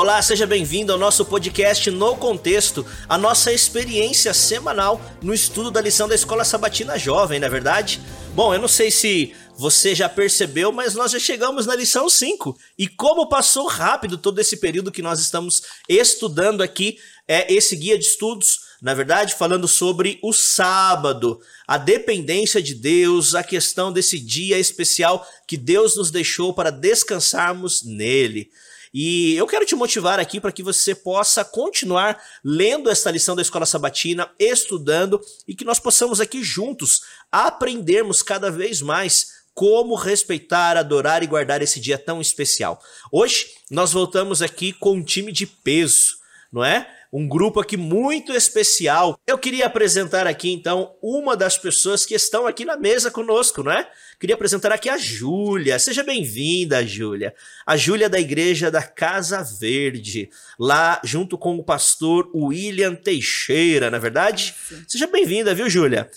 Olá, 0.00 0.22
seja 0.22 0.46
bem-vindo 0.46 0.92
ao 0.92 0.98
nosso 0.98 1.24
podcast 1.24 1.90
No 1.90 2.14
Contexto, 2.16 2.86
a 3.08 3.18
nossa 3.18 3.52
experiência 3.52 4.32
semanal 4.32 5.02
no 5.20 5.34
estudo 5.34 5.72
da 5.72 5.80
lição 5.80 6.06
da 6.06 6.14
Escola 6.14 6.44
Sabatina 6.44 6.96
Jovem, 6.96 7.40
não 7.40 7.48
é 7.48 7.50
verdade? 7.50 8.00
Bom, 8.32 8.54
eu 8.54 8.60
não 8.60 8.68
sei 8.68 8.92
se 8.92 9.34
você 9.56 9.96
já 9.96 10.08
percebeu, 10.08 10.70
mas 10.70 10.94
nós 10.94 11.10
já 11.10 11.18
chegamos 11.18 11.66
na 11.66 11.74
lição 11.74 12.08
5. 12.08 12.56
E 12.78 12.86
como 12.86 13.28
passou 13.28 13.66
rápido 13.66 14.16
todo 14.16 14.40
esse 14.40 14.58
período 14.58 14.92
que 14.92 15.02
nós 15.02 15.18
estamos 15.18 15.64
estudando 15.88 16.62
aqui, 16.62 17.00
é 17.26 17.52
esse 17.52 17.74
guia 17.74 17.98
de 17.98 18.04
estudos, 18.04 18.60
na 18.80 18.94
verdade, 18.94 19.34
falando 19.34 19.66
sobre 19.66 20.20
o 20.22 20.32
sábado, 20.32 21.40
a 21.66 21.76
dependência 21.76 22.62
de 22.62 22.76
Deus, 22.76 23.34
a 23.34 23.42
questão 23.42 23.92
desse 23.92 24.20
dia 24.20 24.60
especial 24.60 25.26
que 25.44 25.56
Deus 25.56 25.96
nos 25.96 26.12
deixou 26.12 26.54
para 26.54 26.70
descansarmos 26.70 27.82
nele. 27.82 28.48
E 28.92 29.34
eu 29.36 29.46
quero 29.46 29.66
te 29.66 29.74
motivar 29.74 30.18
aqui 30.18 30.40
para 30.40 30.52
que 30.52 30.62
você 30.62 30.94
possa 30.94 31.44
continuar 31.44 32.20
lendo 32.44 32.90
esta 32.90 33.10
lição 33.10 33.36
da 33.36 33.42
Escola 33.42 33.66
Sabatina, 33.66 34.30
estudando 34.38 35.20
e 35.46 35.54
que 35.54 35.64
nós 35.64 35.78
possamos 35.78 36.20
aqui 36.20 36.42
juntos 36.42 37.02
aprendermos 37.30 38.22
cada 38.22 38.50
vez 38.50 38.80
mais 38.80 39.38
como 39.54 39.96
respeitar, 39.96 40.76
adorar 40.76 41.22
e 41.22 41.26
guardar 41.26 41.60
esse 41.62 41.80
dia 41.80 41.98
tão 41.98 42.20
especial. 42.20 42.80
Hoje 43.10 43.48
nós 43.70 43.92
voltamos 43.92 44.40
aqui 44.40 44.72
com 44.72 44.92
um 44.92 45.02
time 45.02 45.32
de 45.32 45.46
peso, 45.46 46.16
não 46.52 46.64
é? 46.64 46.97
Um 47.12 47.26
grupo 47.26 47.60
aqui 47.60 47.76
muito 47.76 48.32
especial. 48.32 49.18
Eu 49.26 49.38
queria 49.38 49.66
apresentar 49.66 50.26
aqui 50.26 50.52
então 50.52 50.94
uma 51.02 51.36
das 51.36 51.56
pessoas 51.56 52.04
que 52.04 52.14
estão 52.14 52.46
aqui 52.46 52.64
na 52.64 52.76
mesa 52.76 53.10
conosco, 53.10 53.62
não 53.62 53.72
é? 53.72 53.88
Queria 54.20 54.34
apresentar 54.34 54.72
aqui 54.72 54.88
a 54.88 54.98
Júlia. 54.98 55.78
Seja 55.78 56.02
bem-vinda, 56.02 56.84
Júlia. 56.84 57.34
A 57.64 57.76
Júlia 57.76 58.08
da 58.08 58.18
igreja 58.18 58.70
da 58.70 58.82
Casa 58.82 59.42
Verde, 59.42 60.28
lá 60.58 61.00
junto 61.04 61.38
com 61.38 61.56
o 61.56 61.64
pastor 61.64 62.28
William 62.34 62.94
Teixeira, 62.94 63.90
na 63.90 63.96
é 63.96 64.00
verdade? 64.00 64.54
Sim. 64.68 64.84
Seja 64.86 65.06
bem-vinda, 65.06 65.54
viu, 65.54 65.70
Júlia? 65.70 66.10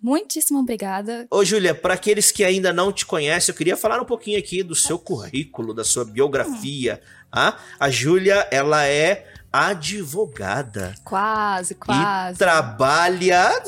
Muitíssimo 0.00 0.60
obrigada. 0.60 1.26
Ô, 1.30 1.44
Júlia, 1.44 1.74
para 1.74 1.94
aqueles 1.94 2.30
que 2.30 2.44
ainda 2.44 2.72
não 2.72 2.92
te 2.92 3.04
conhecem, 3.04 3.52
eu 3.52 3.56
queria 3.56 3.76
falar 3.76 4.00
um 4.00 4.06
pouquinho 4.06 4.38
aqui 4.38 4.62
do 4.62 4.74
seu 4.74 4.98
currículo, 4.98 5.74
da 5.74 5.84
sua 5.84 6.04
biografia. 6.04 7.00
Ah, 7.32 7.58
a 7.78 7.90
Júlia, 7.90 8.46
ela 8.50 8.86
é 8.86 9.29
advogada. 9.52 10.94
Quase, 11.04 11.74
quase. 11.74 12.34
E 12.34 12.38
trabalha. 12.38 13.62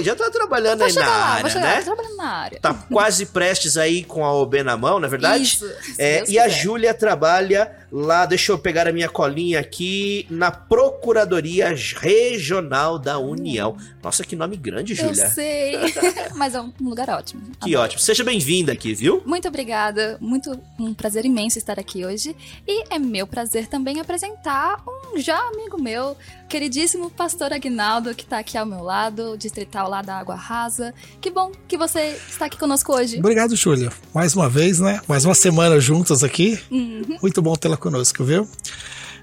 Já 0.00 0.14
tá 0.14 0.30
trabalhando 0.30 0.82
aí 0.82 0.92
na 0.92 1.00
lá, 1.00 1.24
área, 1.34 1.50
chegar, 1.50 1.76
né? 1.76 1.82
trabalhando 1.82 2.16
na 2.16 2.28
área. 2.28 2.60
Tá 2.60 2.74
quase 2.74 3.26
prestes 3.26 3.76
aí 3.76 4.04
com 4.04 4.24
a 4.24 4.32
OB 4.32 4.62
na 4.62 4.76
mão, 4.76 5.00
não 5.00 5.06
é 5.06 5.10
verdade? 5.10 5.42
Isso. 5.42 5.68
É, 5.98 6.24
e 6.28 6.38
a 6.38 6.48
Júlia 6.48 6.94
trabalha 6.94 7.70
lá, 7.90 8.26
deixa 8.26 8.52
eu 8.52 8.58
pegar 8.58 8.86
a 8.86 8.92
minha 8.92 9.08
colinha 9.08 9.58
aqui, 9.58 10.26
na 10.30 10.50
Procuradoria 10.50 11.74
Regional 11.96 12.98
da 12.98 13.18
União. 13.18 13.76
Nossa, 14.02 14.22
que 14.22 14.36
nome 14.36 14.56
grande, 14.56 14.94
Júlia. 14.94 15.24
Eu 15.24 15.30
sei, 15.30 15.72
mas 16.36 16.54
é 16.54 16.60
um 16.60 16.72
lugar 16.80 17.10
ótimo. 17.10 17.42
Que 17.60 17.74
ótimo. 17.74 18.00
Seja 18.00 18.22
bem-vinda 18.22 18.72
aqui, 18.72 18.94
viu? 18.94 19.22
Muito 19.26 19.48
obrigada, 19.48 20.16
muito 20.20 20.58
um 20.78 20.94
prazer 20.94 21.24
imenso 21.24 21.58
estar 21.58 21.78
aqui 21.78 22.04
hoje. 22.04 22.36
E 22.66 22.84
é 22.94 22.98
meu 22.98 23.26
prazer 23.26 23.66
também 23.66 24.00
apresentar 24.00 24.80
um 24.86 25.07
já 25.16 25.38
amigo 25.38 25.80
meu, 25.80 26.16
queridíssimo 26.48 27.10
pastor 27.10 27.52
Agnaldo, 27.52 28.14
que 28.14 28.24
está 28.24 28.38
aqui 28.38 28.56
ao 28.56 28.66
meu 28.66 28.82
lado, 28.82 29.36
distrital 29.36 29.88
lá 29.88 30.02
da 30.02 30.18
Água 30.18 30.34
Rasa. 30.34 30.94
Que 31.20 31.30
bom 31.30 31.52
que 31.66 31.76
você 31.76 32.18
está 32.28 32.46
aqui 32.46 32.58
conosco 32.58 32.92
hoje. 32.94 33.18
Obrigado, 33.18 33.56
Júlia. 33.56 33.90
Mais 34.12 34.34
uma 34.34 34.48
vez, 34.48 34.80
né? 34.80 35.00
Mais 35.08 35.24
uma 35.24 35.34
semana 35.34 35.80
juntas 35.80 36.22
aqui. 36.22 36.58
Uhum. 36.70 37.18
Muito 37.20 37.40
bom 37.40 37.54
tê-la 37.54 37.76
conosco, 37.76 38.24
viu? 38.24 38.48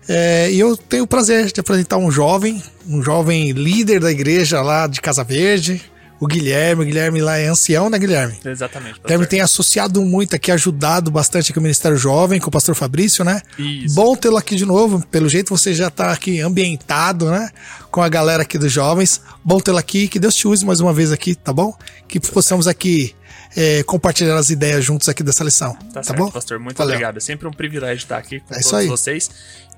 É, 0.07 0.51
e 0.51 0.59
eu 0.59 0.77
tenho 0.77 1.03
o 1.03 1.07
prazer 1.07 1.51
de 1.51 1.59
apresentar 1.59 1.97
um 1.97 2.11
jovem, 2.11 2.61
um 2.87 3.01
jovem 3.01 3.51
líder 3.51 3.99
da 3.99 4.11
igreja 4.11 4.61
lá 4.61 4.85
de 4.87 5.01
Casa 5.01 5.23
Verde, 5.23 5.81
o 6.25 6.27
Guilherme. 6.27 6.83
O 6.83 6.85
Guilherme 6.85 7.21
lá 7.21 7.37
é 7.37 7.47
ancião, 7.47 7.89
né, 7.89 7.97
Guilherme? 7.97 8.37
Exatamente. 8.43 8.99
O 8.99 9.03
Guilherme 9.03 9.25
tem 9.25 9.41
associado 9.41 10.01
muito 10.01 10.35
aqui, 10.35 10.51
ajudado 10.51 11.09
bastante 11.09 11.51
aqui 11.51 11.59
o 11.59 11.61
Ministério 11.61 11.97
Jovem, 11.97 12.39
com 12.39 12.49
o 12.49 12.51
pastor 12.51 12.75
Fabrício, 12.75 13.23
né? 13.23 13.41
Isso. 13.57 13.95
Bom 13.95 14.15
tê-lo 14.15 14.37
aqui 14.37 14.55
de 14.55 14.65
novo. 14.65 15.05
Pelo 15.07 15.29
jeito 15.29 15.55
você 15.55 15.73
já 15.73 15.89
tá 15.89 16.11
aqui 16.11 16.41
ambientado, 16.41 17.29
né? 17.29 17.49
Com 17.91 18.01
a 18.01 18.09
galera 18.09 18.43
aqui 18.43 18.57
dos 18.57 18.71
jovens. 18.71 19.21
Bom 19.43 19.59
tê-lo 19.59 19.77
aqui. 19.77 20.07
Que 20.07 20.19
Deus 20.19 20.35
te 20.35 20.47
use 20.47 20.65
mais 20.65 20.79
uma 20.79 20.93
vez 20.93 21.11
aqui, 21.11 21.35
tá 21.35 21.53
bom? 21.53 21.73
Que 22.07 22.19
possamos 22.19 22.67
aqui 22.67 23.15
é, 23.55 23.83
compartilhar 23.83 24.35
as 24.35 24.49
ideias 24.49 24.83
juntos 24.83 25.07
aqui 25.07 25.23
dessa 25.23 25.43
lição. 25.43 25.73
Tá, 25.73 25.85
tá 25.93 26.03
certo, 26.03 26.19
bom? 26.19 26.29
pastor. 26.29 26.59
Muito 26.59 26.77
Valeu. 26.77 26.93
obrigado. 26.93 27.17
É 27.17 27.19
sempre 27.21 27.47
um 27.47 27.53
privilégio 27.53 28.03
estar 28.03 28.17
aqui 28.17 28.41
com 28.41 28.53
é 28.53 28.59
todos 28.59 28.85
vocês. 28.87 29.29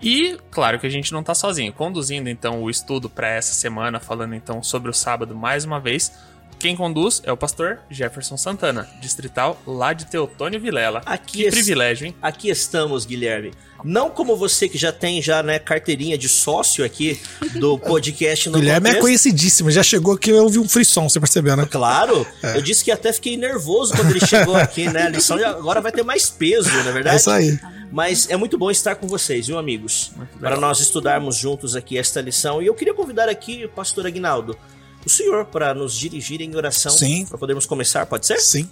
E, 0.02 0.38
claro 0.50 0.80
que 0.80 0.88
a 0.88 0.90
gente 0.90 1.12
não 1.12 1.22
está 1.22 1.36
sozinho. 1.36 1.72
Conduzindo, 1.72 2.28
então, 2.28 2.62
o 2.62 2.70
estudo 2.70 3.10
para 3.10 3.30
essa 3.30 3.54
semana, 3.54 4.00
falando, 4.00 4.34
então, 4.34 4.64
sobre 4.64 4.90
o 4.90 4.94
sábado 4.94 5.36
mais 5.36 5.64
uma 5.64 5.80
vez. 5.80 6.12
Quem 6.60 6.76
conduz 6.76 7.22
é 7.24 7.32
o 7.32 7.38
pastor 7.38 7.80
Jefferson 7.90 8.36
Santana, 8.36 8.90
distrital 9.00 9.62
lá 9.66 9.94
de 9.94 10.06
Teotônio 10.08 10.60
Vilela. 10.60 11.04
Aqui 11.06 11.44
que 11.44 11.52
privilégio, 11.52 12.08
hein? 12.08 12.16
Aqui 12.20 12.50
estamos, 12.50 13.06
Guilherme. 13.06 13.52
Não 13.84 14.10
como 14.10 14.36
você 14.36 14.68
que 14.68 14.76
já 14.76 14.92
tem 14.92 15.22
já, 15.22 15.44
né, 15.44 15.60
carteirinha 15.60 16.18
de 16.18 16.28
sócio 16.28 16.84
aqui 16.84 17.22
do 17.60 17.78
podcast 17.80 18.50
no 18.50 18.58
Guilherme 18.58 18.88
é 18.88 18.90
contexto. 18.90 18.98
é 18.98 19.02
conhecidíssimo, 19.02 19.70
já 19.70 19.84
chegou 19.84 20.16
aqui 20.16 20.32
eu 20.32 20.44
ouvi 20.44 20.58
um 20.58 20.68
frisson, 20.68 21.08
você 21.08 21.20
percebeu, 21.20 21.56
né? 21.56 21.68
Claro. 21.70 22.26
É. 22.42 22.58
Eu 22.58 22.62
disse 22.64 22.84
que 22.84 22.92
até 22.92 23.14
fiquei 23.14 23.38
nervoso 23.38 23.96
quando 23.96 24.10
ele 24.10 24.26
chegou 24.26 24.56
aqui, 24.58 24.90
né? 24.90 25.04
A 25.04 25.10
lição 25.10 25.38
agora 25.46 25.80
vai 25.80 25.92
ter 25.92 26.04
mais 26.04 26.28
peso, 26.28 26.72
na 26.72 26.90
é 26.90 26.92
verdade? 26.92 27.16
É 27.16 27.20
isso 27.20 27.30
aí. 27.30 27.60
Mas 27.92 28.28
é 28.30 28.36
muito 28.36 28.58
bom 28.58 28.72
estar 28.72 28.96
com 28.96 29.08
vocês, 29.08 29.46
viu, 29.48 29.60
amigos? 29.60 30.12
Para 30.40 30.58
nós 30.58 30.80
estudarmos 30.80 31.38
juntos 31.38 31.76
aqui 31.76 31.98
esta 31.98 32.20
lição. 32.20 32.62
E 32.62 32.66
eu 32.66 32.74
queria 32.74 32.96
convidar 32.96 33.30
aqui 33.30 33.64
o 33.64 33.70
pastor 33.70 34.08
Aguinaldo, 34.08 34.58
o 35.06 35.10
senhor, 35.10 35.46
para 35.46 35.74
nos 35.74 35.94
dirigir 35.94 36.42
em 36.42 36.56
oração. 36.56 36.92
Sim. 36.92 37.26
Para 37.26 37.38
podermos 37.38 37.66
começar, 37.66 38.06
pode 38.06 38.26
ser? 38.26 38.40
Sim. 38.40 38.70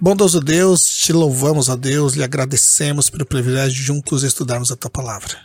Bondoso 0.00 0.40
Deus, 0.40 0.84
te 0.84 1.12
louvamos 1.12 1.68
a 1.68 1.74
Deus, 1.74 2.14
lhe 2.14 2.22
agradecemos 2.22 3.10
pelo 3.10 3.26
privilégio 3.26 3.74
de 3.74 3.82
juntos 3.82 4.22
estudarmos 4.22 4.70
a 4.70 4.76
tua 4.76 4.90
palavra. 4.90 5.36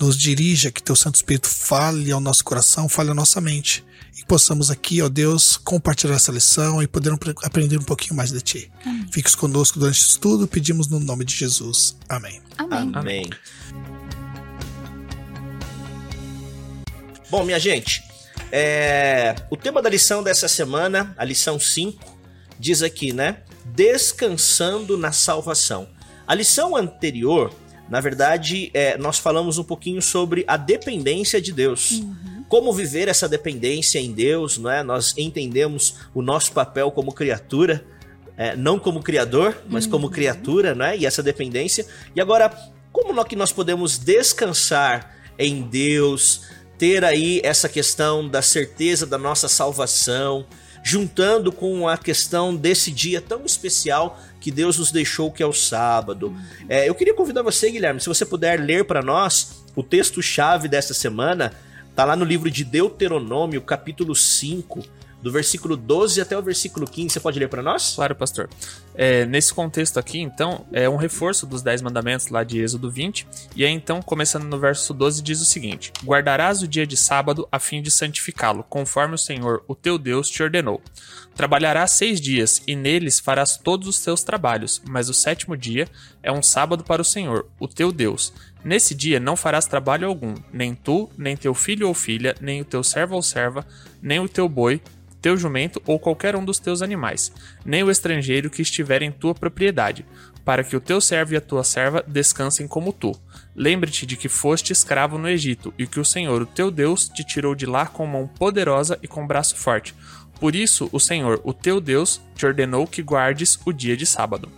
Nos 0.00 0.18
dirija, 0.18 0.72
que 0.72 0.82
teu 0.82 0.96
Santo 0.96 1.14
Espírito 1.14 1.48
fale 1.48 2.10
ao 2.10 2.20
nosso 2.20 2.44
coração, 2.44 2.88
fale 2.88 3.10
à 3.10 3.14
nossa 3.14 3.40
mente. 3.40 3.84
E 4.18 4.24
possamos 4.24 4.68
aqui, 4.68 5.00
ó 5.00 5.08
Deus, 5.08 5.56
compartilhar 5.56 6.16
essa 6.16 6.32
lição 6.32 6.82
e 6.82 6.88
poder 6.88 7.12
aprender 7.44 7.78
um 7.78 7.84
pouquinho 7.84 8.16
mais 8.16 8.32
de 8.32 8.40
ti. 8.40 8.70
Amém. 8.84 9.06
Fiques 9.12 9.36
conosco 9.36 9.78
durante 9.78 10.00
o 10.00 10.06
estudo, 10.06 10.48
pedimos 10.48 10.88
no 10.88 10.98
nome 10.98 11.24
de 11.24 11.36
Jesus. 11.36 11.96
Amém. 12.08 12.40
Amém. 12.58 12.90
Amém. 12.94 13.30
Bom, 17.30 17.44
minha 17.44 17.60
gente, 17.60 18.02
é... 18.56 19.34
o 19.50 19.56
tema 19.56 19.82
da 19.82 19.88
lição 19.88 20.22
dessa 20.22 20.46
semana, 20.48 21.14
a 21.16 21.24
lição 21.24 21.58
5, 21.58 22.02
diz 22.58 22.82
aqui, 22.82 23.12
né? 23.12 23.38
descansando 23.64 24.98
na 24.98 25.12
salvação. 25.12 25.88
A 26.26 26.34
lição 26.34 26.76
anterior, 26.76 27.52
na 27.88 28.00
verdade, 28.00 28.70
é, 28.74 28.96
nós 28.96 29.18
falamos 29.18 29.58
um 29.58 29.64
pouquinho 29.64 30.00
sobre 30.00 30.44
a 30.46 30.56
dependência 30.56 31.40
de 31.40 31.52
Deus. 31.52 31.92
Uhum. 31.92 32.44
Como 32.48 32.72
viver 32.72 33.08
essa 33.08 33.28
dependência 33.28 33.98
em 33.98 34.12
Deus, 34.12 34.58
não 34.58 34.70
é? 34.70 34.82
Nós 34.82 35.14
entendemos 35.16 35.96
o 36.14 36.22
nosso 36.22 36.52
papel 36.52 36.90
como 36.90 37.12
criatura, 37.12 37.84
é, 38.36 38.54
não 38.56 38.78
como 38.78 39.02
criador, 39.02 39.56
mas 39.68 39.84
uhum. 39.84 39.90
como 39.90 40.10
criatura, 40.10 40.74
não 40.74 40.84
é? 40.84 40.96
E 40.96 41.06
essa 41.06 41.22
dependência. 41.22 41.86
E 42.14 42.20
agora, 42.20 42.50
como 42.92 43.24
que 43.24 43.36
nós 43.36 43.52
podemos 43.52 43.98
descansar 43.98 45.14
em 45.38 45.62
Deus, 45.62 46.42
ter 46.78 47.04
aí 47.04 47.40
essa 47.44 47.68
questão 47.68 48.28
da 48.28 48.42
certeza 48.42 49.06
da 49.06 49.18
nossa 49.18 49.48
salvação, 49.48 50.46
juntando 50.82 51.50
com 51.50 51.88
a 51.88 51.96
questão 51.96 52.54
desse 52.54 52.90
dia 52.90 53.20
tão 53.20 53.44
especial 53.44 54.20
que 54.40 54.50
Deus 54.50 54.78
nos 54.78 54.92
deixou, 54.92 55.32
que 55.32 55.42
é 55.42 55.46
o 55.46 55.52
sábado. 55.52 56.36
É, 56.68 56.88
eu 56.88 56.94
queria 56.94 57.14
convidar 57.14 57.42
você, 57.42 57.70
Guilherme, 57.70 58.00
se 58.00 58.06
você 58.06 58.26
puder 58.26 58.60
ler 58.60 58.84
para 58.84 59.00
nós 59.00 59.64
o 59.74 59.82
texto-chave 59.82 60.68
dessa 60.68 60.92
semana, 60.92 61.52
tá 61.96 62.04
lá 62.04 62.14
no 62.14 62.24
livro 62.24 62.50
de 62.50 62.64
Deuteronômio, 62.64 63.62
capítulo 63.62 64.14
5, 64.14 64.82
do 65.24 65.32
versículo 65.32 65.74
12 65.74 66.20
até 66.20 66.36
o 66.36 66.42
versículo 66.42 66.86
15. 66.86 67.14
Você 67.14 67.18
pode 67.18 67.38
ler 67.38 67.48
para 67.48 67.62
nós? 67.62 67.94
Claro, 67.94 68.14
pastor. 68.14 68.46
É, 68.94 69.24
nesse 69.24 69.54
contexto 69.54 69.98
aqui, 69.98 70.20
então, 70.20 70.66
é 70.70 70.86
um 70.86 70.96
reforço 70.96 71.46
dos 71.46 71.62
10 71.62 71.80
mandamentos 71.80 72.28
lá 72.28 72.44
de 72.44 72.60
Êxodo 72.60 72.90
20. 72.90 73.26
E 73.56 73.64
aí, 73.64 73.72
então, 73.72 74.02
começando 74.02 74.44
no 74.44 74.58
verso 74.58 74.92
12, 74.92 75.22
diz 75.22 75.40
o 75.40 75.46
seguinte: 75.46 75.90
Guardarás 76.04 76.60
o 76.60 76.68
dia 76.68 76.86
de 76.86 76.94
sábado 76.94 77.48
a 77.50 77.58
fim 77.58 77.80
de 77.80 77.90
santificá-lo, 77.90 78.62
conforme 78.64 79.14
o 79.14 79.18
Senhor, 79.18 79.64
o 79.66 79.74
teu 79.74 79.96
Deus, 79.96 80.28
te 80.28 80.42
ordenou. 80.42 80.82
Trabalharás 81.34 81.92
seis 81.92 82.20
dias, 82.20 82.62
e 82.66 82.76
neles 82.76 83.18
farás 83.18 83.56
todos 83.56 83.88
os 83.88 84.00
teus 84.00 84.22
trabalhos, 84.22 84.82
mas 84.86 85.08
o 85.08 85.14
sétimo 85.14 85.56
dia 85.56 85.88
é 86.22 86.30
um 86.30 86.42
sábado 86.42 86.84
para 86.84 87.00
o 87.00 87.04
Senhor, 87.04 87.46
o 87.58 87.66
teu 87.66 87.90
Deus. 87.90 88.30
Nesse 88.64 88.94
dia 88.94 89.20
não 89.20 89.36
farás 89.36 89.66
trabalho 89.66 90.08
algum, 90.08 90.34
nem 90.50 90.74
tu, 90.74 91.10
nem 91.18 91.36
teu 91.36 91.52
filho 91.52 91.86
ou 91.86 91.92
filha, 91.92 92.34
nem 92.40 92.62
o 92.62 92.64
teu 92.64 92.82
servo 92.82 93.14
ou 93.14 93.22
serva, 93.22 93.66
nem 94.00 94.20
o 94.20 94.28
teu 94.28 94.48
boi, 94.48 94.80
teu 95.24 95.38
jumento 95.38 95.80
ou 95.86 95.98
qualquer 95.98 96.36
um 96.36 96.44
dos 96.44 96.58
teus 96.58 96.82
animais, 96.82 97.32
nem 97.64 97.82
o 97.82 97.90
estrangeiro 97.90 98.50
que 98.50 98.60
estiver 98.60 99.00
em 99.00 99.10
tua 99.10 99.34
propriedade. 99.34 100.04
para 100.44 100.62
que 100.62 100.76
o 100.76 100.80
teu 100.80 101.00
servo 101.00 101.32
e 101.32 101.36
a 101.38 101.40
tua 101.40 101.64
serva 101.64 102.04
descansem 102.06 102.68
como 102.68 102.92
tu. 102.92 103.18
Lembre-te 103.56 104.04
de 104.04 104.14
que 104.14 104.28
foste 104.28 104.74
escravo 104.74 105.16
no 105.16 105.26
Egito, 105.26 105.72
e 105.78 105.86
que 105.86 105.98
o 105.98 106.04
Senhor, 106.04 106.42
o 106.42 106.46
teu 106.46 106.70
Deus, 106.70 107.08
te 107.08 107.24
tirou 107.24 107.54
de 107.54 107.64
lá 107.64 107.86
com 107.86 108.06
mão 108.06 108.26
poderosa 108.28 108.98
e 109.02 109.08
com 109.08 109.26
braço 109.26 109.56
forte. 109.56 109.94
Por 110.38 110.54
isso, 110.54 110.90
o 110.92 111.00
Senhor, 111.00 111.40
o 111.44 111.54
teu 111.54 111.80
Deus, 111.80 112.20
te 112.34 112.44
ordenou 112.44 112.86
que 112.86 113.00
guardes 113.00 113.58
o 113.64 113.72
dia 113.72 113.96
de 113.96 114.04
sábado. 114.04 114.52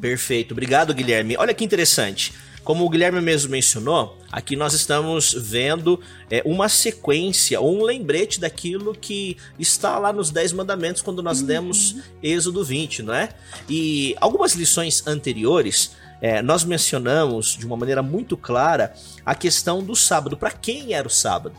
Perfeito, 0.00 0.50
obrigado, 0.50 0.92
Guilherme. 0.92 1.36
Olha 1.38 1.54
que 1.54 1.64
interessante. 1.64 2.34
Como 2.68 2.84
o 2.84 2.88
Guilherme 2.90 3.22
mesmo 3.22 3.50
mencionou, 3.50 4.18
aqui 4.30 4.54
nós 4.54 4.74
estamos 4.74 5.32
vendo 5.32 5.98
é, 6.30 6.42
uma 6.44 6.68
sequência 6.68 7.58
ou 7.58 7.80
um 7.80 7.82
lembrete 7.82 8.38
daquilo 8.38 8.94
que 8.94 9.38
está 9.58 9.98
lá 9.98 10.12
nos 10.12 10.30
Dez 10.30 10.52
Mandamentos 10.52 11.00
quando 11.00 11.22
nós 11.22 11.40
lemos 11.40 11.96
Êxodo 12.22 12.62
20, 12.62 13.04
não 13.04 13.14
é? 13.14 13.30
E 13.70 14.14
algumas 14.20 14.52
lições 14.52 15.02
anteriores 15.06 15.92
é, 16.20 16.42
nós 16.42 16.62
mencionamos 16.62 17.56
de 17.56 17.64
uma 17.64 17.74
maneira 17.74 18.02
muito 18.02 18.36
clara 18.36 18.92
a 19.24 19.34
questão 19.34 19.82
do 19.82 19.96
sábado. 19.96 20.36
Para 20.36 20.50
quem 20.50 20.92
era 20.92 21.08
o 21.08 21.10
sábado? 21.10 21.56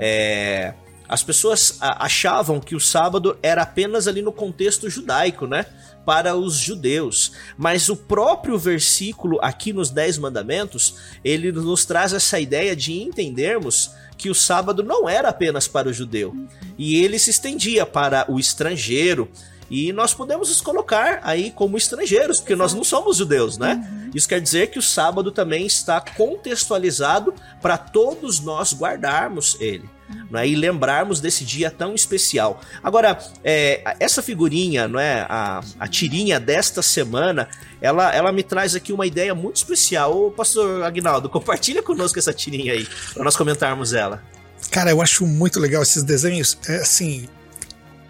É, 0.00 0.74
as 1.08 1.22
pessoas 1.22 1.76
achavam 1.80 2.58
que 2.58 2.74
o 2.74 2.80
sábado 2.80 3.38
era 3.40 3.62
apenas 3.62 4.08
ali 4.08 4.20
no 4.20 4.32
contexto 4.32 4.90
judaico, 4.90 5.46
né? 5.46 5.66
Para 6.10 6.34
os 6.34 6.56
judeus. 6.56 7.30
Mas 7.56 7.88
o 7.88 7.94
próprio 7.94 8.58
versículo 8.58 9.38
aqui 9.40 9.72
nos 9.72 9.90
Dez 9.90 10.18
Mandamentos, 10.18 10.96
ele 11.22 11.52
nos 11.52 11.84
traz 11.84 12.12
essa 12.12 12.40
ideia 12.40 12.74
de 12.74 13.00
entendermos 13.00 13.92
que 14.18 14.28
o 14.28 14.34
sábado 14.34 14.82
não 14.82 15.08
era 15.08 15.28
apenas 15.28 15.68
para 15.68 15.88
o 15.88 15.92
judeu. 15.92 16.34
E 16.76 16.96
ele 16.96 17.16
se 17.16 17.30
estendia 17.30 17.86
para 17.86 18.24
o 18.28 18.40
estrangeiro, 18.40 19.30
e 19.70 19.92
nós 19.92 20.12
podemos 20.12 20.48
nos 20.48 20.60
colocar 20.60 21.20
aí 21.22 21.52
como 21.52 21.76
estrangeiros, 21.76 22.40
porque 22.40 22.56
nós 22.56 22.74
não 22.74 22.82
somos 22.82 23.18
judeus, 23.18 23.56
né? 23.56 23.74
Uhum. 23.74 24.10
Isso 24.12 24.28
quer 24.28 24.40
dizer 24.40 24.66
que 24.72 24.80
o 24.80 24.82
sábado 24.82 25.30
também 25.30 25.64
está 25.64 26.00
contextualizado 26.00 27.32
para 27.62 27.78
todos 27.78 28.40
nós 28.40 28.74
guardarmos 28.74 29.56
ele. 29.60 29.88
Né, 30.30 30.48
e 30.48 30.54
lembrarmos 30.54 31.20
desse 31.20 31.44
dia 31.44 31.70
tão 31.70 31.94
especial. 31.94 32.60
Agora, 32.82 33.18
é, 33.42 33.96
essa 33.98 34.22
figurinha, 34.22 34.86
não 34.86 35.00
é, 35.00 35.26
a, 35.28 35.60
a 35.78 35.88
tirinha 35.88 36.38
desta 36.38 36.82
semana, 36.82 37.48
ela, 37.80 38.14
ela 38.14 38.30
me 38.30 38.42
traz 38.42 38.74
aqui 38.74 38.92
uma 38.92 39.06
ideia 39.06 39.34
muito 39.34 39.56
especial. 39.56 40.16
Ô, 40.16 40.30
pastor 40.30 40.84
Agnaldo, 40.84 41.28
compartilha 41.28 41.82
conosco 41.82 42.18
essa 42.18 42.32
tirinha 42.32 42.72
aí, 42.72 42.86
para 43.12 43.24
nós 43.24 43.36
comentarmos 43.36 43.92
ela. 43.92 44.22
Cara, 44.70 44.90
eu 44.90 45.02
acho 45.02 45.26
muito 45.26 45.58
legal 45.58 45.82
esses 45.82 46.02
desenhos. 46.02 46.56
É 46.68 46.76
assim, 46.76 47.28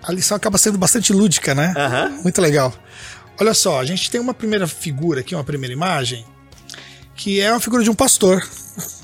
a 0.02 0.12
lição 0.12 0.36
acaba 0.36 0.58
sendo 0.58 0.78
bastante 0.78 1.12
lúdica, 1.12 1.54
né? 1.54 1.74
Uhum. 1.76 2.22
Muito 2.22 2.40
legal. 2.40 2.74
Olha 3.40 3.54
só, 3.54 3.80
a 3.80 3.84
gente 3.84 4.10
tem 4.10 4.20
uma 4.20 4.34
primeira 4.34 4.66
figura 4.66 5.20
aqui, 5.20 5.34
uma 5.34 5.44
primeira 5.44 5.72
imagem, 5.72 6.26
que 7.14 7.40
é 7.40 7.50
uma 7.50 7.60
figura 7.60 7.82
de 7.82 7.90
um 7.90 7.94
pastor, 7.94 8.46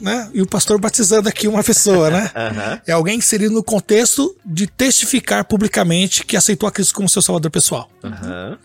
né? 0.01 0.31
E 0.33 0.43
o 0.43 0.47
pastor 0.47 0.81
batizando 0.81 1.29
aqui 1.29 1.49
uma 1.49 1.63
pessoa, 1.63 2.11
né? 2.11 2.31
Uhum. 2.47 2.81
É 2.87 2.93
alguém 2.93 3.19
inserido 3.19 3.53
no 3.53 3.63
contexto 3.63 4.37
de 4.45 4.67
testificar 4.67 5.45
publicamente 5.45 6.25
que 6.25 6.37
aceitou 6.37 6.69
a 6.69 6.73
Cristo 6.73 6.95
como 6.95 7.09
seu 7.09 7.21
salvador 7.21 7.51
pessoal. 7.51 7.91
Uhum. 8.05 8.57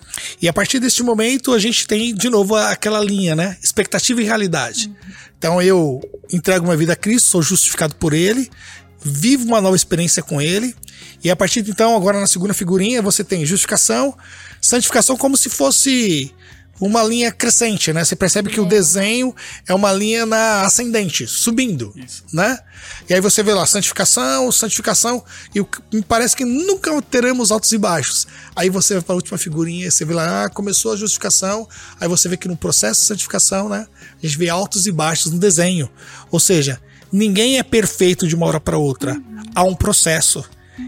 E 0.41 0.47
a 0.47 0.53
partir 0.53 0.79
deste 0.79 1.01
momento 1.01 1.53
a 1.53 1.59
gente 1.59 1.87
tem 1.87 2.13
de 2.13 2.29
novo 2.29 2.55
aquela 2.55 2.99
linha, 2.99 3.35
né? 3.35 3.57
Expectativa 3.61 4.21
e 4.21 4.25
realidade. 4.25 4.87
Uhum. 4.87 5.13
Então 5.37 5.61
eu 5.61 5.99
entrego 6.31 6.65
uma 6.65 6.77
vida 6.77 6.93
a 6.93 6.95
Cristo, 6.95 7.29
sou 7.29 7.41
justificado 7.41 7.95
por 7.95 8.13
Ele, 8.13 8.49
vivo 9.01 9.45
uma 9.45 9.59
nova 9.59 9.75
experiência 9.75 10.21
com 10.21 10.41
Ele. 10.41 10.75
E 11.23 11.29
a 11.31 11.35
partir 11.35 11.61
de 11.61 11.71
então, 11.71 11.95
agora 11.95 12.19
na 12.19 12.27
segunda 12.27 12.53
figurinha, 12.53 13.01
você 13.01 13.23
tem 13.23 13.45
justificação, 13.45 14.15
santificação 14.61 15.17
como 15.17 15.35
se 15.35 15.49
fosse 15.49 16.31
uma 16.81 17.03
linha 17.03 17.31
crescente, 17.31 17.93
né? 17.93 18.03
Você 18.03 18.15
percebe 18.15 18.49
que 18.49 18.59
é. 18.59 18.61
o 18.61 18.65
desenho 18.65 19.35
é 19.67 19.73
uma 19.73 19.93
linha 19.93 20.25
na 20.25 20.63
ascendente, 20.63 21.27
subindo, 21.27 21.93
Isso. 21.95 22.23
né? 22.33 22.57
E 23.07 23.13
aí 23.13 23.21
você 23.21 23.43
vê 23.43 23.53
lá 23.53 23.67
santificação, 23.67 24.51
santificação, 24.51 25.23
e 25.53 25.59
me 25.95 26.01
parece 26.01 26.35
que 26.35 26.43
nunca 26.43 26.99
teremos 27.03 27.51
altos 27.51 27.71
e 27.71 27.77
baixos. 27.77 28.25
Aí 28.55 28.69
você 28.69 28.95
vai 28.95 29.03
para 29.03 29.13
a 29.13 29.15
última 29.15 29.37
figurinha, 29.37 29.91
você 29.91 30.03
vê 30.03 30.15
lá, 30.15 30.45
ah, 30.45 30.49
começou 30.49 30.93
a 30.93 30.95
justificação, 30.95 31.69
aí 31.99 32.07
você 32.07 32.27
vê 32.27 32.35
que 32.35 32.47
no 32.47 32.57
processo 32.57 33.01
de 33.01 33.07
santificação, 33.07 33.69
né? 33.69 33.85
A 34.21 34.25
gente 34.25 34.37
vê 34.39 34.49
altos 34.49 34.87
e 34.87 34.91
baixos 34.91 35.31
no 35.31 35.37
desenho. 35.37 35.87
Ou 36.31 36.39
seja, 36.39 36.81
ninguém 37.11 37.59
é 37.59 37.63
perfeito 37.63 38.27
de 38.27 38.35
uma 38.35 38.47
hora 38.47 38.59
para 38.59 38.77
outra. 38.77 39.13
Uhum. 39.13 39.43
Há 39.53 39.63
um 39.63 39.75
processo. 39.75 40.43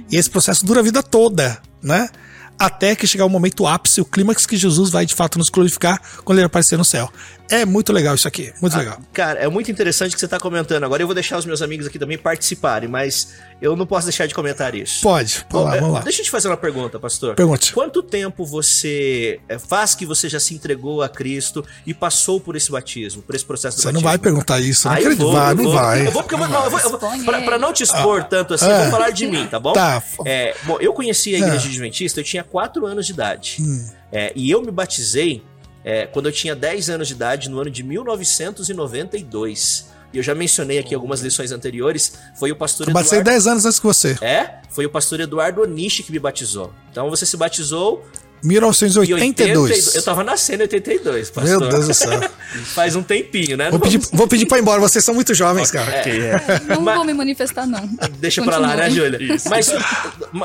E 0.10 0.16
esse 0.16 0.30
processo 0.30 0.66
dura 0.66 0.80
a 0.80 0.84
vida 0.84 1.04
toda, 1.04 1.62
né? 1.84 2.10
Até 2.58 2.96
que 2.96 3.08
chegar 3.08 3.26
o 3.26 3.30
momento 3.30 3.68
ápice, 3.68 4.02
o 4.02 4.06
clímax 4.06 4.46
que 4.46 4.56
Jesus 4.56 4.90
vai 4.90 5.06
de 5.06 5.14
fato 5.14 5.38
nos 5.38 5.50
glorificar 5.50 6.02
quando 6.24 6.40
ele 6.40 6.46
aparecer 6.46 6.78
no 6.78 6.86
céu. 6.86 7.12
É 7.54 7.66
muito 7.66 7.94
legal 7.94 8.16
isso 8.16 8.28
aqui, 8.28 8.52
muito 8.60 8.76
ah, 8.76 8.80
legal. 8.80 9.00
Cara, 9.14 9.40
é 9.40 9.48
muito 9.48 9.70
interessante 9.70 10.14
que 10.16 10.20
você 10.20 10.26
está 10.26 10.40
comentando. 10.40 10.84
Agora 10.84 11.04
eu 11.04 11.08
vou 11.08 11.14
deixar 11.14 11.38
os 11.38 11.46
meus 11.46 11.62
amigos 11.62 11.86
aqui 11.86 12.00
também 12.00 12.18
participarem, 12.18 12.90
mas 12.90 13.36
eu 13.62 13.76
não 13.76 13.86
posso 13.86 14.08
deixar 14.08 14.26
de 14.26 14.34
comentar 14.34 14.74
isso. 14.74 15.04
Pode, 15.04 15.46
Bom, 15.52 15.64
lá, 15.64 15.76
vamos 15.76 15.94
lá. 15.94 16.00
Deixa 16.00 16.22
eu 16.22 16.26
te 16.26 16.32
fazer 16.32 16.48
uma 16.48 16.58
pergunta, 16.58 17.00
pastor. 17.00 17.36
Pergunte. 17.36 17.72
Quanto 17.72 18.02
tempo 18.02 18.44
você 18.44 19.40
eh, 19.48 19.60
faz 19.60 19.94
que 19.94 20.04
você 20.04 20.28
já 20.28 20.40
se 20.40 20.56
entregou 20.56 21.04
a 21.04 21.08
Cristo 21.10 21.64
e 21.86 21.94
passou 21.94 22.42
por 22.42 22.56
esse 22.56 22.72
batismo, 22.72 23.22
por 23.22 23.36
esse 23.36 23.46
processo 23.46 23.78
você 23.78 23.84
batismo? 23.84 24.00
Você 24.00 24.04
não 24.04 24.12
vai 24.12 24.18
perguntar 24.18 24.60
isso, 24.60 24.88
não 24.88 24.96
ah, 24.96 25.16
vou, 25.16 25.32
vai, 25.32 25.54
não 25.54 25.72
vai. 25.72 26.08
Eu 26.08 26.12
vou 26.12 26.24
porque 26.24 26.34
eu 26.34 26.40
vou, 26.40 26.48
não, 26.48 26.64
eu 26.64 26.72
vou, 26.72 26.80
eu 26.80 26.90
vou 26.90 27.00
pra, 27.24 27.42
pra, 27.42 27.60
não 27.60 27.72
te 27.72 27.84
expor 27.84 28.22
ah, 28.22 28.24
tanto 28.24 28.56
assim, 28.56 28.66
eu 28.66 28.82
vou 28.82 28.90
falar 28.90 29.12
de 29.12 29.28
mim, 29.28 29.46
tá 29.46 29.60
bom? 29.60 29.74
Tá. 29.74 30.02
É, 30.26 30.56
bom, 30.64 30.78
eu 30.80 30.92
conheci 30.92 31.36
a 31.36 31.38
igreja 31.38 31.68
é. 31.68 31.70
adventista, 31.70 32.20
eu 32.20 32.24
tinha 32.24 32.44
4 32.44 32.84
anos 32.88 33.06
de 33.06 33.12
idade. 33.12 33.58
Hum. 33.62 33.90
É, 34.12 34.32
e 34.36 34.50
eu 34.50 34.62
me 34.62 34.72
batizei 34.72 35.44
é, 35.84 36.08
quando 36.08 36.28
eu 36.28 36.32
tinha 36.32 36.56
10 36.56 36.90
anos 36.90 37.08
de 37.08 37.14
idade, 37.14 37.50
no 37.50 37.60
ano 37.60 37.70
de 37.70 37.84
1992. 37.84 39.92
E 40.14 40.18
eu 40.18 40.24
já 40.24 40.36
mencionei 40.36 40.78
aqui 40.78 40.94
algumas 40.94 41.22
lições 41.22 41.52
anteriores. 41.52 42.14
Foi 42.36 42.52
o 42.52 42.56
pastor 42.56 42.88
eu 42.88 42.92
Eduardo. 42.92 43.08
Eu 43.08 43.10
batizei 43.10 43.24
10 43.24 43.48
anos 43.48 43.66
antes 43.66 43.80
que 43.80 43.86
você. 43.86 44.16
É? 44.22 44.60
Foi 44.70 44.86
o 44.86 44.90
pastor 44.90 45.20
Eduardo 45.20 45.62
Onishi 45.62 46.04
que 46.04 46.12
me 46.12 46.20
batizou. 46.20 46.72
Então 46.92 47.10
você 47.10 47.26
se 47.26 47.36
batizou 47.36 48.06
1982. 48.44 49.96
eu 49.96 50.04
tava 50.04 50.24
nascendo 50.24 50.64
em 50.64 50.66
82, 50.66 51.32
pastor. 51.32 51.60
Meu 51.60 51.70
Deus 51.70 51.88
do 51.88 51.94
céu. 51.94 52.20
Faz 52.76 52.96
um 52.96 53.02
tempinho, 53.02 53.56
né? 53.56 53.72
Vou 53.72 53.80
pedir, 53.80 54.00
vou 54.12 54.28
pedir 54.28 54.46
pra 54.46 54.58
ir 54.58 54.62
embora, 54.62 54.82
vocês 54.82 55.04
são 55.04 55.16
muito 55.16 55.34
jovens, 55.34 55.72
cara. 55.72 55.90
É. 55.92 56.10
É. 56.10 56.62
Não 56.68 56.82
Mas, 56.82 56.96
vou 56.96 57.06
me 57.06 57.14
manifestar, 57.14 57.66
não. 57.66 57.88
Deixa 58.20 58.42
Continua. 58.42 58.60
pra 58.60 58.76
lá, 58.76 58.76
né, 58.76 58.90
Júlia? 58.90 59.20
Mas 59.50 59.72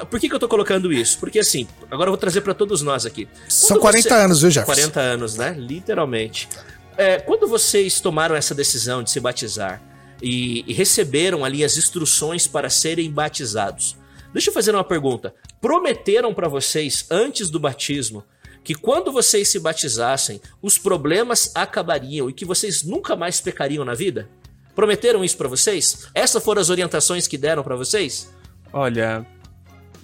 por 0.08 0.20
que, 0.20 0.28
que 0.28 0.34
eu 0.34 0.38
tô 0.38 0.48
colocando 0.48 0.92
isso? 0.92 1.18
Porque 1.18 1.40
assim, 1.40 1.66
agora 1.90 2.08
eu 2.08 2.12
vou 2.12 2.18
trazer 2.18 2.40
para 2.40 2.54
todos 2.54 2.82
nós 2.82 3.04
aqui. 3.04 3.26
Quando 3.26 3.50
são 3.50 3.78
40 3.78 4.08
você... 4.08 4.14
anos, 4.14 4.40
viu, 4.40 4.50
Jefferson? 4.50 4.90
40 4.90 5.00
anos, 5.00 5.36
né? 5.36 5.54
Literalmente. 5.58 6.48
É, 6.96 7.18
quando 7.18 7.48
vocês 7.48 8.00
tomaram 8.00 8.34
essa 8.34 8.54
decisão 8.54 9.02
de 9.02 9.10
se 9.10 9.20
batizar 9.20 9.80
e, 10.22 10.64
e 10.66 10.72
receberam 10.72 11.44
ali 11.44 11.64
as 11.64 11.76
instruções 11.76 12.46
para 12.46 12.70
serem 12.70 13.10
batizados, 13.10 13.96
Deixa 14.38 14.50
eu 14.50 14.54
fazer 14.54 14.72
uma 14.72 14.84
pergunta. 14.84 15.34
Prometeram 15.60 16.32
para 16.32 16.46
vocês 16.46 17.04
antes 17.10 17.50
do 17.50 17.58
batismo 17.58 18.24
que 18.62 18.72
quando 18.72 19.10
vocês 19.10 19.48
se 19.48 19.58
batizassem, 19.58 20.40
os 20.62 20.78
problemas 20.78 21.50
acabariam 21.56 22.30
e 22.30 22.32
que 22.32 22.44
vocês 22.44 22.84
nunca 22.84 23.16
mais 23.16 23.40
pecariam 23.40 23.84
na 23.84 23.94
vida? 23.94 24.28
Prometeram 24.76 25.24
isso 25.24 25.36
para 25.36 25.48
vocês? 25.48 26.06
Essas 26.14 26.40
foram 26.44 26.60
as 26.60 26.70
orientações 26.70 27.26
que 27.26 27.36
deram 27.36 27.64
para 27.64 27.74
vocês? 27.74 28.32
Olha, 28.72 29.26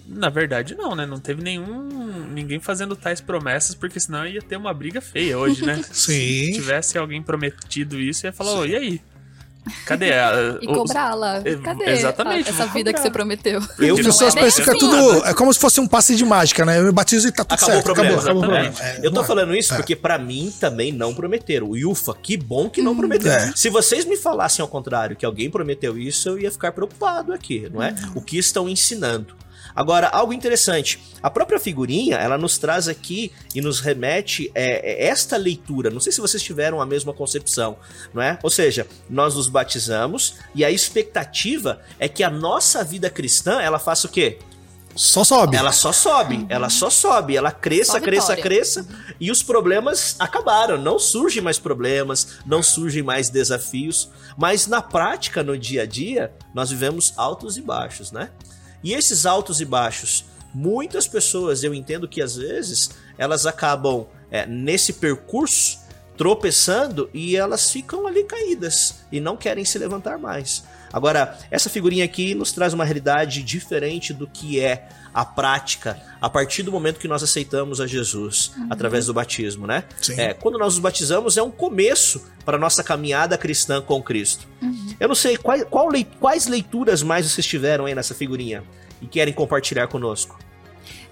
na 0.05 0.31
verdade 0.31 0.75
não, 0.75 0.97
né? 0.97 1.07
Não 1.07 1.21
teve 1.21 1.41
nenhum 1.41 2.27
ninguém 2.33 2.59
fazendo 2.59 2.97
tais 2.97 3.21
promessas, 3.21 3.77
porque 3.77 4.01
senão 4.01 4.27
ia 4.27 4.43
ter 4.43 4.57
uma 4.57 4.75
briga 4.75 5.01
feia 5.01 5.39
hoje, 5.39 5.65
né? 5.65 5.81
Sim. 5.93 6.47
Se 6.47 6.53
tivesse 6.55 6.99
alguém 6.99 7.23
prometido 7.23 8.01
isso, 8.01 8.27
ia 8.27 8.33
falar, 8.33 8.55
oh, 8.55 8.67
e 8.67 8.75
aí? 8.75 9.01
Cadê 9.87 10.13
a. 10.13 10.59
E 10.61 10.67
cobrá-la. 10.67 11.43
Cadê 11.63 11.91
Exatamente, 11.91 12.49
a, 12.49 12.53
essa 12.53 12.67
vida 12.67 12.93
que 12.93 13.01
você 13.01 13.11
prometeu? 13.11 13.63
Eu, 13.79 13.95
As 13.95 14.03
pessoas 14.03 14.37
é 14.37 14.41
pensam 14.41 14.65
que 14.65 14.71
é 14.71 14.75
tudo. 14.75 15.25
É 15.25 15.35
como 15.35 15.53
se 15.53 15.59
fosse 15.59 15.81
um 15.81 15.87
passe 15.87 16.15
de 16.17 16.25
mágica, 16.25 16.65
né? 16.65 16.79
Eu 16.79 16.85
me 16.85 16.93
batizo 16.93 17.29
e 17.29 17.33
tá 17.33 17.45
tudo 17.45 17.55
acabou 17.55 17.75
certo. 17.75 17.91
O 17.91 17.95
problema, 17.95 18.21
acabou, 18.21 18.43
acabou 18.43 18.43
o 18.43 18.73
problema. 18.73 18.75
É, 18.81 19.07
eu 19.07 19.13
tô 19.13 19.25
falando 19.25 19.55
isso 19.55 19.73
é. 19.73 19.77
porque 19.77 19.97
para 19.97 20.19
mim 20.19 20.53
também 20.61 20.93
não 20.93 21.15
prometeram. 21.15 21.67
O 21.67 21.91
Ufa, 21.91 22.15
que 22.15 22.37
bom 22.37 22.69
que 22.69 22.83
não 22.83 22.93
hum, 22.93 22.97
prometeram. 22.97 23.37
É. 23.37 23.53
Se 23.55 23.71
vocês 23.71 24.05
me 24.05 24.17
falassem 24.17 24.63
ao 24.63 24.69
contrário, 24.69 25.17
que 25.17 25.25
alguém 25.25 25.51
prometeu 25.51 25.99
isso, 25.99 26.29
eu 26.29 26.39
ia 26.39 26.51
ficar 26.51 26.73
preocupado 26.73 27.33
aqui, 27.33 27.69
não 27.73 27.83
é? 27.83 27.91
Hum. 27.91 28.13
O 28.17 28.21
que 28.21 28.37
estão 28.39 28.69
ensinando. 28.69 29.35
Agora, 29.75 30.09
algo 30.09 30.33
interessante, 30.33 31.03
a 31.23 31.31
própria 31.31 31.59
figurinha, 31.59 32.17
ela 32.17 32.39
nos 32.39 32.59
traz 32.59 32.89
aqui 32.89 33.33
e 33.55 33.61
nos 33.61 33.81
remete 33.81 34.51
é, 34.55 35.05
é, 35.05 35.07
esta 35.07 35.37
leitura. 35.37 35.91
Não 35.91 36.01
sei 36.01 36.13
se 36.13 36.21
vocês 36.21 36.43
tiveram 36.43 36.81
a 36.81 36.87
mesma 36.87 37.13
concepção, 37.13 37.77
não 38.13 38.23
é? 38.23 38.39
Ou 38.43 38.51
seja, 38.51 38.87
nós 39.09 39.35
nos 39.35 39.49
batizamos 39.49 40.37
e 40.55 40.65
a 40.65 40.71
expectativa 40.71 41.81
é 41.99 42.09
que 42.09 42.23
a 42.23 42.31
nossa 42.31 42.85
vida 42.85 43.11
cristã, 43.11 43.61
ela 43.61 43.79
faça 43.79 44.07
o 44.07 44.11
quê? 44.11 44.39
Só 44.97 45.25
sobe. 45.25 45.57
Ela 45.57 45.73
só 45.73 45.93
sobe, 45.93 46.37
uhum. 46.37 46.47
ela 46.49 46.71
só 46.71 46.89
sobe, 46.89 47.37
ela 47.37 47.51
cresça, 47.51 48.01
cresça, 48.01 48.37
cresça, 48.37 48.87
e 49.19 49.31
os 49.31 49.43
problemas 49.43 50.15
acabaram. 50.21 50.79
Não 50.79 50.99
surgem 50.99 51.43
mais 51.43 51.59
problemas, 51.59 52.39
não 52.47 52.63
surgem 52.63 53.03
mais 53.03 53.29
desafios, 53.29 54.11
mas 54.37 54.67
na 54.67 54.81
prática, 54.81 55.43
no 55.43 55.59
dia 55.59 55.83
a 55.83 55.87
dia, 55.87 56.33
nós 56.55 56.71
vivemos 56.71 57.13
altos 57.17 57.57
e 57.57 57.63
baixos, 57.63 58.13
né? 58.13 58.31
E 58.85 58.93
esses 58.93 59.25
altos 59.25 59.63
e 59.63 59.65
baixos, 59.65 60.27
muitas 60.53 61.09
pessoas, 61.09 61.65
eu 61.65 61.73
entendo 61.73 62.07
que 62.07 62.21
às 62.21 62.37
vezes 62.37 62.91
elas 63.17 63.47
acabam 63.47 64.07
é, 64.31 64.45
nesse 64.45 64.93
percurso 64.93 65.79
tropeçando 66.19 67.09
e 67.13 67.35
elas 67.35 67.71
ficam 67.71 68.07
ali 68.07 68.25
caídas 68.25 68.97
e 69.11 69.21
não 69.21 69.39
querem 69.39 69.65
se 69.65 69.79
levantar 69.79 70.19
mais. 70.19 70.63
Agora, 70.95 71.37
essa 71.51 71.69
figurinha 71.69 72.05
aqui 72.05 72.37
nos 72.37 72.53
traz 72.53 72.73
uma 72.73 72.85
realidade 72.85 73.43
diferente 73.43 74.15
do 74.15 74.29
que 74.29 74.61
é 74.61 74.89
a 75.13 75.25
prática 75.25 76.01
a 76.21 76.31
partir 76.31 76.63
do 76.63 76.71
momento 76.71 77.01
que 77.01 77.09
nós 77.09 77.21
aceitamos 77.21 77.81
a 77.81 77.87
Jesus 77.87 78.53
uhum. 78.57 78.69
através 78.71 79.07
do 79.07 79.13
batismo, 79.13 79.67
né? 79.67 79.83
Sim. 80.01 80.15
É, 80.21 80.35
quando 80.35 80.57
nós 80.57 80.75
nos 80.75 80.79
batizamos 80.79 81.37
é 81.37 81.43
um 81.43 81.51
começo 81.51 82.25
para 82.45 82.57
a 82.57 82.61
nossa 82.61 82.85
caminhada 82.85 83.37
cristã 83.37 83.83
com 83.83 84.01
Cristo. 84.01 84.47
Uhum. 84.63 84.95
Eu 85.01 85.09
não 85.09 85.17
sei 85.17 85.37
qual, 85.37 85.59
qual, 85.67 85.89
quais 86.21 86.47
leituras 86.47 87.03
mais 87.03 87.29
vocês 87.29 87.45
tiveram 87.45 87.87
aí 87.87 87.95
nessa 87.95 88.15
figurinha 88.15 88.63
e 89.03 89.09
querem 89.09 89.35
compartilhar 89.35 89.89
conosco. 89.89 90.39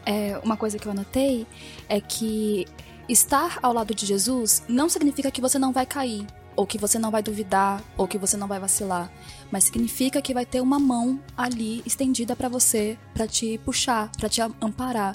É, 0.06 0.38
uma 0.44 0.56
coisa 0.56 0.78
que 0.78 0.86
eu 0.86 0.92
anotei 0.92 1.44
é 1.88 2.00
que 2.00 2.68
estar 3.08 3.58
ao 3.60 3.72
lado 3.72 3.92
de 3.96 4.06
Jesus 4.06 4.62
não 4.68 4.88
significa 4.88 5.28
que 5.28 5.40
você 5.40 5.58
não 5.58 5.72
vai 5.72 5.86
cair, 5.86 6.24
ou 6.54 6.66
que 6.66 6.78
você 6.78 6.98
não 6.98 7.10
vai 7.10 7.22
duvidar, 7.22 7.82
ou 7.96 8.06
que 8.06 8.18
você 8.18 8.36
não 8.36 8.46
vai 8.46 8.60
vacilar, 8.60 9.10
mas 9.52 9.64
significa 9.64 10.22
que 10.22 10.32
vai 10.32 10.46
ter 10.46 10.62
uma 10.62 10.78
mão 10.78 11.20
ali 11.36 11.82
estendida 11.84 12.34
para 12.34 12.48
você, 12.48 12.96
para 13.12 13.28
te 13.28 13.58
puxar, 13.58 14.10
para 14.18 14.28
te 14.28 14.40
amparar. 14.40 15.14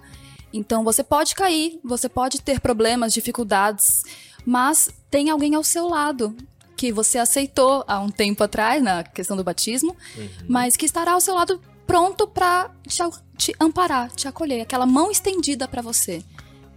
Então 0.53 0.83
você 0.83 1.03
pode 1.03 1.33
cair, 1.33 1.79
você 1.83 2.07
pode 2.07 2.39
ter 2.41 2.59
problemas, 2.59 3.13
dificuldades, 3.13 4.03
mas 4.45 4.89
tem 5.09 5.31
alguém 5.31 5.55
ao 5.55 5.63
seu 5.63 5.87
lado 5.87 6.37
que 6.75 6.91
você 6.91 7.17
aceitou 7.17 7.83
há 7.87 7.99
um 7.99 8.09
tempo 8.09 8.43
atrás 8.43 8.81
na 8.81 9.03
questão 9.03 9.35
do 9.35 9.43
batismo, 9.43 9.97
uhum. 10.15 10.29
mas 10.47 10.77
que 10.77 10.85
estará 10.85 11.13
ao 11.13 11.21
seu 11.21 11.33
lado 11.33 11.59
pronto 11.87 12.27
para 12.27 12.69
te, 12.87 13.01
te 13.35 13.55
amparar, 13.59 14.11
te 14.11 14.27
acolher, 14.27 14.61
aquela 14.61 14.85
mão 14.85 15.09
estendida 15.09 15.67
para 15.67 15.81
você. 15.81 16.23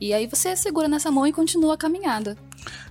E 0.00 0.14
aí 0.14 0.26
você 0.26 0.57
segura 0.57 0.88
nessa 0.88 1.11
mão 1.11 1.26
e 1.26 1.33
continua 1.33 1.75
a 1.75 1.76
caminhada. 1.76 2.38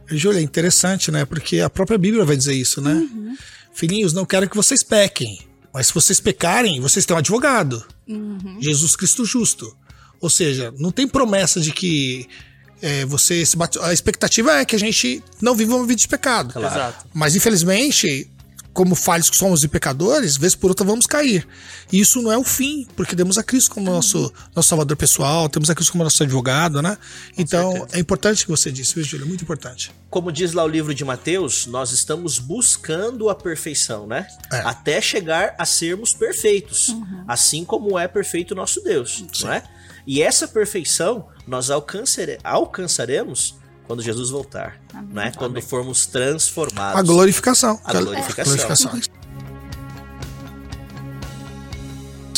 Júlia, 0.05 0.39
é 0.39 0.43
interessante, 0.43 1.11
né? 1.11 1.25
Porque 1.25 1.59
a 1.59 1.69
própria 1.69 1.97
Bíblia 1.97 2.23
vai 2.23 2.37
dizer 2.37 2.53
isso, 2.53 2.81
né? 2.81 2.93
Uhum. 2.93 3.35
Filhinhos, 3.79 4.11
não 4.11 4.25
quero 4.25 4.49
que 4.49 4.57
vocês 4.57 4.83
pequem. 4.83 5.39
Mas 5.73 5.87
se 5.87 5.93
vocês 5.93 6.19
pecarem, 6.19 6.81
vocês 6.81 7.05
têm 7.05 7.15
um 7.15 7.19
advogado. 7.19 7.85
Uhum. 8.07 8.57
Jesus 8.59 8.93
Cristo 8.95 9.23
justo. 9.23 9.73
Ou 10.19 10.29
seja, 10.29 10.73
não 10.77 10.91
tem 10.91 11.07
promessa 11.07 11.61
de 11.61 11.71
que 11.71 12.27
é, 12.81 13.05
você 13.05 13.45
se 13.45 13.55
bate... 13.55 13.79
A 13.79 13.93
expectativa 13.93 14.59
é 14.59 14.65
que 14.65 14.75
a 14.75 14.79
gente 14.79 15.23
não 15.41 15.55
viva 15.55 15.75
uma 15.75 15.85
vida 15.85 16.01
de 16.01 16.07
pecado. 16.09 16.53
Claro. 16.53 16.93
Mas 17.13 17.37
infelizmente, 17.37 18.29
como 18.73 18.95
falhos 18.95 19.29
que 19.29 19.35
somos 19.35 19.63
e 19.63 19.67
pecadores, 19.67 20.37
vez 20.37 20.55
por 20.55 20.69
outra 20.69 20.85
vamos 20.85 21.05
cair. 21.05 21.47
E 21.91 21.99
isso 21.99 22.21
não 22.21 22.31
é 22.31 22.37
o 22.37 22.43
fim, 22.43 22.87
porque 22.95 23.15
temos 23.15 23.37
a 23.37 23.43
Cristo 23.43 23.71
como 23.71 23.89
nosso, 23.89 24.31
nosso 24.55 24.69
salvador 24.69 24.95
pessoal, 24.95 25.49
temos 25.49 25.69
a 25.69 25.75
Cristo 25.75 25.91
como 25.91 26.03
nosso 26.03 26.21
advogado, 26.23 26.81
né? 26.81 26.97
então 27.37 27.87
é 27.91 27.99
importante 27.99 28.43
o 28.43 28.45
que 28.45 28.51
você 28.51 28.71
disse, 28.71 28.95
viu, 28.95 29.03
Júlio? 29.03 29.25
É 29.25 29.27
muito 29.27 29.43
importante. 29.43 29.91
Como 30.09 30.31
diz 30.31 30.53
lá 30.53 30.63
o 30.63 30.67
livro 30.67 30.93
de 30.93 31.03
Mateus, 31.03 31.65
nós 31.65 31.91
estamos 31.91 32.39
buscando 32.39 33.29
a 33.29 33.35
perfeição, 33.35 34.07
né? 34.07 34.27
É. 34.51 34.57
Até 34.59 35.01
chegar 35.01 35.55
a 35.57 35.65
sermos 35.65 36.13
perfeitos, 36.13 36.89
uhum. 36.89 37.23
assim 37.27 37.65
como 37.65 37.97
é 37.97 38.07
perfeito 38.07 38.51
o 38.51 38.55
nosso 38.55 38.81
Deus, 38.81 39.23
Sim. 39.33 39.45
não 39.45 39.53
é? 39.53 39.63
E 40.07 40.23
essa 40.23 40.47
perfeição 40.47 41.27
nós 41.45 41.69
alcancere, 41.69 42.39
alcançaremos 42.43 43.58
quando 43.89 44.03
Jesus 44.03 44.29
voltar, 44.29 44.79
Amém. 44.93 45.15
né? 45.15 45.31
Quando 45.35 45.53
Amém. 45.53 45.63
formos 45.63 46.05
transformados. 46.05 46.99
A 46.99 47.01
glorificação. 47.01 47.81
A 47.83 47.91
glorificação. 47.91 48.53
glorificação. 48.53 49.01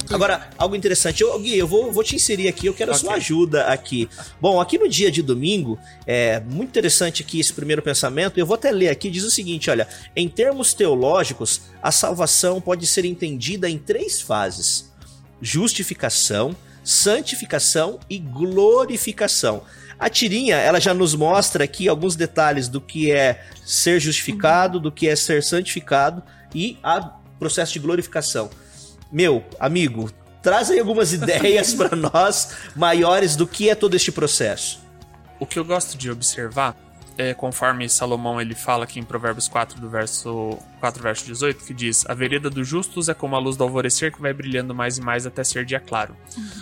Agora, 0.10 0.50
algo 0.58 0.78
interessante. 0.78 1.22
Eu, 1.22 1.38
Gui, 1.38 1.58
eu 1.58 1.68
vou, 1.68 1.92
vou 1.92 2.06
te 2.06 2.16
inserir 2.16 2.48
aqui, 2.48 2.68
eu 2.68 2.74
quero 2.74 2.92
okay. 2.92 2.98
a 2.98 3.04
sua 3.06 3.16
ajuda 3.16 3.66
aqui. 3.66 4.08
Bom, 4.40 4.62
aqui 4.62 4.78
no 4.78 4.88
dia 4.88 5.12
de 5.12 5.22
domingo, 5.22 5.78
é 6.08 6.40
muito 6.40 6.70
interessante 6.70 7.22
aqui 7.22 7.42
esse 7.42 7.52
primeiro 7.52 7.82
pensamento. 7.82 8.40
Eu 8.40 8.46
vou 8.46 8.56
até 8.56 8.72
ler 8.72 8.88
aqui, 8.88 9.10
diz 9.10 9.26
o 9.26 9.30
seguinte: 9.30 9.70
olha, 9.70 9.90
em 10.16 10.30
termos 10.30 10.74
teológicos, 10.74 11.64
a 11.84 11.92
salvação 11.92 12.62
pode 12.62 12.88
ser 12.88 13.04
entendida 13.04 13.70
em 13.70 13.78
três 13.78 14.22
fases: 14.22 14.90
justificação, 15.42 16.56
santificação 16.82 18.00
e 18.10 18.18
glorificação. 18.20 19.64
A 20.02 20.10
tirinha, 20.10 20.56
ela 20.56 20.80
já 20.80 20.96
nos 20.96 21.14
mostra 21.14 21.64
aqui 21.64 21.88
alguns 21.88 22.16
detalhes 22.16 22.68
do 22.68 22.82
que 22.82 23.12
é 23.12 23.46
ser 23.64 24.00
justificado, 24.00 24.80
do 24.80 24.92
que 24.92 25.08
é 25.08 25.16
ser 25.16 25.44
santificado 25.44 26.24
e 26.56 26.76
o 26.84 27.38
processo 27.38 27.74
de 27.74 27.78
glorificação. 27.78 28.50
Meu 29.12 29.46
amigo, 29.60 30.12
traz 30.42 30.72
aí 30.72 30.80
algumas 30.80 31.14
ideias 31.14 31.76
para 31.76 31.96
nós 31.96 32.50
maiores 32.76 33.36
do 33.36 33.46
que 33.46 33.70
é 33.70 33.76
todo 33.76 33.94
este 33.94 34.12
processo. 34.12 34.80
O 35.40 35.46
que 35.46 35.60
eu 35.60 35.64
gosto 35.64 35.96
de 35.96 36.10
observar 36.10 36.76
é, 37.18 37.34
conforme 37.34 37.88
Salomão 37.90 38.40
ele 38.40 38.56
fala 38.56 38.86
aqui 38.86 39.00
em 39.00 39.04
Provérbios 39.04 39.48
4, 39.48 39.80
do 39.80 39.90
verso 39.90 40.58
4, 40.80 41.04
verso 41.04 41.26
18, 41.26 41.64
que 41.64 41.74
diz: 41.74 42.06
A 42.10 42.14
vereda 42.14 42.50
dos 42.50 42.68
justos 42.68 43.10
é 43.10 43.14
como 43.14 43.36
a 43.36 43.40
luz 43.40 43.58
do 43.58 43.64
alvorecer 43.64 44.12
que 44.12 44.22
vai 44.22 44.34
brilhando 44.34 44.74
mais 44.74 44.98
e 44.98 45.02
mais 45.02 45.26
até 45.26 45.44
ser 45.44 45.66
dia 45.66 45.80
claro. 45.80 46.16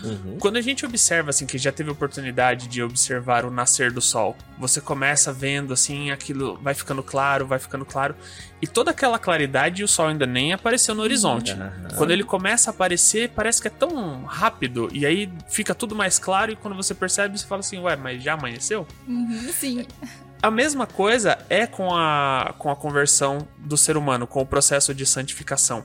Uhum. 0.04 0.38
Quando 0.40 0.58
a 0.58 0.62
gente 0.62 0.86
observa, 0.86 1.30
assim, 1.30 1.46
que 1.46 1.58
já 1.58 1.72
teve 1.72 1.90
oportunidade 1.90 2.68
de 2.68 2.82
observar 2.82 3.46
o 3.46 3.52
nascer 3.52 3.92
do 3.92 4.02
sol, 4.02 4.36
você 4.58 4.82
começa 4.82 5.32
vendo, 5.32 5.74
assim, 5.74 6.12
aquilo 6.12 6.60
vai 6.62 6.74
ficando 6.74 7.04
claro, 7.04 7.46
vai 7.46 7.60
ficando 7.60 7.86
claro, 7.86 8.16
e 8.62 8.68
toda 8.68 8.92
aquela 8.92 9.18
claridade 9.18 9.82
e 9.82 9.86
o 9.86 9.88
sol 9.88 10.08
ainda 10.08 10.26
nem 10.26 10.52
apareceu 10.52 10.94
no 10.94 11.02
horizonte. 11.02 11.54
Uhum. 11.54 11.96
Quando 11.96 12.12
ele 12.12 12.24
começa 12.24 12.70
a 12.70 12.74
aparecer, 12.74 13.30
parece 13.30 13.62
que 13.62 13.68
é 13.68 13.72
tão 13.72 14.24
rápido, 14.24 14.90
e 14.92 15.06
aí 15.06 15.32
fica 15.48 15.74
tudo 15.74 15.96
mais 15.96 16.20
claro, 16.20 16.52
e 16.52 16.56
quando 16.56 16.76
você 16.76 16.94
percebe, 16.94 17.38
você 17.38 17.46
fala 17.46 17.60
assim: 17.60 17.80
Ué, 17.80 17.96
mas 17.96 18.22
já 18.22 18.34
amanheceu? 18.34 18.86
Uhum, 19.08 19.52
sim. 19.54 19.86
A 20.42 20.50
mesma 20.50 20.88
coisa 20.88 21.38
é 21.50 21.68
com 21.68 21.94
a, 21.94 22.56
com 22.58 22.72
a 22.72 22.76
conversão 22.76 23.46
do 23.58 23.76
ser 23.76 23.98
humano, 23.98 24.26
com 24.26 24.42
o 24.42 24.46
processo 24.46 24.94
de 24.94 25.06
santificação. 25.06 25.84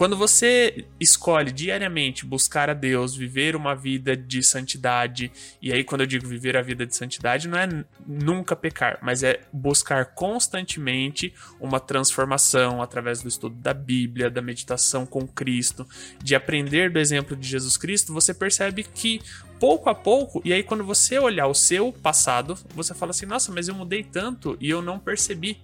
Quando 0.00 0.16
você 0.16 0.86
escolhe 0.98 1.52
diariamente 1.52 2.24
buscar 2.24 2.70
a 2.70 2.72
Deus, 2.72 3.14
viver 3.14 3.54
uma 3.54 3.74
vida 3.74 4.16
de 4.16 4.42
santidade, 4.42 5.30
e 5.60 5.70
aí 5.70 5.84
quando 5.84 6.00
eu 6.00 6.06
digo 6.06 6.26
viver 6.26 6.56
a 6.56 6.62
vida 6.62 6.86
de 6.86 6.96
santidade, 6.96 7.46
não 7.46 7.58
é 7.58 7.84
nunca 8.06 8.56
pecar, 8.56 8.98
mas 9.02 9.22
é 9.22 9.40
buscar 9.52 10.14
constantemente 10.14 11.34
uma 11.60 11.78
transformação 11.78 12.80
através 12.80 13.20
do 13.20 13.28
estudo 13.28 13.56
da 13.56 13.74
Bíblia, 13.74 14.30
da 14.30 14.40
meditação 14.40 15.04
com 15.04 15.28
Cristo, 15.28 15.86
de 16.24 16.34
aprender 16.34 16.90
do 16.90 16.98
exemplo 16.98 17.36
de 17.36 17.46
Jesus 17.46 17.76
Cristo, 17.76 18.14
você 18.14 18.32
percebe 18.32 18.84
que 18.84 19.20
pouco 19.58 19.90
a 19.90 19.94
pouco, 19.94 20.40
e 20.46 20.54
aí 20.54 20.62
quando 20.62 20.82
você 20.82 21.18
olhar 21.18 21.46
o 21.46 21.54
seu 21.54 21.92
passado, 21.92 22.58
você 22.74 22.94
fala 22.94 23.10
assim: 23.10 23.26
nossa, 23.26 23.52
mas 23.52 23.68
eu 23.68 23.74
mudei 23.74 24.02
tanto 24.02 24.56
e 24.58 24.70
eu 24.70 24.80
não 24.80 24.98
percebi. 24.98 25.60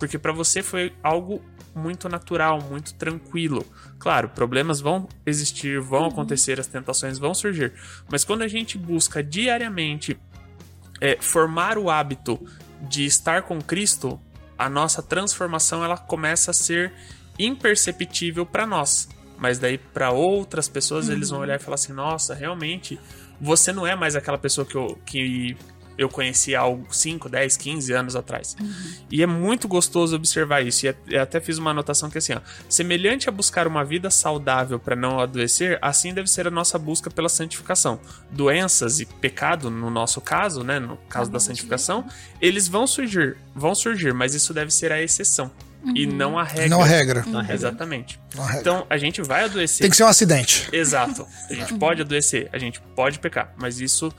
Porque 0.00 0.18
para 0.18 0.32
você 0.32 0.62
foi 0.62 0.94
algo 1.02 1.42
muito 1.74 2.08
natural, 2.08 2.60
muito 2.62 2.94
tranquilo. 2.94 3.64
Claro, 3.98 4.30
problemas 4.30 4.80
vão 4.80 5.06
existir, 5.26 5.78
vão 5.78 6.00
uhum. 6.00 6.08
acontecer, 6.08 6.58
as 6.58 6.66
tentações 6.66 7.18
vão 7.18 7.34
surgir. 7.34 7.72
Mas 8.10 8.24
quando 8.24 8.42
a 8.42 8.48
gente 8.48 8.78
busca 8.78 9.22
diariamente 9.22 10.18
é, 11.00 11.18
formar 11.20 11.76
o 11.76 11.90
hábito 11.90 12.40
de 12.80 13.04
estar 13.04 13.42
com 13.42 13.60
Cristo, 13.60 14.18
a 14.58 14.70
nossa 14.70 15.02
transformação 15.02 15.84
ela 15.84 15.98
começa 15.98 16.50
a 16.50 16.54
ser 16.54 16.92
imperceptível 17.38 18.46
para 18.46 18.66
nós. 18.66 19.06
Mas 19.38 19.58
daí 19.58 19.76
para 19.76 20.10
outras 20.10 20.66
pessoas 20.66 21.08
uhum. 21.08 21.14
eles 21.14 21.28
vão 21.28 21.38
uhum. 21.38 21.44
olhar 21.44 21.56
e 21.56 21.62
falar 21.62 21.74
assim: 21.74 21.92
nossa, 21.92 22.34
realmente 22.34 22.98
você 23.38 23.70
não 23.70 23.86
é 23.86 23.94
mais 23.94 24.16
aquela 24.16 24.38
pessoa 24.38 24.66
que, 24.66 24.76
eu, 24.76 24.98
que 25.04 25.56
eu 26.00 26.08
conheci 26.08 26.56
há 26.56 26.62
5, 26.88 27.28
10, 27.28 27.58
15 27.58 27.92
anos 27.92 28.16
atrás. 28.16 28.56
Uhum. 28.58 28.66
E 29.10 29.22
é 29.22 29.26
muito 29.26 29.68
gostoso 29.68 30.16
observar 30.16 30.62
isso. 30.62 30.86
E 30.86 30.96
eu 31.08 31.22
até 31.22 31.40
fiz 31.40 31.58
uma 31.58 31.72
anotação 31.72 32.08
que 32.08 32.16
é 32.16 32.20
assim, 32.20 32.32
ó, 32.32 32.40
semelhante 32.70 33.28
a 33.28 33.32
buscar 33.32 33.66
uma 33.66 33.84
vida 33.84 34.10
saudável 34.10 34.78
para 34.78 34.96
não 34.96 35.20
adoecer, 35.20 35.78
assim 35.82 36.14
deve 36.14 36.30
ser 36.30 36.46
a 36.46 36.50
nossa 36.50 36.78
busca 36.78 37.10
pela 37.10 37.28
santificação. 37.28 38.00
Doenças 38.30 38.98
e 38.98 39.04
pecado, 39.04 39.70
no 39.70 39.90
nosso 39.90 40.22
caso, 40.22 40.64
né, 40.64 40.78
no 40.78 40.96
caso 41.06 41.30
da 41.30 41.38
santificação, 41.38 42.06
eles 42.40 42.66
vão 42.66 42.86
surgir, 42.86 43.36
vão 43.54 43.74
surgir, 43.74 44.14
mas 44.14 44.32
isso 44.34 44.54
deve 44.54 44.70
ser 44.70 44.92
a 44.92 45.02
exceção. 45.02 45.50
Uhum. 45.84 45.96
E 45.96 46.06
não 46.06 46.38
a 46.38 46.44
regra. 46.44 46.68
Não 46.68 46.82
a 46.82 46.86
regra. 46.86 47.24
Uhum. 47.26 47.50
Exatamente. 47.50 48.18
Regra. 48.34 48.58
Então, 48.58 48.86
a 48.88 48.96
gente 48.96 49.20
vai 49.20 49.44
adoecer. 49.44 49.82
Tem 49.82 49.90
que 49.90 49.96
ser 49.96 50.04
um 50.04 50.08
acidente. 50.08 50.66
Exato. 50.72 51.26
A 51.50 51.54
gente 51.54 51.74
pode 51.78 52.00
adoecer, 52.00 52.48
a 52.52 52.58
gente 52.58 52.80
pode 52.96 53.18
pecar, 53.18 53.52
mas 53.58 53.80
isso 53.80 54.10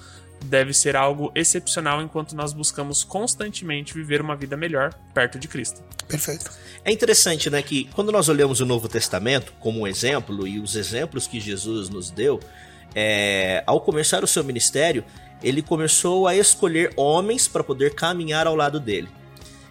deve 0.43 0.73
ser 0.73 0.95
algo 0.95 1.31
excepcional 1.35 2.01
enquanto 2.01 2.35
nós 2.35 2.53
buscamos 2.53 3.03
constantemente 3.03 3.93
viver 3.93 4.21
uma 4.21 4.35
vida 4.35 4.57
melhor 4.57 4.93
perto 5.13 5.37
de 5.37 5.47
Cristo. 5.47 5.81
Perfeito. 6.07 6.51
É 6.83 6.91
interessante, 6.91 7.49
né, 7.49 7.61
que 7.61 7.85
quando 7.93 8.11
nós 8.11 8.27
olhamos 8.27 8.59
o 8.59 8.65
Novo 8.65 8.87
Testamento 8.89 9.53
como 9.59 9.81
um 9.81 9.87
exemplo 9.87 10.47
e 10.47 10.59
os 10.59 10.75
exemplos 10.75 11.27
que 11.27 11.39
Jesus 11.39 11.89
nos 11.89 12.09
deu, 12.09 12.39
é, 12.95 13.63
ao 13.65 13.79
começar 13.81 14.23
o 14.23 14.27
seu 14.27 14.43
ministério, 14.43 15.03
ele 15.43 15.61
começou 15.61 16.27
a 16.27 16.35
escolher 16.35 16.91
homens 16.95 17.47
para 17.47 17.63
poder 17.63 17.93
caminhar 17.93 18.47
ao 18.47 18.55
lado 18.55 18.79
dele. 18.79 19.09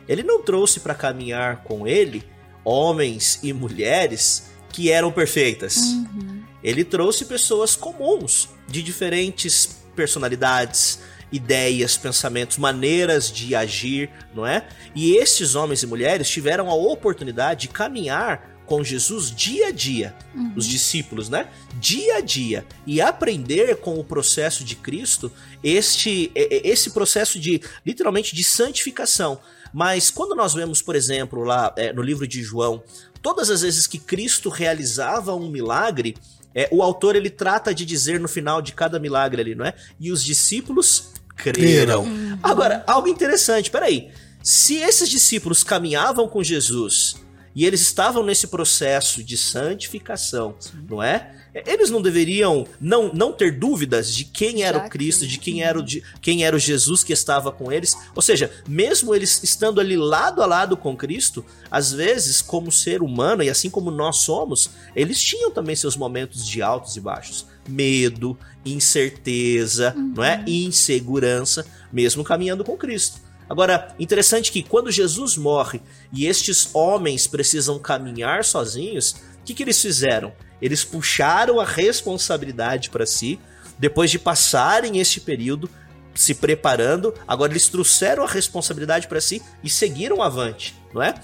Ele 0.09 0.23
não 0.23 0.43
trouxe 0.43 0.81
para 0.81 0.95
caminhar 0.95 1.63
com 1.63 1.87
ele 1.87 2.25
homens 2.65 3.39
e 3.43 3.53
mulheres 3.53 4.51
que 4.71 4.91
eram 4.91 5.13
perfeitas. 5.13 5.77
Uhum. 5.77 6.43
Ele 6.63 6.85
trouxe 6.85 7.25
pessoas 7.25 7.77
comuns, 7.77 8.49
de 8.69 8.83
diferentes 8.83 9.80
personalidades, 9.95 11.01
ideias, 11.33 11.97
pensamentos, 11.97 12.59
maneiras 12.59 13.31
de 13.31 13.55
agir, 13.55 14.11
não 14.35 14.47
é? 14.47 14.67
E 14.95 15.17
esses 15.17 15.55
homens 15.55 15.83
e 15.83 15.87
mulheres 15.87 16.29
tiveram 16.29 16.69
a 16.69 16.75
oportunidade 16.75 17.63
de 17.63 17.69
caminhar 17.69 18.51
com 18.67 18.85
Jesus 18.85 19.35
dia 19.35 19.67
a 19.67 19.71
dia, 19.73 20.15
uhum. 20.33 20.53
os 20.55 20.65
discípulos, 20.65 21.29
né? 21.29 21.49
Dia 21.81 22.19
a 22.19 22.21
dia 22.21 22.65
e 22.87 23.01
aprender 23.01 23.77
com 23.77 23.99
o 23.99 24.05
processo 24.05 24.63
de 24.63 24.77
Cristo, 24.77 25.33
este 25.63 26.31
esse 26.35 26.91
processo 26.91 27.41
de 27.41 27.61
literalmente 27.85 28.35
de 28.35 28.45
santificação. 28.45 29.41
Mas 29.73 30.09
quando 30.09 30.37
nós 30.37 30.55
vemos, 30.55 30.81
por 30.81 30.95
exemplo, 30.95 31.43
lá 31.43 31.73
é, 31.77 31.93
no 31.93 32.01
livro 32.01 32.29
de 32.29 32.45
João, 32.45 32.83
todas 33.21 33.51
as 33.51 33.63
vezes 33.63 33.89
que 33.89 33.99
Cristo 33.99 34.49
realizava 34.49 35.35
um 35.35 35.49
milagre, 35.49 36.17
é, 36.55 36.69
o 36.71 36.83
autor 36.83 37.17
ele 37.17 37.31
trata 37.31 37.75
de 37.75 37.85
dizer 37.85 38.19
no 38.19 38.29
final 38.29 38.61
de 38.61 38.73
cada 38.73 38.99
milagre 38.99 39.41
ali, 39.41 39.55
não 39.55 39.65
é? 39.65 39.75
E 39.99 40.11
os 40.11 40.25
discípulos 40.25 41.13
creram. 41.37 42.05
Uhum. 42.05 42.39
Agora, 42.43 42.85
algo 42.87 43.09
interessante, 43.09 43.71
peraí. 43.71 44.11
Se 44.43 44.77
esses 44.77 45.09
discípulos 45.09 45.63
caminhavam 45.63 46.29
com 46.29 46.43
Jesus 46.43 47.17
e 47.55 47.67
eles 47.67 47.81
estavam 47.83 48.23
nesse 48.23 48.47
processo 48.47 49.23
de 49.23 49.37
santificação, 49.37 50.55
Sim. 50.59 50.87
não 50.89 51.03
é? 51.03 51.40
Eles 51.55 51.91
não 51.91 52.01
deveriam 52.01 52.67
não, 52.81 53.13
não 53.13 53.33
ter 53.33 53.59
dúvidas 53.59 54.15
de 54.15 54.25
quem 54.25 54.63
era 54.63 54.79
Já 54.79 54.87
o 54.87 54.89
Cristo, 54.89 55.21
que... 55.21 55.27
de 55.27 55.39
quem 55.39 55.63
era 55.63 55.79
o, 55.79 55.83
de, 55.83 56.03
quem 56.21 56.45
era 56.45 56.55
o 56.55 56.59
Jesus 56.59 57.03
que 57.03 57.13
estava 57.13 57.51
com 57.51 57.73
eles. 57.73 57.97
Ou 58.15 58.23
seja, 58.23 58.51
mesmo 58.69 59.15
eles 59.15 59.43
estando 59.43 59.81
ali 59.81 59.97
lado 59.97 60.43
a 60.43 60.47
lado 60.47 60.77
com 60.77 60.97
Cristo, 60.97 61.45
às 61.71 61.93
vezes, 61.93 62.41
como 62.41 62.71
ser 62.71 63.03
humano, 63.03 63.43
e 63.43 63.51
assim 63.51 63.69
como 63.69 63.91
nós 63.91 64.19
somos, 64.19 64.71
eles 64.95 65.21
tinham 65.21 65.51
também 65.51 65.75
seus 65.75 65.97
momentos 65.97 66.47
de 66.47 66.63
altos 66.63 66.97
e 66.97 67.01
baixos. 67.01 67.47
Medo, 67.69 68.39
incerteza, 68.65 69.93
uhum. 69.97 70.13
não 70.17 70.25
é? 70.25 70.45
Insegurança, 70.47 71.67
mesmo 71.93 72.25
caminhando 72.25 72.65
com 72.65 72.77
Cristo. 72.77 73.21
Agora, 73.49 73.93
interessante 73.99 74.53
que 74.53 74.63
quando 74.63 74.93
Jesus 74.93 75.37
morre 75.37 75.81
e 76.13 76.27
estes 76.27 76.73
homens 76.73 77.27
precisam 77.27 77.81
caminhar 77.81 78.45
sozinhos, 78.45 79.17
o 79.41 79.45
que, 79.45 79.55
que 79.55 79.65
eles 79.65 79.81
fizeram? 79.83 80.33
Eles 80.61 80.85
puxaram 80.85 81.59
a 81.59 81.65
responsabilidade 81.65 82.91
para 82.91 83.07
si, 83.07 83.41
depois 83.79 84.11
de 84.11 84.19
passarem 84.19 84.99
este 84.99 85.21
período 85.21 85.71
se 86.15 86.35
preparando, 86.35 87.15
agora 87.27 87.53
eles 87.53 87.69
trouxeram 87.69 88.25
a 88.25 88.27
responsabilidade 88.27 89.07
para 89.07 89.21
si 89.21 89.41
e 89.63 89.71
seguiram 89.71 90.23
avante, 90.23 90.77
não 90.93 91.03
é? 91.03 91.15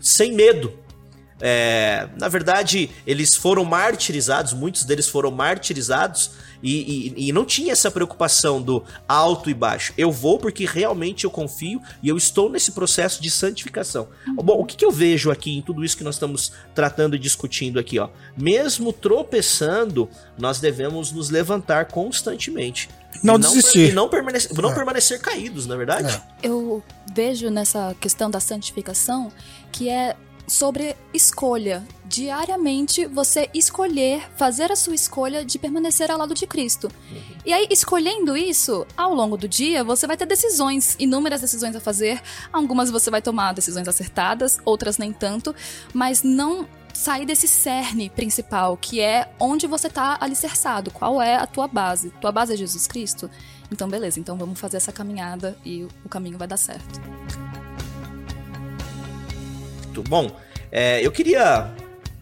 Sem 0.00 0.32
medo, 0.32 0.78
é, 1.40 2.08
na 2.18 2.28
verdade, 2.28 2.90
eles 3.06 3.34
foram 3.34 3.64
martirizados, 3.64 4.52
muitos 4.52 4.84
deles 4.84 5.08
foram 5.08 5.30
martirizados 5.30 6.30
e, 6.62 7.12
e, 7.16 7.28
e, 7.28 7.32
não 7.32 7.44
tinha 7.44 7.72
essa 7.72 7.90
preocupação 7.90 8.62
do 8.62 8.82
alto 9.06 9.50
e 9.50 9.54
baixo. 9.54 9.92
Eu 9.98 10.10
vou 10.10 10.38
porque 10.38 10.64
realmente 10.64 11.24
eu 11.24 11.30
confio 11.30 11.82
e 12.02 12.08
eu 12.08 12.16
estou 12.16 12.48
nesse 12.48 12.72
processo 12.72 13.20
de 13.20 13.30
santificação. 13.30 14.08
Uhum. 14.26 14.36
Bom, 14.36 14.60
o 14.60 14.64
que, 14.64 14.76
que 14.76 14.84
eu 14.84 14.90
vejo 14.90 15.30
aqui 15.30 15.58
em 15.58 15.60
tudo 15.60 15.84
isso 15.84 15.96
que 15.96 16.04
nós 16.04 16.14
estamos 16.14 16.52
tratando 16.74 17.16
e 17.16 17.18
discutindo 17.18 17.78
aqui, 17.78 17.98
ó? 17.98 18.08
Mesmo 18.36 18.92
tropeçando, 18.92 20.08
nós 20.38 20.58
devemos 20.60 21.12
nos 21.12 21.28
levantar 21.28 21.86
constantemente. 21.86 22.88
Não, 23.22 23.34
não 23.34 23.40
desistir. 23.40 23.90
E 23.90 23.92
não 23.92 24.08
permanecer, 24.08 24.52
não 24.54 24.70
é. 24.70 24.74
permanecer 24.74 25.20
caídos, 25.20 25.66
na 25.66 25.74
é 25.74 25.78
verdade? 25.78 26.22
É. 26.42 26.48
Eu 26.48 26.82
vejo 27.14 27.50
nessa 27.50 27.94
questão 28.00 28.30
da 28.30 28.40
santificação 28.40 29.30
que 29.70 29.88
é 29.88 30.16
sobre 30.46 30.96
escolha. 31.12 31.86
Diariamente 32.04 33.06
você 33.06 33.48
escolher, 33.52 34.28
fazer 34.36 34.70
a 34.70 34.76
sua 34.76 34.94
escolha 34.94 35.44
de 35.44 35.58
permanecer 35.58 36.10
ao 36.10 36.18
lado 36.18 36.34
de 36.34 36.46
Cristo. 36.46 36.88
Uhum. 37.10 37.20
E 37.44 37.52
aí, 37.52 37.66
escolhendo 37.70 38.36
isso, 38.36 38.86
ao 38.96 39.14
longo 39.14 39.36
do 39.36 39.48
dia, 39.48 39.82
você 39.82 40.06
vai 40.06 40.16
ter 40.16 40.26
decisões, 40.26 40.96
inúmeras 40.98 41.40
decisões 41.40 41.74
a 41.74 41.80
fazer. 41.80 42.22
Algumas 42.52 42.90
você 42.90 43.10
vai 43.10 43.20
tomar 43.22 43.52
decisões 43.52 43.88
acertadas, 43.88 44.58
outras 44.64 44.98
nem 44.98 45.12
tanto, 45.12 45.54
mas 45.92 46.22
não 46.22 46.68
sair 46.92 47.26
desse 47.26 47.48
cerne 47.48 48.08
principal, 48.08 48.76
que 48.76 49.00
é 49.00 49.28
onde 49.40 49.66
você 49.66 49.88
está 49.88 50.16
alicerçado, 50.20 50.92
qual 50.92 51.20
é 51.20 51.34
a 51.34 51.46
tua 51.46 51.66
base. 51.66 52.10
Tua 52.20 52.30
base 52.30 52.54
é 52.54 52.56
Jesus 52.56 52.86
Cristo? 52.86 53.28
Então, 53.70 53.88
beleza, 53.88 54.20
então 54.20 54.36
vamos 54.36 54.60
fazer 54.60 54.76
essa 54.76 54.92
caminhada 54.92 55.58
e 55.64 55.86
o 56.04 56.08
caminho 56.08 56.38
vai 56.38 56.46
dar 56.46 56.56
certo 56.56 57.00
muito. 59.94 60.02
Bom, 60.02 60.30
é, 60.72 61.04
eu 61.04 61.12
queria 61.12 61.70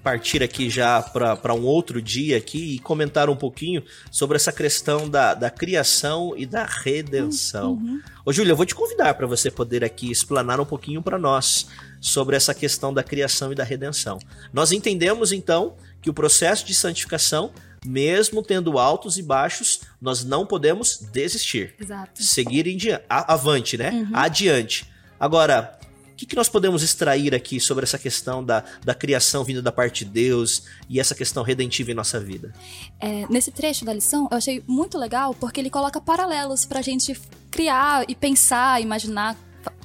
partir 0.03 0.43
aqui 0.43 0.69
já 0.69 1.01
para 1.01 1.55
um 1.55 1.63
outro 1.63 2.03
dia 2.03 2.37
aqui 2.37 2.75
e 2.75 2.79
comentar 2.81 3.31
um 3.31 3.37
pouquinho 3.37 3.85
sobre 4.11 4.37
essa 4.37 4.53
questão 4.53 5.09
da, 5.09 5.33
da 5.33 5.49
criação 5.49 6.35
e 6.37 6.45
da 6.45 6.65
redenção. 6.65 7.75
Uhum. 7.75 8.01
Ô, 8.25 8.33
Júlia, 8.33 8.53
eu 8.53 8.57
vou 8.57 8.67
te 8.67 8.75
convidar 8.75 9.15
para 9.15 9.29
você 9.29 9.51
poder 9.51 9.85
aqui 9.85 10.11
explanar 10.11 10.61
um 10.61 10.65
pouquinho 10.65 11.01
para 11.01 11.19
nós 11.19 11.69
sobre 12.01 12.35
essa 12.35 12.53
questão 12.53 12.93
da 12.93 13.03
criação 13.03 13.53
e 13.53 13.55
da 13.55 13.63
redenção. 13.63 14.19
Nós 14.53 14.73
entendemos 14.73 15.31
então 15.31 15.77
que 16.03 16.11
o 16.11 16.15
processo 16.15 16.67
de 16.67 16.75
santificação, 16.75 17.53
mesmo 17.87 18.43
tendo 18.43 18.79
altos 18.79 19.19
e 19.19 19.23
baixos, 19.23 19.83
nós 20.01 20.25
não 20.25 20.45
podemos 20.45 20.99
desistir. 21.13 21.75
Exato. 21.81 22.21
Seguir 22.21 22.67
em 22.67 22.77
dia, 22.77 23.05
avante, 23.09 23.79
né? 23.79 23.93
Uhum. 23.93 24.11
Adiante. 24.13 24.85
Agora, 25.19 25.79
que, 26.17 26.27
que 26.27 26.37
nós 26.37 26.49
podemos 26.49 26.83
extrair 26.83 27.35
aqui 27.35 27.59
sobre 27.61 27.85
essa 27.85 27.99
questão 27.99 28.45
da, 28.45 28.65
da 28.85 28.95
criação 28.95 29.45
vinda 29.45 29.63
da 29.63 29.73
parte 29.73 30.05
de 30.05 30.11
Deus 30.11 30.65
e 30.89 31.01
essa 31.01 31.15
questão 31.15 31.43
redentiva 31.43 31.91
em 31.91 31.95
nossa 31.95 32.21
vida? 32.21 32.53
É, 33.01 33.27
nesse 33.29 33.51
trecho 33.51 33.85
da 33.85 33.93
lição, 33.93 34.29
eu 34.31 34.37
achei 34.37 34.63
muito 34.67 34.99
legal 34.99 35.35
porque 35.35 35.61
ele 35.61 35.71
coloca 35.71 36.01
paralelos 36.01 36.65
para 36.65 36.79
a 36.79 36.83
gente 36.83 37.19
criar 37.51 38.05
e 38.09 38.15
pensar, 38.15 38.81
imaginar 38.81 39.37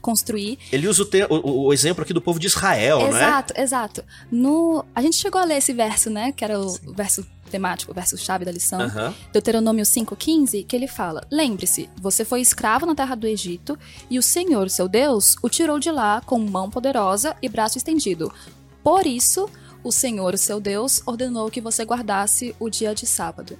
construir. 0.02 0.58
Ele 0.72 0.88
usa 0.88 1.04
o, 1.04 1.06
te, 1.06 1.24
o, 1.30 1.66
o, 1.66 1.74
exemplo 1.74 2.04
aqui 2.04 2.14
do 2.14 2.22
povo 2.22 2.40
de 2.40 2.48
Israel, 2.48 3.00
exato, 3.00 3.14
né? 3.14 3.20
Exato, 3.20 3.54
exato. 3.58 4.04
No, 4.32 4.86
a 4.96 5.02
gente 5.02 5.18
chegou 5.18 5.42
a 5.42 5.46
ler 5.46 5.58
esse 5.58 5.74
verso, 5.74 6.10
né? 6.10 6.32
Que 6.32 6.44
era 6.44 6.60
o 6.60 6.70
Sim. 6.70 6.94
verso 6.94 7.26
temático, 7.50 7.92
o 7.92 7.96
verso-chave 7.96 8.46
da 8.46 8.52
lição, 8.52 8.82
uhum. 8.82 9.14
Deuteronômio 9.32 9.84
5,15, 9.84 10.66
que 10.66 10.76
ele 10.76 10.88
fala: 10.88 11.26
Lembre-se, 11.32 11.90
você 11.98 12.24
foi 12.24 12.42
escravo 12.42 12.86
na 12.86 12.96
terra 12.96 13.16
do 13.16 13.28
Egito, 13.28 13.78
e 14.10 14.20
o 14.20 14.24
Senhor, 14.24 14.70
seu 14.70 14.88
Deus, 14.88 15.36
o 15.42 15.50
tirou 15.50 15.80
de 15.80 15.92
lá 15.92 16.22
com 16.26 16.40
mão 16.40 16.70
poderosa 16.70 17.36
e 17.42 17.50
braço 17.50 17.78
estendido. 17.78 18.32
Por 18.84 19.06
isso, 19.06 19.50
o 19.84 19.92
Senhor, 19.92 20.38
seu 20.38 20.60
Deus, 20.60 21.02
ordenou 21.06 21.50
que 21.50 21.62
você 21.62 21.84
guardasse 21.84 22.56
o 22.60 22.70
dia 22.70 22.94
de 22.94 23.06
sábado. 23.06 23.58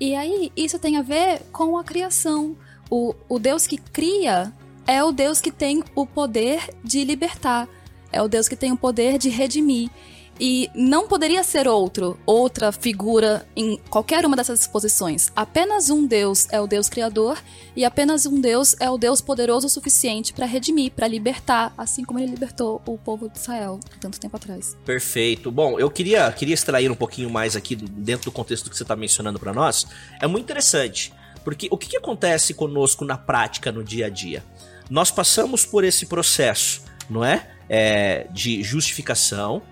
E 0.00 0.14
aí, 0.14 0.52
isso 0.56 0.78
tem 0.78 0.96
a 0.96 1.02
ver 1.02 1.42
com 1.52 1.78
a 1.78 1.84
criação. 1.84 2.56
O, 2.90 3.14
o 3.28 3.38
Deus 3.38 3.66
que 3.66 3.78
cria 3.78 4.52
é 4.86 5.02
o 5.02 5.12
Deus 5.12 5.40
que 5.40 5.50
tem 5.50 5.82
o 5.94 6.06
poder 6.06 6.70
de 6.82 7.04
libertar, 7.04 7.68
é 8.12 8.22
o 8.22 8.28
Deus 8.28 8.48
que 8.48 8.56
tem 8.56 8.72
o 8.72 8.76
poder 8.76 9.18
de 9.18 9.28
redimir. 9.28 9.90
E 10.38 10.70
não 10.74 11.08
poderia 11.08 11.42
ser 11.42 11.66
outro, 11.66 12.18
outra 12.26 12.70
figura 12.70 13.48
em 13.56 13.78
qualquer 13.88 14.24
uma 14.26 14.36
dessas 14.36 14.66
posições. 14.66 15.32
Apenas 15.34 15.88
um 15.88 16.06
Deus 16.06 16.46
é 16.50 16.60
o 16.60 16.66
Deus 16.66 16.90
criador 16.90 17.38
e 17.74 17.86
apenas 17.86 18.26
um 18.26 18.38
Deus 18.38 18.76
é 18.78 18.90
o 18.90 18.98
Deus 18.98 19.22
poderoso 19.22 19.66
o 19.66 19.70
suficiente 19.70 20.34
para 20.34 20.44
redimir, 20.44 20.92
para 20.92 21.08
libertar, 21.08 21.72
assim 21.78 22.04
como 22.04 22.18
ele 22.18 22.32
libertou 22.32 22.82
o 22.86 22.98
povo 22.98 23.30
de 23.30 23.38
Israel 23.38 23.80
tanto 23.98 24.20
tempo 24.20 24.36
atrás. 24.36 24.76
Perfeito. 24.84 25.50
Bom, 25.50 25.80
eu 25.80 25.90
queria, 25.90 26.30
queria 26.32 26.54
extrair 26.54 26.90
um 26.90 26.96
pouquinho 26.96 27.30
mais 27.30 27.56
aqui 27.56 27.74
dentro 27.74 28.26
do 28.26 28.32
contexto 28.32 28.68
que 28.68 28.76
você 28.76 28.82
está 28.84 28.94
mencionando 28.94 29.38
para 29.38 29.54
nós. 29.54 29.86
É 30.20 30.26
muito 30.26 30.44
interessante, 30.44 31.14
porque 31.42 31.66
o 31.70 31.78
que, 31.78 31.88
que 31.88 31.96
acontece 31.96 32.52
conosco 32.52 33.06
na 33.06 33.16
prática, 33.16 33.72
no 33.72 33.82
dia 33.82 34.06
a 34.06 34.10
dia? 34.10 34.44
Nós 34.88 35.10
passamos 35.10 35.64
por 35.64 35.84
esse 35.84 36.06
processo, 36.06 36.82
não 37.08 37.24
é? 37.24 37.50
é 37.68 38.26
de 38.30 38.62
justificação 38.62 39.62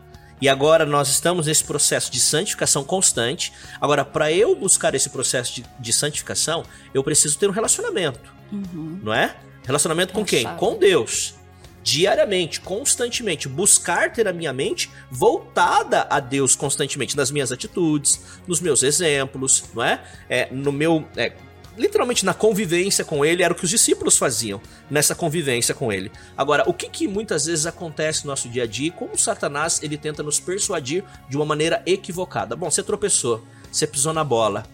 e 0.41 0.49
agora 0.49 0.85
nós 0.85 1.09
estamos 1.09 1.47
nesse 1.47 1.65
processo 1.65 2.11
de 2.13 2.21
santificação 2.21 2.85
constante. 2.85 3.53
Agora, 3.81 4.05
para 4.05 4.31
eu 4.33 4.55
buscar 4.55 4.95
esse 4.95 5.09
processo 5.09 5.55
de, 5.55 5.65
de, 5.79 5.93
santificação, 5.93 6.65
eu 6.93 7.03
preciso 7.03 7.39
ter 7.39 7.49
um 7.49 7.53
relacionamento. 7.53 8.33
Uhum. 8.53 9.01
Não 9.03 9.15
é? 9.15 9.35
Relacionamento 9.65 10.13
com 10.13 10.21
é 10.21 10.25
quem? 10.25 10.57
Com 10.57 10.77
Deus. 10.77 11.35
Diariamente, 11.83 12.61
constantemente. 12.61 13.49
Buscar 13.49 14.13
ter 14.13 14.27
a 14.27 14.33
minha 14.33 14.53
mente 14.53 14.91
voltada 15.11 16.07
a 16.11 16.19
Deus 16.21 16.55
constantemente. 16.55 17.17
Nas 17.17 17.31
minhas 17.31 17.53
atitudes, 17.53 18.21
nos 18.47 18.61
meus 18.61 18.83
exemplos, 18.83 19.65
não 19.75 19.85
é? 19.85 20.03
é 20.29 20.49
no 20.53 20.73
meu. 20.73 21.07
É, 21.17 21.33
literalmente 21.77 22.25
na 22.25 22.35
convivência 22.35 23.05
com 23.05 23.25
ele, 23.25 23.43
era 23.43 23.53
o 23.53 23.57
que 23.57 23.65
os 23.65 23.71
discípulos 23.71 24.17
faziam 24.17 24.61
nessa 24.91 25.15
convivência 25.15 25.75
com 25.75 25.93
ele. 25.93 26.11
Agora, 26.37 26.65
o 26.67 26.73
que, 26.73 26.89
que 26.89 27.09
muitas 27.09 27.47
vezes 27.47 27.67
acontece 27.67 28.25
no 28.25 28.31
nosso 28.31 28.49
dia 28.49 28.65
a 28.65 28.67
dia 28.67 28.89
e 28.89 28.91
como 28.91 29.19
Satanás 29.19 29.83
ele 29.83 29.97
tenta 29.97 30.23
nos 30.23 30.39
persuadir 30.41 31.05
de 31.29 31.37
uma 31.37 31.45
maneira 31.45 31.83
equivocada? 31.87 32.57
Bom, 32.57 32.71
você 32.71 32.83
tropeçou, 32.83 33.45
você 33.71 33.87
pisou 33.87 34.13
na 34.13 34.25
bola. 34.25 34.65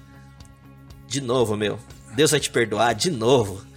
De 1.07 1.21
novo, 1.21 1.57
meu. 1.57 1.79
Deus 2.15 2.31
vai 2.31 2.41
te 2.41 2.51
perdoar 2.51 2.95
de 2.95 3.11
novo. 3.11 3.70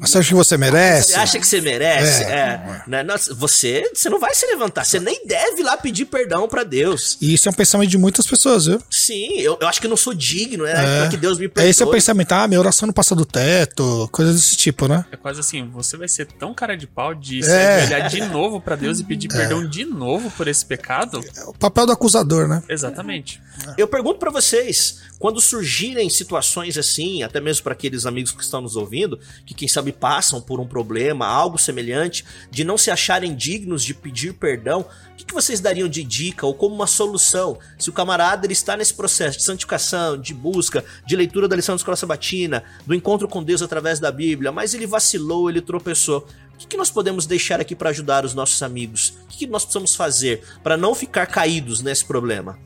Você 0.00 0.18
acha 0.18 0.28
que 0.28 0.34
você 0.34 0.56
merece? 0.56 1.12
Você 1.12 1.14
acha 1.18 1.38
que 1.38 1.46
você 1.46 1.60
merece? 1.60 2.24
É. 2.24 2.26
É. 2.30 2.82
Né? 2.86 3.02
Nossa, 3.02 3.34
você, 3.34 3.90
você 3.94 4.08
não 4.08 4.18
vai 4.18 4.34
se 4.34 4.46
levantar. 4.46 4.84
Você 4.84 4.98
nem 4.98 5.26
deve 5.26 5.60
ir 5.60 5.64
lá 5.64 5.76
pedir 5.76 6.06
perdão 6.06 6.48
pra 6.48 6.64
Deus. 6.64 7.18
E 7.20 7.34
isso 7.34 7.48
é 7.48 7.50
um 7.50 7.54
pensamento 7.54 7.90
de 7.90 7.98
muitas 7.98 8.26
pessoas, 8.26 8.66
viu? 8.66 8.80
Sim, 8.90 9.38
eu, 9.40 9.58
eu 9.60 9.68
acho 9.68 9.80
que 9.80 9.86
eu 9.86 9.90
não 9.90 9.96
sou 9.96 10.14
digno, 10.14 10.64
né? 10.64 10.72
É. 10.72 11.00
Pra 11.00 11.08
que 11.10 11.16
Deus 11.16 11.38
me 11.38 11.48
perdoe. 11.48 11.70
Esse 11.70 11.82
é 11.82 11.86
o 11.86 11.90
pensamento, 11.90 12.32
ah, 12.32 12.48
minha 12.48 12.60
oração 12.60 12.86
não 12.86 12.94
passa 12.94 13.14
do 13.14 13.26
teto, 13.26 14.08
coisas 14.10 14.36
desse 14.36 14.56
tipo, 14.56 14.88
né? 14.88 15.04
É 15.12 15.16
quase 15.16 15.40
assim, 15.40 15.68
você 15.70 15.96
vai 15.96 16.08
ser 16.08 16.26
tão 16.26 16.54
cara 16.54 16.76
de 16.76 16.86
pau 16.86 17.14
de 17.14 17.40
É. 17.40 17.42
se 17.42 17.50
ajoelhar 17.52 18.08
de 18.08 18.20
novo 18.22 18.60
pra 18.60 18.76
Deus 18.76 19.00
e 19.00 19.04
pedir 19.04 19.28
perdão 19.28 19.66
de 19.68 19.84
novo 19.84 20.30
por 20.30 20.48
esse 20.48 20.64
pecado? 20.64 21.20
É 21.36 21.44
o 21.44 21.52
papel 21.52 21.84
do 21.86 21.92
acusador, 21.92 22.48
né? 22.48 22.62
Exatamente. 22.68 23.40
Eu 23.76 23.86
pergunto 23.86 24.18
pra 24.18 24.30
vocês, 24.30 25.00
quando 25.18 25.40
surgirem 25.40 26.08
situações 26.08 26.78
assim, 26.78 27.22
até 27.22 27.40
mesmo 27.40 27.62
pra 27.64 27.74
aqueles 27.74 28.06
amigos 28.06 28.32
que 28.32 28.42
estão 28.42 28.60
nos 28.62 28.76
ouvindo, 28.76 29.20
que 29.44 29.54
quem 29.54 29.68
sabe 29.68 29.92
passam 29.92 30.40
por 30.40 30.60
um 30.60 30.66
problema, 30.66 31.26
algo 31.26 31.58
semelhante, 31.58 32.24
de 32.50 32.64
não 32.64 32.78
se 32.78 32.90
acharem 32.90 33.34
dignos 33.34 33.82
de 33.82 33.94
pedir 33.94 34.34
perdão, 34.34 34.80
o 35.12 35.16
que, 35.16 35.24
que 35.24 35.34
vocês 35.34 35.60
dariam 35.60 35.88
de 35.88 36.02
dica 36.02 36.46
ou 36.46 36.54
como 36.54 36.74
uma 36.74 36.86
solução? 36.86 37.58
Se 37.78 37.90
o 37.90 37.92
camarada 37.92 38.46
ele 38.46 38.52
está 38.52 38.76
nesse 38.76 38.94
processo 38.94 39.38
de 39.38 39.44
santificação, 39.44 40.18
de 40.18 40.32
busca, 40.32 40.84
de 41.06 41.16
leitura 41.16 41.46
da 41.48 41.56
lição 41.56 41.74
da 41.74 41.78
escola 41.78 41.96
sabatina, 41.96 42.64
do 42.86 42.94
encontro 42.94 43.28
com 43.28 43.42
Deus 43.42 43.62
através 43.62 43.98
da 44.00 44.10
Bíblia, 44.10 44.52
mas 44.52 44.74
ele 44.74 44.86
vacilou, 44.86 45.50
ele 45.50 45.60
tropeçou. 45.60 46.26
O 46.62 46.66
que, 46.66 46.76
nós 46.76 46.90
podemos 46.90 47.26
deixar 47.26 47.58
aqui 47.60 47.74
pra 47.74 47.90
ajudar 47.90 48.24
os 48.24 48.34
nossos 48.34 48.62
amigos? 48.62 49.14
O 49.24 49.28
que, 49.28 49.46
nós 49.46 49.64
precisamos 49.64 49.94
fazer 49.94 50.44
pra 50.62 50.76
não 50.76 50.94
ficar 50.94 51.26
caídos 51.26 51.80
nesse 51.80 52.04
problema? 52.04 52.58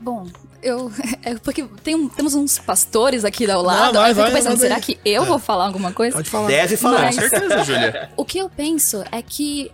Bom, 0.00 0.26
eu. 0.62 0.90
É 1.22 1.34
porque 1.36 1.62
tem, 1.82 1.94
um- 1.94 2.08
temos 2.08 2.34
uns 2.34 2.58
pastores 2.58 3.24
aqui 3.24 3.50
ao 3.50 3.62
lado. 3.62 3.94
vai, 3.94 4.04
aí 4.04 4.10
eu 4.10 4.14
fico 4.16 4.22
vai, 4.30 4.32
pensando, 4.40 4.52
aí. 4.54 4.58
será 4.58 4.80
que 4.80 4.98
eu 5.04 5.24
vou 5.24 5.38
falar 5.38 5.66
alguma 5.66 5.92
coisa? 5.92 6.16
Pode 6.16 6.30
falar. 6.30 6.48
Deve 6.48 6.76
falar. 6.76 7.00
Mas- 7.02 7.14
Com 7.16 7.20
certeza, 7.28 7.64
Júlia. 7.64 8.10
O 8.16 8.24
que 8.24 8.38
eu 8.38 8.48
penso 8.48 9.04
é 9.12 9.20
que, 9.22 9.70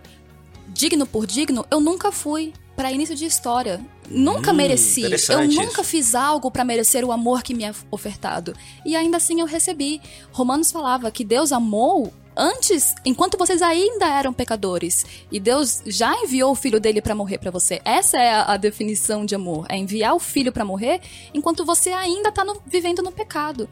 digno 0.67 1.05
por 1.05 1.25
digno, 1.25 1.65
eu 1.71 1.79
nunca 1.79 2.11
fui 2.11 2.53
pra 2.75 2.91
início 2.91 3.15
de 3.15 3.25
história. 3.25 3.79
Nunca 4.09 4.51
Hum, 4.51 4.55
mereci. 4.55 5.03
Eu 5.29 5.47
nunca 5.47 5.81
isso. 5.81 5.83
fiz 5.85 6.13
algo 6.13 6.51
pra 6.51 6.63
merecer 6.65 7.03
o 7.05 7.11
amor 7.11 7.41
que 7.41 7.53
me 7.53 7.63
é 7.63 7.73
ofertado. 7.89 8.53
E 8.85 8.95
ainda 8.95 9.17
assim 9.17 9.39
eu 9.39 9.45
recebi. 9.47 10.01
Romanos 10.31 10.71
falava 10.71 11.09
que 11.09 11.23
Deus 11.23 11.51
amou 11.51 12.13
antes, 12.35 12.93
enquanto 13.05 13.37
vocês 13.37 13.61
ainda 13.61 14.05
eram 14.07 14.33
pecadores. 14.33 15.05
E 15.31 15.39
Deus 15.39 15.81
já 15.85 16.13
enviou 16.21 16.51
o 16.51 16.55
filho 16.55 16.79
dele 16.79 17.01
pra 17.01 17.15
morrer 17.15 17.37
pra 17.37 17.51
você. 17.51 17.81
Essa 17.85 18.17
é 18.17 18.31
a, 18.33 18.53
a 18.53 18.57
definição 18.57 19.25
de 19.25 19.35
amor, 19.35 19.65
é 19.69 19.77
enviar 19.77 20.13
o 20.15 20.19
filho 20.19 20.51
pra 20.51 20.65
morrer 20.65 21.01
enquanto 21.33 21.65
você 21.65 21.91
ainda 21.91 22.31
tá 22.31 22.43
no- 22.43 22.61
vivendo 22.65 23.01
no 23.01 23.11
pecado. 23.11 23.69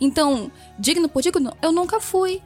Então, 0.00 0.50
digno 0.78 1.08
por 1.08 1.22
digno, 1.22 1.52
eu 1.62 1.72
nunca 1.72 2.00
fui. 2.00 2.42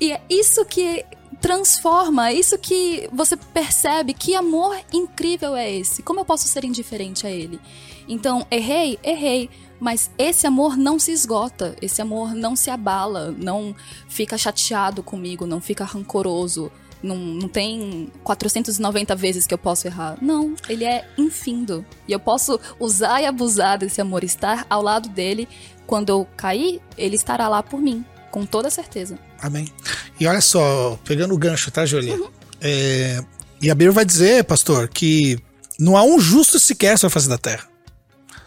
E 0.00 0.12
é 0.12 0.20
isso 0.28 0.64
que 0.64 1.04
transforma, 1.40 2.30
é 2.30 2.34
isso 2.34 2.56
que 2.58 3.08
você 3.12 3.36
percebe 3.36 4.14
que 4.14 4.34
amor 4.34 4.76
incrível 4.92 5.56
é 5.56 5.70
esse. 5.70 6.02
Como 6.02 6.20
eu 6.20 6.24
posso 6.24 6.46
ser 6.48 6.64
indiferente 6.64 7.26
a 7.26 7.30
ele? 7.30 7.60
Então, 8.08 8.46
errei, 8.50 8.98
errei, 9.02 9.50
mas 9.82 10.12
esse 10.16 10.46
amor 10.46 10.76
não 10.76 10.96
se 10.96 11.10
esgota, 11.10 11.74
esse 11.82 12.00
amor 12.00 12.36
não 12.36 12.54
se 12.54 12.70
abala, 12.70 13.34
não 13.36 13.74
fica 14.08 14.38
chateado 14.38 15.02
comigo, 15.02 15.44
não 15.44 15.60
fica 15.60 15.84
rancoroso. 15.84 16.70
Não, 17.02 17.16
não 17.16 17.48
tem 17.48 18.08
490 18.22 19.16
vezes 19.16 19.44
que 19.44 19.52
eu 19.52 19.58
posso 19.58 19.88
errar. 19.88 20.16
Não, 20.22 20.54
ele 20.68 20.84
é 20.84 21.04
infindo. 21.18 21.84
E 22.06 22.12
eu 22.12 22.20
posso 22.20 22.60
usar 22.78 23.22
e 23.22 23.26
abusar 23.26 23.76
desse 23.76 24.00
amor, 24.00 24.22
estar 24.22 24.64
ao 24.70 24.80
lado 24.80 25.08
dele. 25.08 25.48
Quando 25.84 26.10
eu 26.10 26.28
cair, 26.36 26.80
ele 26.96 27.16
estará 27.16 27.48
lá 27.48 27.60
por 27.60 27.80
mim, 27.80 28.04
com 28.30 28.46
toda 28.46 28.70
certeza. 28.70 29.18
Amém. 29.40 29.66
E 30.20 30.28
olha 30.28 30.40
só, 30.40 30.96
pegando 31.04 31.34
o 31.34 31.38
gancho, 31.38 31.72
tá, 31.72 31.84
Jolie? 31.84 32.24
É, 32.60 33.20
e 33.60 33.68
a 33.68 33.74
Bíblia 33.74 33.90
vai 33.90 34.04
dizer, 34.04 34.44
pastor, 34.44 34.88
que 34.88 35.40
não 35.76 35.96
há 35.96 36.04
um 36.04 36.20
justo 36.20 36.60
sequer 36.60 36.96
sobre 36.96 37.10
a 37.10 37.14
face 37.14 37.28
da 37.28 37.36
terra. 37.36 37.71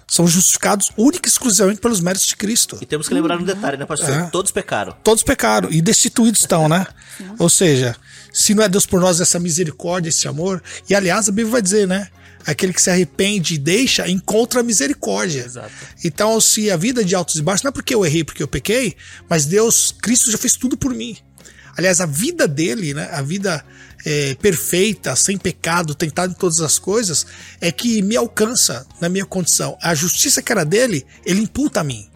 São 0.08 0.28
justificados 0.28 0.92
única 0.98 1.28
e 1.28 1.32
exclusivamente 1.32 1.82
pelos 1.82 2.00
méritos 2.00 2.28
de 2.28 2.36
Cristo. 2.36 2.78
E 2.82 2.86
temos 2.86 3.08
que 3.08 3.14
lembrar 3.14 3.38
um 3.38 3.44
detalhe, 3.44 3.78
né, 3.78 3.86
pastor? 3.86 4.10
É. 4.10 4.24
Todos 4.28 4.52
pecaram. 4.52 4.96
Todos 5.04 5.24
pecaram 5.24 5.72
e 5.72 5.82
destituídos 5.82 6.42
estão, 6.42 6.70
né? 6.70 6.86
Ou 7.40 7.50
seja, 7.50 7.96
se 8.32 8.54
não 8.54 8.64
é 8.64 8.70
Deus 8.70 8.86
por 8.86 9.00
nós 9.00 9.20
essa 9.20 9.40
misericórdia, 9.40 10.10
esse 10.10 10.28
amor. 10.28 10.62
E 10.90 10.94
aliás, 10.94 11.28
a 11.28 11.32
Bíblia 11.32 11.54
vai 11.54 11.62
dizer, 11.62 11.88
né? 11.88 12.10
Aquele 12.46 12.74
que 12.74 12.82
se 12.82 12.92
arrepende 12.92 13.56
e 13.56 13.58
deixa, 13.58 14.08
encontra 14.08 14.60
a 14.60 14.64
misericórdia. 14.64 15.44
Exato. 15.46 15.72
Então, 16.04 16.40
se 16.40 16.70
a 16.70 16.78
vida 16.78 17.02
é 17.02 17.04
de 17.04 17.16
altos 17.16 17.38
e 17.38 17.42
baixos, 17.42 17.64
não 17.64 17.70
é 17.70 17.72
porque 17.72 17.96
eu 17.96 18.06
errei, 18.06 18.24
porque 18.24 18.44
eu 18.44 18.48
pequei, 18.48 18.96
mas 19.28 19.46
Deus, 19.46 19.96
Cristo 20.00 20.30
já 20.30 20.38
fez 20.38 20.56
tudo 20.56 20.78
por 20.78 20.94
mim. 20.94 21.18
Aliás, 21.78 22.00
a 22.00 22.06
vida 22.06 22.48
dele, 22.48 22.94
né, 22.94 23.10
a 23.12 23.22
vida 23.22 23.64
é, 24.06 24.36
perfeita, 24.36 25.16
sem 25.16 25.38
pecado, 25.38 25.96
tentado 25.96 26.32
em 26.32 26.36
todas 26.36 26.62
as 26.62 26.80
coisas, 26.80 27.26
é 27.60 27.72
que 27.72 28.02
me 28.02 28.16
alcança 28.16 28.86
na 29.02 29.10
minha 29.10 29.26
condição. 29.26 29.78
A 29.82 29.94
justiça 29.94 30.42
que 30.42 30.52
era 30.52 30.64
dele, 30.64 31.06
ele 31.26 31.42
imputa 31.42 31.82
a 31.82 31.84
mim. 31.84 32.08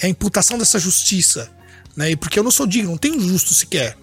É 0.00 0.06
a 0.06 0.10
imputação 0.10 0.58
dessa 0.58 0.78
justiça. 0.78 1.50
Né? 1.96 2.14
Porque 2.16 2.38
eu 2.38 2.42
não 2.42 2.50
sou 2.50 2.66
digno, 2.66 2.90
não 2.90 2.98
tenho 2.98 3.20
justo 3.20 3.54
sequer. 3.54 3.96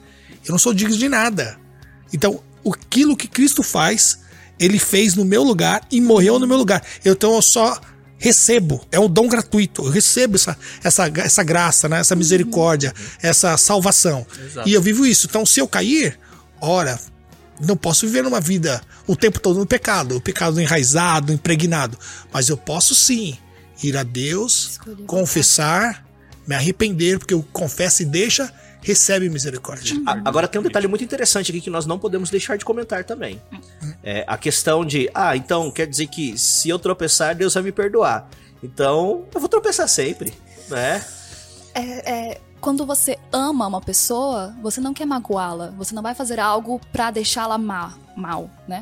Eu 0.45 0.51
não 0.51 0.59
sou 0.59 0.73
digno 0.73 0.97
de 0.97 1.07
nada. 1.07 1.57
Então, 2.11 2.43
aquilo 2.69 3.15
que 3.15 3.27
Cristo 3.27 3.63
faz, 3.63 4.19
ele 4.59 4.79
fez 4.79 5.15
no 5.15 5.25
meu 5.25 5.43
lugar 5.43 5.81
e 5.91 6.01
morreu 6.01 6.39
no 6.39 6.47
meu 6.47 6.57
lugar. 6.57 6.83
Então 7.05 7.33
eu 7.35 7.41
só 7.41 7.79
recebo, 8.17 8.85
é 8.91 8.99
um 8.99 9.09
dom 9.09 9.27
gratuito. 9.27 9.85
Eu 9.85 9.91
recebo 9.91 10.35
essa, 10.35 10.57
essa, 10.83 11.11
essa 11.15 11.43
graça, 11.43 11.87
né? 11.87 11.99
essa 11.99 12.15
misericórdia, 12.15 12.93
essa 13.21 13.57
salvação. 13.57 14.25
Exato. 14.45 14.67
E 14.67 14.73
eu 14.73 14.81
vivo 14.81 15.05
isso. 15.05 15.27
Então, 15.27 15.45
se 15.45 15.59
eu 15.59 15.67
cair, 15.67 16.19
ora, 16.59 16.99
não 17.59 17.77
posso 17.77 18.05
viver 18.05 18.23
numa 18.23 18.41
vida 18.41 18.81
o 19.05 19.15
tempo 19.15 19.39
todo 19.39 19.59
no 19.59 19.65
pecado, 19.65 20.17
o 20.17 20.21
pecado 20.21 20.59
enraizado, 20.59 21.31
impregnado. 21.31 21.97
Mas 22.31 22.49
eu 22.49 22.57
posso 22.57 22.93
sim 22.93 23.37
ir 23.83 23.95
a 23.95 24.03
Deus, 24.03 24.71
Escolher 24.71 25.05
confessar, 25.05 26.05
me 26.45 26.55
arrepender, 26.55 27.19
porque 27.19 27.33
eu 27.33 27.45
confesso 27.51 28.01
e 28.01 28.05
deixa, 28.05 28.51
recebe 28.87 29.29
misericórdia. 29.29 29.95
A- 30.05 30.21
Agora 30.25 30.47
tem 30.47 30.59
um 30.59 30.63
detalhe 30.63 30.87
muito 30.87 31.03
interessante 31.03 31.51
aqui 31.51 31.61
que 31.61 31.69
nós 31.69 31.85
não 31.85 31.99
podemos 31.99 32.29
deixar 32.29 32.57
de 32.57 32.63
comentar 32.65 33.03
também. 33.03 33.41
É 34.03 34.23
a 34.27 34.37
questão 34.37 34.85
de, 34.85 35.09
ah, 35.13 35.35
então 35.35 35.69
quer 35.69 35.85
dizer 35.87 36.07
que 36.07 36.37
se 36.37 36.69
eu 36.69 36.79
tropeçar, 36.79 37.35
Deus 37.35 37.53
vai 37.53 37.63
me 37.63 37.71
perdoar. 37.71 38.27
Então, 38.63 39.25
eu 39.35 39.39
vou 39.39 39.49
tropeçar 39.49 39.87
sempre, 39.87 40.33
né? 40.69 41.03
É, 41.75 42.31
é, 42.31 42.41
quando 42.59 42.85
você 42.85 43.17
ama 43.31 43.67
uma 43.67 43.81
pessoa, 43.81 44.55
você 44.63 44.81
não 44.81 44.93
quer 44.93 45.05
magoá-la. 45.05 45.71
Você 45.77 45.93
não 45.93 46.01
vai 46.01 46.15
fazer 46.15 46.39
algo 46.39 46.81
pra 46.91 47.11
deixá-la 47.11 47.57
má, 47.57 47.93
mal, 48.15 48.49
né? 48.67 48.81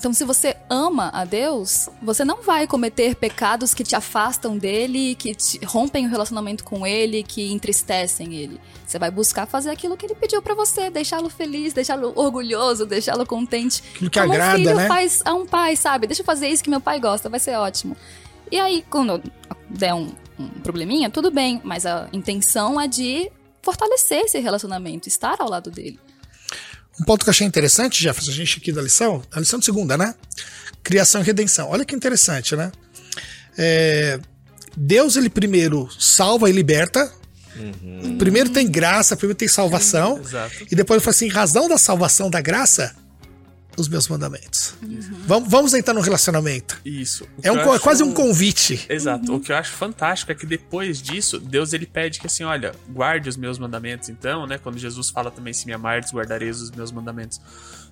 Então, 0.00 0.14
se 0.14 0.24
você 0.24 0.56
ama 0.70 1.10
a 1.12 1.26
Deus, 1.26 1.90
você 2.00 2.24
não 2.24 2.40
vai 2.40 2.66
cometer 2.66 3.14
pecados 3.14 3.74
que 3.74 3.84
te 3.84 3.94
afastam 3.94 4.56
dele, 4.56 5.14
que 5.14 5.34
te 5.34 5.62
rompem 5.62 6.06
o 6.06 6.08
relacionamento 6.08 6.64
com 6.64 6.86
ele, 6.86 7.22
que 7.22 7.52
entristecem 7.52 8.34
ele. 8.34 8.58
Você 8.86 8.98
vai 8.98 9.10
buscar 9.10 9.44
fazer 9.44 9.68
aquilo 9.68 9.98
que 9.98 10.06
ele 10.06 10.14
pediu 10.14 10.40
pra 10.40 10.54
você, 10.54 10.88
deixá-lo 10.88 11.28
feliz, 11.28 11.74
deixá-lo 11.74 12.14
orgulhoso, 12.16 12.86
deixá-lo 12.86 13.26
contente. 13.26 13.82
Aquilo 13.94 14.08
que 14.08 14.18
Como 14.18 14.32
agrada, 14.32 14.54
um 14.54 14.56
filho 14.56 14.74
né? 14.74 14.88
faz 14.88 15.20
a 15.22 15.34
um 15.34 15.44
pai, 15.44 15.76
sabe? 15.76 16.06
Deixa 16.06 16.22
eu 16.22 16.26
fazer 16.26 16.48
isso 16.48 16.64
que 16.64 16.70
meu 16.70 16.80
pai 16.80 16.98
gosta, 16.98 17.28
vai 17.28 17.38
ser 17.38 17.56
ótimo. 17.56 17.94
E 18.50 18.58
aí, 18.58 18.82
quando 18.88 19.22
der 19.68 19.92
um, 19.92 20.10
um 20.38 20.48
probleminha, 20.62 21.10
tudo 21.10 21.30
bem, 21.30 21.60
mas 21.62 21.84
a 21.84 22.08
intenção 22.10 22.80
é 22.80 22.88
de 22.88 23.30
fortalecer 23.60 24.20
esse 24.20 24.38
relacionamento, 24.38 25.08
estar 25.08 25.36
ao 25.42 25.50
lado 25.50 25.70
dele. 25.70 26.00
Um 27.00 27.04
ponto 27.04 27.24
que 27.24 27.30
eu 27.30 27.32
achei 27.32 27.46
interessante, 27.46 28.02
Jefferson, 28.02 28.30
a 28.30 28.34
gente 28.34 28.58
aqui 28.58 28.70
da 28.70 28.82
lição, 28.82 29.22
a 29.32 29.40
lição 29.40 29.58
de 29.58 29.64
segunda, 29.64 29.96
né? 29.96 30.14
Criação 30.82 31.22
e 31.22 31.24
redenção. 31.24 31.70
Olha 31.70 31.84
que 31.84 31.94
interessante, 31.94 32.54
né? 32.54 32.70
É, 33.56 34.20
Deus, 34.76 35.16
ele 35.16 35.30
primeiro 35.30 35.88
salva 35.98 36.50
e 36.50 36.52
liberta. 36.52 37.10
Primeiro 38.18 38.50
tem 38.50 38.70
graça, 38.70 39.16
primeiro 39.16 39.36
tem 39.38 39.48
salvação. 39.48 40.18
Exato. 40.18 40.66
E 40.70 40.76
depois 40.76 40.98
ele 40.98 41.04
fala 41.04 41.10
assim: 41.10 41.26
em 41.26 41.30
razão 41.30 41.68
da 41.68 41.78
salvação, 41.78 42.30
da 42.30 42.40
graça, 42.40 42.94
os 43.80 43.88
meus 43.88 44.06
mandamentos. 44.08 44.74
Vamos, 45.26 45.50
vamos 45.50 45.74
entrar 45.74 45.94
no 45.94 46.00
relacionamento. 46.00 46.80
Isso. 46.84 47.26
É, 47.42 47.50
um, 47.50 47.56
é 47.56 47.62
acho- 47.62 47.80
quase 47.80 48.02
um 48.02 48.12
convite. 48.12 48.86
Exato. 48.88 49.34
O 49.34 49.40
que 49.40 49.50
eu 49.50 49.56
acho 49.56 49.72
fantástico 49.72 50.30
é 50.30 50.34
que 50.34 50.46
depois 50.46 51.00
disso, 51.02 51.38
Deus 51.40 51.72
ele 51.72 51.86
pede 51.86 52.20
que 52.20 52.26
assim, 52.26 52.44
olha, 52.44 52.72
guarde 52.88 53.28
os 53.28 53.36
meus 53.36 53.58
mandamentos 53.58 54.08
então, 54.08 54.46
né? 54.46 54.58
Quando 54.58 54.78
Jesus 54.78 55.10
fala 55.10 55.30
também 55.30 55.52
se 55.52 55.66
me 55.66 55.72
amardes, 55.72 56.12
guardareis 56.12 56.60
os 56.60 56.70
meus 56.70 56.92
mandamentos. 56.92 57.40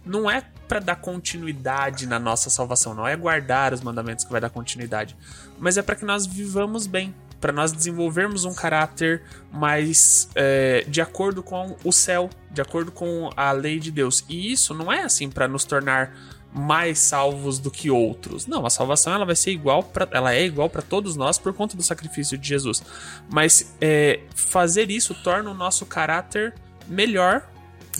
Não 0.06 0.30
é 0.30 0.42
pra 0.68 0.78
dar 0.78 0.96
continuidade 0.96 2.06
na 2.06 2.18
nossa 2.18 2.48
salvação, 2.50 2.94
não 2.94 3.06
é 3.06 3.16
guardar 3.16 3.72
os 3.74 3.80
mandamentos 3.80 4.24
que 4.24 4.30
vai 4.30 4.40
dar 4.40 4.48
continuidade, 4.50 5.16
mas 5.58 5.76
é 5.76 5.82
pra 5.82 5.96
que 5.96 6.04
nós 6.04 6.24
vivamos 6.26 6.86
bem, 6.86 7.14
Pra 7.40 7.52
nós 7.52 7.72
desenvolvermos 7.72 8.44
um 8.44 8.54
caráter 8.54 9.22
mais 9.52 10.28
é, 10.34 10.84
de 10.88 11.00
acordo 11.00 11.42
com 11.42 11.76
o 11.84 11.92
céu, 11.92 12.28
de 12.50 12.60
acordo 12.60 12.90
com 12.90 13.30
a 13.36 13.52
lei 13.52 13.78
de 13.78 13.90
Deus. 13.90 14.24
E 14.28 14.52
isso 14.52 14.74
não 14.74 14.92
é 14.92 15.02
assim 15.02 15.30
pra 15.30 15.46
nos 15.46 15.64
tornar 15.64 16.12
mais 16.52 16.98
salvos 16.98 17.58
do 17.58 17.70
que 17.70 17.90
outros. 17.90 18.46
Não, 18.46 18.64
a 18.64 18.70
salvação 18.70 19.12
ela 19.12 19.24
vai 19.24 19.36
ser 19.36 19.50
igual 19.50 19.82
para 19.82 20.08
ela 20.10 20.34
é 20.34 20.44
igual 20.44 20.68
para 20.68 20.82
todos 20.82 21.14
nós 21.14 21.38
por 21.38 21.52
conta 21.52 21.76
do 21.76 21.82
sacrifício 21.82 22.36
de 22.38 22.48
Jesus. 22.48 22.82
Mas 23.30 23.74
é, 23.80 24.20
fazer 24.34 24.90
isso 24.90 25.14
torna 25.22 25.50
o 25.50 25.54
nosso 25.54 25.86
caráter 25.86 26.54
melhor 26.88 27.46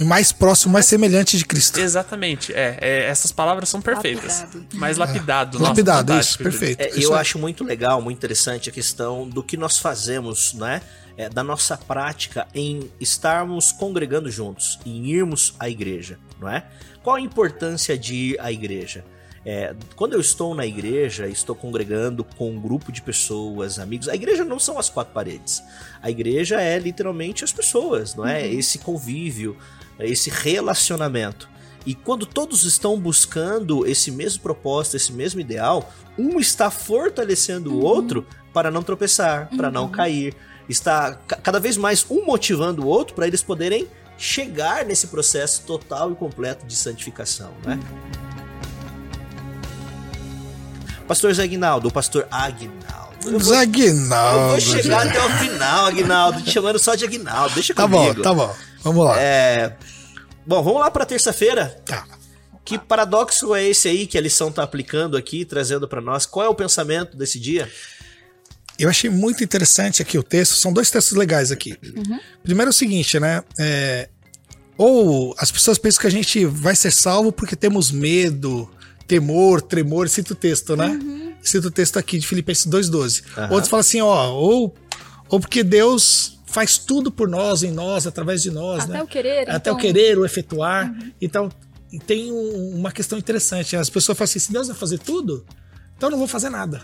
mais 0.00 0.32
próximo, 0.32 0.72
mais 0.72 0.86
semelhante 0.86 1.36
de 1.36 1.44
Cristo. 1.44 1.80
Exatamente. 1.80 2.52
É, 2.52 2.78
é 2.80 3.04
essas 3.06 3.32
palavras 3.32 3.68
são 3.68 3.80
perfeitas. 3.80 4.40
Lapidado. 4.40 4.66
Mais 4.76 4.96
lapidado. 4.96 5.58
É. 5.58 5.60
Lapidado, 5.60 6.12
Nossa, 6.12 6.20
isso, 6.20 6.38
fantástico, 6.38 6.42
perfeito. 6.44 6.80
É, 6.80 6.98
Isso 6.98 7.08
eu 7.08 7.14
aí. 7.14 7.20
acho 7.20 7.38
muito 7.38 7.64
legal, 7.64 8.00
muito 8.00 8.16
interessante 8.16 8.68
a 8.68 8.72
questão 8.72 9.28
do 9.28 9.42
que 9.42 9.56
nós 9.56 9.78
fazemos, 9.78 10.54
né? 10.54 10.82
É, 11.16 11.28
da 11.28 11.42
nossa 11.42 11.76
prática 11.76 12.46
em 12.54 12.88
estarmos 13.00 13.72
congregando 13.72 14.30
juntos, 14.30 14.78
em 14.86 15.06
irmos 15.06 15.52
à 15.58 15.68
igreja, 15.68 16.16
não 16.38 16.48
é? 16.48 16.64
Qual 17.02 17.16
a 17.16 17.20
importância 17.20 17.98
de 17.98 18.14
ir 18.14 18.40
à 18.40 18.52
igreja? 18.52 19.04
É, 19.44 19.74
quando 19.96 20.12
eu 20.12 20.20
estou 20.20 20.54
na 20.54 20.66
igreja, 20.66 21.26
estou 21.26 21.56
congregando 21.56 22.22
com 22.22 22.50
um 22.50 22.60
grupo 22.60 22.92
de 22.92 23.00
pessoas, 23.00 23.78
amigos. 23.78 24.08
A 24.08 24.14
igreja 24.14 24.44
não 24.44 24.58
são 24.58 24.78
as 24.78 24.90
quatro 24.90 25.14
paredes. 25.14 25.62
A 26.02 26.10
igreja 26.10 26.60
é 26.60 26.78
literalmente 26.78 27.44
as 27.44 27.52
pessoas, 27.52 28.14
não 28.14 28.26
é? 28.26 28.46
Esse 28.46 28.78
convívio, 28.78 29.56
esse 30.06 30.30
relacionamento. 30.30 31.48
E 31.86 31.94
quando 31.94 32.26
todos 32.26 32.64
estão 32.64 32.98
buscando 32.98 33.86
esse 33.86 34.10
mesmo 34.10 34.42
propósito, 34.42 34.96
esse 34.96 35.12
mesmo 35.12 35.40
ideal, 35.40 35.92
um 36.18 36.38
está 36.38 36.70
fortalecendo 36.70 37.72
o 37.74 37.80
outro 37.82 38.26
para 38.52 38.70
não 38.70 38.82
tropeçar, 38.82 39.48
para 39.56 39.70
não 39.70 39.88
cair. 39.88 40.34
Está 40.68 41.14
ca- 41.26 41.36
cada 41.36 41.58
vez 41.58 41.76
mais 41.78 42.04
um 42.10 42.26
motivando 42.26 42.82
o 42.82 42.86
outro 42.86 43.14
para 43.14 43.26
eles 43.26 43.42
poderem 43.42 43.88
chegar 44.18 44.84
nesse 44.84 45.06
processo 45.06 45.62
total 45.62 46.12
e 46.12 46.14
completo 46.14 46.66
de 46.66 46.76
santificação, 46.76 47.52
né? 47.64 47.78
Pastor 51.06 51.32
Zé 51.32 51.44
Aguinaldo, 51.44 51.88
o 51.88 51.90
pastor 51.92 52.26
Aguinaldo. 52.30 52.78
Eu 53.24 53.38
vou, 53.38 53.54
eu 53.54 53.58
Zaguinaldo. 53.58 54.48
vou 54.50 54.60
chegar 54.60 55.06
até 55.08 55.24
o 55.24 55.30
final, 55.38 55.86
Aguinaldo, 55.86 56.42
te 56.42 56.50
chamando 56.50 56.78
só 56.78 56.94
de 56.94 57.04
Aguinaldo. 57.04 57.54
Deixa 57.54 57.74
Tá 57.74 57.86
bom, 57.86 58.02
comigo. 58.02 58.22
tá 58.22 58.34
bom. 58.34 58.54
Vamos 58.82 59.04
lá. 59.04 59.20
É, 59.20 59.76
Bom, 60.48 60.62
vamos 60.62 60.80
lá 60.80 60.90
para 60.90 61.04
terça-feira. 61.04 61.78
Tá. 61.84 62.06
Que 62.64 62.78
paradoxo 62.78 63.54
é 63.54 63.68
esse 63.68 63.86
aí 63.86 64.06
que 64.06 64.16
a 64.16 64.20
lição 64.20 64.50
tá 64.50 64.62
aplicando 64.62 65.14
aqui, 65.14 65.44
trazendo 65.44 65.86
para 65.86 66.00
nós? 66.00 66.24
Qual 66.24 66.46
é 66.46 66.48
o 66.48 66.54
pensamento 66.54 67.18
desse 67.18 67.38
dia? 67.38 67.70
Eu 68.78 68.88
achei 68.88 69.10
muito 69.10 69.44
interessante 69.44 70.00
aqui 70.00 70.16
o 70.16 70.22
texto. 70.22 70.54
São 70.54 70.72
dois 70.72 70.90
textos 70.90 71.18
legais 71.18 71.52
aqui. 71.52 71.76
Primeiro 72.42 72.70
é 72.70 72.72
o 72.72 72.72
seguinte, 72.72 73.20
né? 73.20 73.44
É, 73.58 74.08
ou 74.78 75.34
as 75.36 75.52
pessoas 75.52 75.76
pensam 75.76 76.00
que 76.00 76.06
a 76.06 76.10
gente 76.10 76.46
vai 76.46 76.74
ser 76.74 76.92
salvo 76.92 77.30
porque 77.30 77.54
temos 77.54 77.90
medo, 77.90 78.70
temor, 79.06 79.60
tremor. 79.60 80.08
Cita 80.08 80.32
o 80.32 80.36
texto, 80.36 80.74
né? 80.76 80.98
Cita 81.42 81.68
o 81.68 81.70
texto 81.70 81.98
aqui 81.98 82.18
de 82.18 82.26
Filipenses 82.26 82.66
2,12. 82.66 83.22
Aham. 83.36 83.52
Outros 83.52 83.68
falam 83.68 83.80
assim, 83.80 84.00
ó, 84.00 84.30
ou, 84.30 84.74
ou 85.28 85.38
porque 85.38 85.62
Deus 85.62 86.37
faz 86.50 86.78
tudo 86.78 87.10
por 87.10 87.28
nós, 87.28 87.62
em 87.62 87.70
nós, 87.70 88.06
através 88.06 88.42
de 88.42 88.50
nós, 88.50 88.84
Até 88.84 88.92
né? 88.94 89.02
o 89.02 89.06
querer, 89.06 89.42
Até 89.50 89.56
então- 89.56 89.74
o 89.74 89.76
querer, 89.78 90.18
o 90.18 90.24
efetuar. 90.24 90.92
Então, 91.20 91.50
tem 92.06 92.32
um- 92.32 92.76
uma 92.76 92.90
questão 92.92 93.18
interessante. 93.18 93.76
As 93.76 93.88
pessoas 93.90 94.16
falam 94.18 94.24
assim: 94.28 94.38
se 94.38 94.52
Deus 94.52 94.66
vai 94.68 94.76
fazer 94.76 94.98
tudo, 94.98 95.44
então 95.96 96.08
eu 96.08 96.10
não 96.12 96.18
vou 96.18 96.28
fazer 96.28 96.48
nada. 96.50 96.82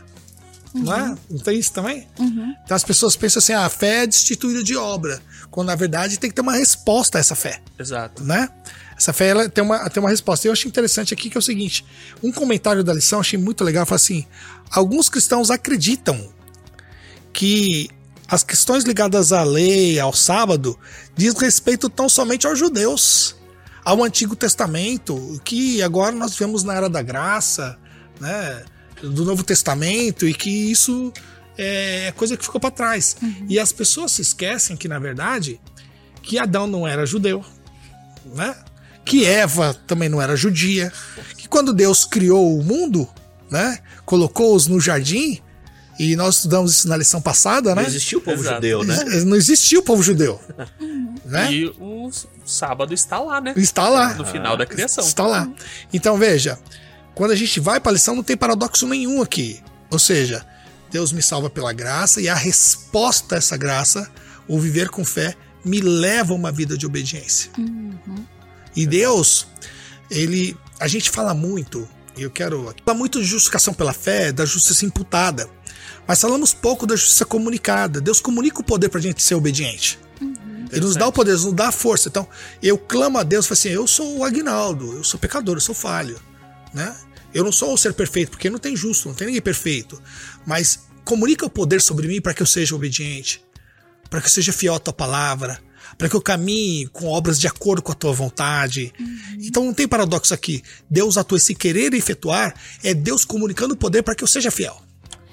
Não 0.74 0.92
é? 0.92 1.14
Não 1.30 1.38
tem 1.38 1.56
isso 1.58 1.72
também? 1.72 2.08
Então 2.18 2.74
as 2.76 2.82
pessoas 2.82 3.14
pensam 3.14 3.38
assim: 3.38 3.52
ah, 3.52 3.64
a 3.64 3.68
fé 3.68 4.02
é 4.02 4.06
destituída 4.06 4.62
de 4.62 4.76
obra. 4.76 5.20
Quando 5.50 5.68
na 5.68 5.76
verdade 5.76 6.18
tem 6.18 6.28
que 6.28 6.34
ter 6.34 6.42
uma 6.42 6.54
resposta 6.54 7.16
a 7.16 7.20
essa 7.20 7.36
fé. 7.36 7.60
Exato. 7.78 8.24
Né? 8.24 8.48
Essa 8.96 9.12
fé 9.12 9.28
ela 9.28 9.48
tem, 9.48 9.62
uma, 9.62 9.88
tem 9.88 10.02
uma 10.02 10.10
resposta. 10.10 10.48
Eu 10.48 10.52
achei 10.52 10.68
interessante 10.68 11.14
aqui 11.14 11.30
que 11.30 11.36
é 11.36 11.40
o 11.40 11.42
seguinte: 11.42 11.84
um 12.22 12.32
comentário 12.32 12.82
da 12.82 12.92
lição 12.92 13.20
achei 13.20 13.38
muito 13.38 13.62
legal. 13.62 13.86
Fala 13.86 13.96
assim: 13.96 14.26
alguns 14.70 15.08
cristãos 15.08 15.48
acreditam 15.50 16.28
que 17.32 17.88
as 18.34 18.42
questões 18.42 18.82
ligadas 18.82 19.32
à 19.32 19.44
lei, 19.44 20.00
ao 20.00 20.12
sábado, 20.12 20.76
diz 21.16 21.34
respeito 21.34 21.88
tão 21.88 22.08
somente 22.08 22.48
aos 22.48 22.58
judeus, 22.58 23.36
ao 23.84 24.02
Antigo 24.02 24.34
Testamento, 24.34 25.40
que 25.44 25.80
agora 25.80 26.10
nós 26.16 26.34
vemos 26.34 26.64
na 26.64 26.74
Era 26.74 26.90
da 26.90 27.00
Graça, 27.00 27.78
né, 28.20 28.64
do 29.00 29.24
Novo 29.24 29.44
Testamento, 29.44 30.26
e 30.26 30.34
que 30.34 30.50
isso 30.50 31.12
é 31.56 32.12
coisa 32.16 32.36
que 32.36 32.44
ficou 32.44 32.60
para 32.60 32.72
trás. 32.72 33.16
E 33.48 33.56
as 33.56 33.70
pessoas 33.70 34.10
se 34.10 34.22
esquecem 34.22 34.76
que, 34.76 34.88
na 34.88 34.98
verdade, 34.98 35.60
que 36.20 36.36
Adão 36.36 36.66
não 36.66 36.88
era 36.88 37.06
judeu, 37.06 37.44
né? 38.34 38.56
Que 39.04 39.24
Eva 39.24 39.74
também 39.86 40.08
não 40.08 40.20
era 40.20 40.34
judia, 40.34 40.92
que 41.36 41.46
quando 41.46 41.72
Deus 41.72 42.04
criou 42.04 42.58
o 42.58 42.64
mundo, 42.64 43.08
né, 43.48 43.78
colocou-os 44.04 44.66
no 44.66 44.80
jardim, 44.80 45.40
e 45.98 46.16
nós 46.16 46.36
estudamos 46.36 46.72
isso 46.72 46.88
na 46.88 46.96
lição 46.96 47.20
passada, 47.20 47.74
né? 47.74 47.82
Não 47.82 47.88
existiu 47.88 48.18
o 48.18 48.22
povo 48.22 48.40
Exato. 48.40 48.54
judeu, 48.56 48.84
né? 48.84 49.04
Não 49.24 49.36
existia 49.36 49.78
o 49.78 49.82
povo 49.82 50.02
judeu. 50.02 50.40
né? 51.24 51.52
E 51.52 51.66
o 51.66 52.10
sábado 52.44 52.92
está 52.92 53.18
lá, 53.18 53.40
né? 53.40 53.54
Está 53.56 53.88
lá. 53.88 54.14
No 54.14 54.24
final 54.24 54.56
da 54.56 54.66
criação. 54.66 55.04
Está 55.04 55.26
lá. 55.26 55.48
Então 55.92 56.18
veja, 56.18 56.58
quando 57.14 57.30
a 57.30 57.36
gente 57.36 57.60
vai 57.60 57.80
para 57.80 57.92
a 57.92 57.94
lição, 57.94 58.14
não 58.14 58.22
tem 58.22 58.36
paradoxo 58.36 58.86
nenhum 58.88 59.22
aqui. 59.22 59.62
Ou 59.90 59.98
seja, 59.98 60.44
Deus 60.90 61.12
me 61.12 61.22
salva 61.22 61.48
pela 61.48 61.72
graça 61.72 62.20
e 62.20 62.28
a 62.28 62.34
resposta 62.34 63.36
a 63.36 63.38
essa 63.38 63.56
graça, 63.56 64.10
o 64.48 64.58
viver 64.58 64.88
com 64.88 65.04
fé, 65.04 65.36
me 65.64 65.80
leva 65.80 66.32
a 66.32 66.36
uma 66.36 66.52
vida 66.52 66.76
de 66.76 66.86
obediência. 66.86 67.50
E 68.76 68.86
Deus, 68.86 69.46
ele, 70.10 70.56
a 70.78 70.88
gente 70.88 71.10
fala 71.10 71.32
muito, 71.32 71.88
e 72.16 72.22
eu 72.22 72.30
quero 72.30 72.74
fala 72.84 72.96
muito 72.98 73.20
de 73.20 73.26
justificação 73.26 73.72
pela 73.72 73.92
fé, 73.92 74.30
da 74.32 74.44
justiça 74.44 74.84
imputada, 74.84 75.48
mas 76.06 76.20
falamos 76.20 76.52
pouco 76.52 76.86
da 76.86 76.96
justiça 76.96 77.24
comunicada. 77.24 78.00
Deus 78.00 78.20
comunica 78.20 78.60
o 78.60 78.64
poder 78.64 78.88
para 78.88 78.98
a 78.98 79.02
gente 79.02 79.22
ser 79.22 79.34
obediente. 79.34 79.98
Ele 80.70 80.80
nos 80.80 80.96
dá 80.96 81.06
o 81.06 81.12
poder, 81.12 81.32
nos 81.32 81.52
dá 81.52 81.68
a 81.68 81.72
força. 81.72 82.08
Então, 82.08 82.26
eu 82.62 82.76
clamo 82.76 83.18
a 83.18 83.22
Deus, 83.22 83.46
falo 83.46 83.58
assim, 83.58 83.68
eu 83.68 83.86
sou 83.86 84.18
o 84.18 84.24
Agnaldo, 84.24 84.96
eu 84.96 85.04
sou 85.04 85.20
pecador, 85.20 85.56
eu 85.56 85.60
sou 85.60 85.74
falho, 85.74 86.18
né? 86.72 86.94
Eu 87.32 87.44
não 87.44 87.52
sou 87.52 87.72
o 87.72 87.78
ser 87.78 87.94
perfeito, 87.94 88.30
porque 88.30 88.50
não 88.50 88.58
tem 88.58 88.76
justo, 88.76 89.08
não 89.08 89.14
tem 89.14 89.26
ninguém 89.26 89.42
perfeito. 89.42 90.00
Mas 90.46 90.80
comunica 91.04 91.46
o 91.46 91.50
poder 91.50 91.80
sobre 91.80 92.08
mim 92.08 92.20
para 92.20 92.34
que 92.34 92.42
eu 92.42 92.46
seja 92.46 92.74
obediente, 92.74 93.44
para 94.08 94.20
que 94.20 94.26
eu 94.26 94.30
seja 94.30 94.52
fiel 94.52 94.74
à 94.74 94.78
tua 94.78 94.92
palavra, 94.92 95.60
para 95.98 96.08
que 96.08 96.16
eu 96.16 96.20
caminhe 96.20 96.86
com 96.88 97.06
obras 97.06 97.38
de 97.38 97.46
acordo 97.46 97.82
com 97.82 97.92
a 97.92 97.94
tua 97.94 98.12
vontade. 98.12 98.92
Então 99.40 99.64
não 99.64 99.74
tem 99.74 99.86
paradoxo 99.86 100.34
aqui. 100.34 100.62
Deus 100.88 101.16
atua 101.16 101.38
esse 101.38 101.54
querer 101.54 101.92
efetuar, 101.94 102.54
é 102.82 102.94
Deus 102.94 103.24
comunicando 103.24 103.74
o 103.74 103.76
poder 103.76 104.02
para 104.02 104.14
que 104.14 104.24
eu 104.24 104.28
seja 104.28 104.50
fiel. 104.50 104.83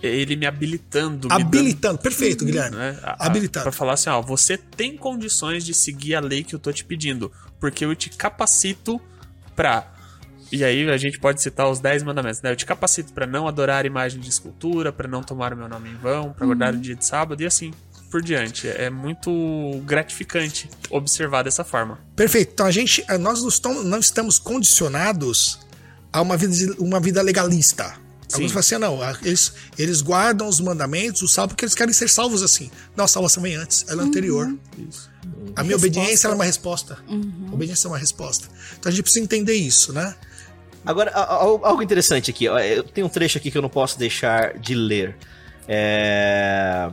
Ele 0.02 0.36
me 0.36 0.46
habilitando. 0.46 1.28
me 1.28 1.34
Habilitando. 1.34 2.00
Perfeito, 2.00 2.40
dando, 2.46 2.48
Guilherme. 2.52 2.76
né, 2.78 3.00
a- 3.04 3.26
Habilitando. 3.28 3.64
Pra 3.64 3.72
falar 3.72 3.94
assim, 3.94 4.10
ó, 4.10 4.22
você 4.22 4.58
tem 4.58 4.98
condições 4.98 5.64
de 5.64 5.74
seguir 5.74 6.16
a 6.16 6.20
lei 6.20 6.44
que 6.44 6.56
eu 6.56 6.60
tô 6.60 6.72
te 6.74 6.84
pedindo, 6.84 7.32
porque 7.60 7.86
eu 7.86 7.96
te 7.96 8.10
capacito 8.10 9.00
pra. 9.56 9.88
E 10.52 10.64
aí 10.66 10.90
a 10.90 10.98
gente 10.98 11.18
pode 11.20 11.42
citar 11.42 11.70
os 11.70 11.80
10 11.80 12.04
mandamentos, 12.04 12.42
né? 12.42 12.52
Eu 12.52 12.56
te 12.58 12.66
capacito 12.66 13.14
pra 13.14 13.26
não 13.26 13.48
adorar 13.48 13.86
imagem 13.86 14.20
de 14.20 14.28
escultura, 14.30 14.92
pra 14.92 15.08
não 15.08 15.22
tomar 15.24 15.54
o 15.54 15.56
meu 15.58 15.70
nome 15.70 15.90
em 15.90 15.96
vão, 15.96 16.34
pra 16.34 16.46
guardar 16.46 16.74
o 16.74 16.78
dia 16.78 16.96
de 16.96 17.06
sábado 17.06 17.42
e 17.42 17.46
assim 17.46 17.72
por 18.10 18.22
diante. 18.22 18.68
É 18.68 18.90
muito 18.90 19.32
gratificante 19.86 20.70
observar 20.90 21.44
dessa 21.44 21.64
forma. 21.64 22.00
Perfeito. 22.18 22.52
Então 22.54 22.66
a 22.66 22.72
gente, 22.72 23.02
eh, 23.08 23.18
nós 23.18 23.42
não 23.42 23.98
estamos, 24.00 24.38
condicionados 24.40 25.60
a 26.12 26.22
uma 26.22 26.36
vida, 26.36 26.76
uma 26.80 27.00
vida 27.00 27.22
legalista. 27.22 27.96
Sim. 28.32 28.36
Alguns 28.44 28.52
falam 28.52 28.60
assim, 28.62 28.76
ah, 28.76 28.80
não, 28.80 29.02
ah, 29.02 29.17
eles, 29.24 29.54
eles 29.78 30.02
guardam 30.02 30.48
os 30.48 30.60
mandamentos, 30.60 31.22
o 31.22 31.28
salvo, 31.28 31.50
porque 31.50 31.65
eles 31.65 31.76
querem 31.76 31.94
ser 31.94 32.08
salvos 32.10 32.41
assim. 32.41 32.72
Não, 32.96 33.06
a 33.06 33.08
salvação 33.08 33.44
vem 33.44 33.56
antes, 33.56 33.86
ela 33.89 34.04
é 34.04 34.06
anterior. 34.06 34.54
Isso. 34.89 35.10
A 35.56 35.63
minha 35.63 35.76
Resposta. 35.76 35.76
obediência 35.76 36.28
ela 36.28 36.36
é 36.36 36.38
uma 36.38 36.46
resposta. 36.46 36.98
Obediência 37.52 37.88
é 37.88 37.91
uma 37.91 37.98
resposta. 37.98 38.48
Então 38.80 38.89
a 38.89 38.91
gente 38.91 39.04
precisa 39.04 39.24
entender 39.24 39.54
isso, 39.56 39.91
né? 39.91 40.15
Agora, 40.86 41.12
algo 41.12 41.82
interessante 41.84 42.32
aqui. 42.32 42.46
eu- 42.46 42.84
Tem 42.84 43.04
um 43.04 43.10
trecho 43.10 43.38
aqui 43.38 43.52
que 43.52 43.58
eu 43.58 43.62
não 43.62 43.70
posso 43.70 44.00
deixar 44.00 44.58
de 44.58 44.74
ler. 44.74 45.15
É... 45.67 46.89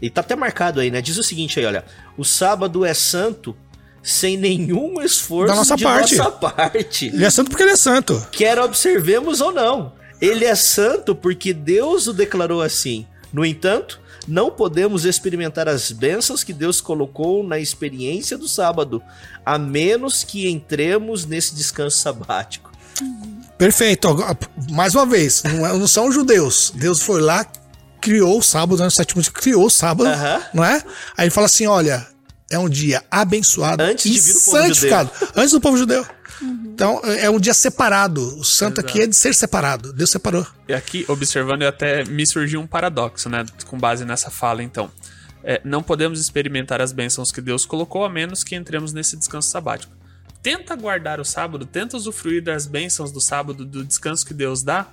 E 0.00 0.10
tá 0.10 0.20
até 0.20 0.34
marcado 0.34 0.80
aí, 0.80 0.90
né? 0.90 1.00
Diz 1.00 1.16
o 1.16 1.22
seguinte 1.22 1.58
aí, 1.60 1.64
olha. 1.66 1.84
O 2.18 2.24
sábado 2.24 2.84
é 2.84 2.92
santo 2.92 3.56
sem 4.02 4.36
nenhum 4.36 5.00
esforço 5.00 5.52
Da 5.52 5.54
nossa 5.54 5.76
de 5.76 5.84
parte. 5.84 6.16
nossa 6.16 6.30
parte. 6.32 7.06
Ele 7.06 7.24
é 7.24 7.30
santo 7.30 7.50
porque 7.50 7.62
ele 7.62 7.70
é 7.72 7.76
santo. 7.76 8.26
Quer 8.32 8.58
observemos 8.58 9.40
ou 9.40 9.52
não. 9.52 9.92
Ele 10.22 10.44
é 10.44 10.54
santo 10.54 11.14
porque 11.14 11.52
Deus 11.52 12.06
o 12.06 12.12
declarou 12.12 12.62
assim. 12.62 13.06
No 13.32 13.44
entanto, 13.44 14.00
não 14.28 14.50
podemos 14.52 15.04
experimentar 15.04 15.68
as 15.68 15.90
bênçãos 15.90 16.44
que 16.44 16.52
Deus 16.52 16.80
colocou 16.80 17.42
na 17.42 17.58
experiência 17.58 18.38
do 18.38 18.46
sábado, 18.46 19.02
a 19.44 19.58
menos 19.58 20.22
que 20.22 20.48
entremos 20.48 21.26
nesse 21.26 21.54
descanso 21.56 21.98
sabático. 21.98 22.70
Perfeito. 23.58 24.08
Mais 24.70 24.94
uma 24.94 25.06
vez, 25.06 25.42
não, 25.42 25.66
é- 25.66 25.72
não 25.76 25.88
são 25.88 26.12
judeus. 26.12 26.72
Deus 26.74 27.00
foi 27.00 27.20
lá, 27.20 27.44
criou 28.00 28.38
o 28.38 28.42
sábado, 28.42 28.82
no 28.82 28.90
sétimo 28.90 29.20
dia, 29.22 29.32
criou 29.32 29.66
o 29.66 29.70
sábado, 29.70 30.08
não 30.54 30.64
é? 30.64 30.82
Aí 31.16 31.24
ele 31.24 31.30
fala 31.30 31.46
assim: 31.46 31.66
olha, 31.66 32.06
é 32.52 32.58
um 32.58 32.68
dia 32.68 33.02
abençoado 33.10 33.82
Antes 33.82 34.04
e 34.06 34.34
santificado. 34.34 35.10
Antes 35.34 35.52
do 35.52 35.60
povo 35.60 35.76
judeu. 35.76 36.06
Então 36.42 37.00
é 37.04 37.30
um 37.30 37.40
dia 37.40 37.54
separado. 37.54 38.38
O 38.38 38.44
santo 38.44 38.80
Exato. 38.80 38.88
aqui 38.88 39.02
é 39.02 39.06
de 39.06 39.16
ser 39.16 39.34
separado. 39.34 39.92
Deus 39.92 40.10
separou. 40.10 40.46
E 40.68 40.74
aqui, 40.74 41.04
observando, 41.08 41.62
até 41.62 42.04
me 42.04 42.26
surgiu 42.26 42.60
um 42.60 42.66
paradoxo, 42.66 43.28
né? 43.28 43.46
Com 43.66 43.78
base 43.78 44.04
nessa 44.04 44.30
fala, 44.30 44.62
então. 44.62 44.90
É, 45.44 45.60
não 45.64 45.82
podemos 45.82 46.20
experimentar 46.20 46.80
as 46.80 46.92
bênçãos 46.92 47.32
que 47.32 47.40
Deus 47.40 47.64
colocou 47.64 48.04
a 48.04 48.08
menos 48.08 48.44
que 48.44 48.54
entremos 48.54 48.92
nesse 48.92 49.16
descanso 49.16 49.50
sabático. 49.50 49.92
Tenta 50.42 50.76
guardar 50.76 51.20
o 51.20 51.24
sábado, 51.24 51.64
tenta 51.66 51.96
usufruir 51.96 52.42
das 52.42 52.66
bênçãos 52.66 53.10
do 53.10 53.20
sábado, 53.20 53.64
do 53.64 53.84
descanso 53.84 54.26
que 54.26 54.34
Deus 54.34 54.62
dá, 54.62 54.86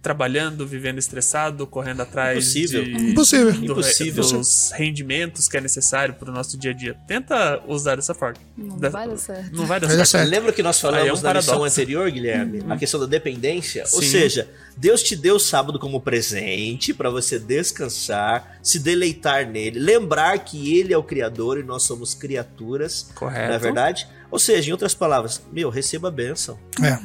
trabalhando, 0.00 0.66
vivendo 0.66 0.98
estressado, 0.98 1.66
correndo 1.66 2.00
atrás 2.02 2.38
Impossível. 2.56 2.84
de, 2.84 3.10
Impossível. 3.10 3.52
do- 3.52 3.64
Impossível. 3.72 4.22
dos 4.24 4.70
rendimentos 4.72 5.48
que 5.48 5.56
é 5.56 5.60
necessário 5.60 6.14
para 6.14 6.30
o 6.30 6.32
nosso 6.32 6.56
dia 6.56 6.70
a 6.70 6.74
dia. 6.74 6.94
Tenta 7.06 7.60
usar 7.66 7.96
dessa 7.96 8.14
forma. 8.14 8.36
Não 8.56 8.78
Da- 8.78 8.88
vai 8.90 9.08
dar 9.08 9.16
certo. 9.16 9.56
Não 9.56 9.66
vai 9.66 9.80
dar 9.80 9.88
certo. 9.88 10.06
certo. 10.06 10.28
Lembra 10.30 10.52
que 10.52 10.62
nós 10.62 10.76
Aí 10.84 10.88
é 10.90 10.92
falamos 10.94 11.20
um 11.20 11.22
na 11.24 11.32
lição 11.32 11.64
anterior, 11.64 12.10
Guilherme? 12.10 12.62
A 12.68 12.76
questão 12.76 13.00
da 13.00 13.06
dependência. 13.06 13.82
Ou 13.92 14.00
Sim. 14.02 14.08
seja, 14.08 14.48
Deus 14.76 15.02
te 15.02 15.16
deu 15.16 15.34
o 15.36 15.40
sábado 15.40 15.78
como 15.78 16.00
presente 16.00 16.94
para 16.94 17.10
você 17.10 17.38
descansar, 17.38 18.58
se 18.62 18.78
deleitar 18.78 19.48
nele, 19.48 19.78
lembrar 19.80 20.38
que 20.38 20.78
ele 20.78 20.92
é 20.92 20.96
o 20.98 21.02
criador 21.02 21.58
e 21.58 21.62
nós 21.62 21.82
somos 21.82 22.14
criaturas. 22.14 23.10
Correto. 23.14 23.48
Não 23.48 23.54
é 23.54 23.58
verdade? 23.58 24.06
Ou 24.30 24.38
seja, 24.38 24.68
em 24.68 24.72
outras 24.72 24.92
palavras, 24.94 25.40
meu, 25.50 25.70
receba 25.70 26.08
a 26.08 26.10
bênção. 26.10 26.58
É. 26.82 26.98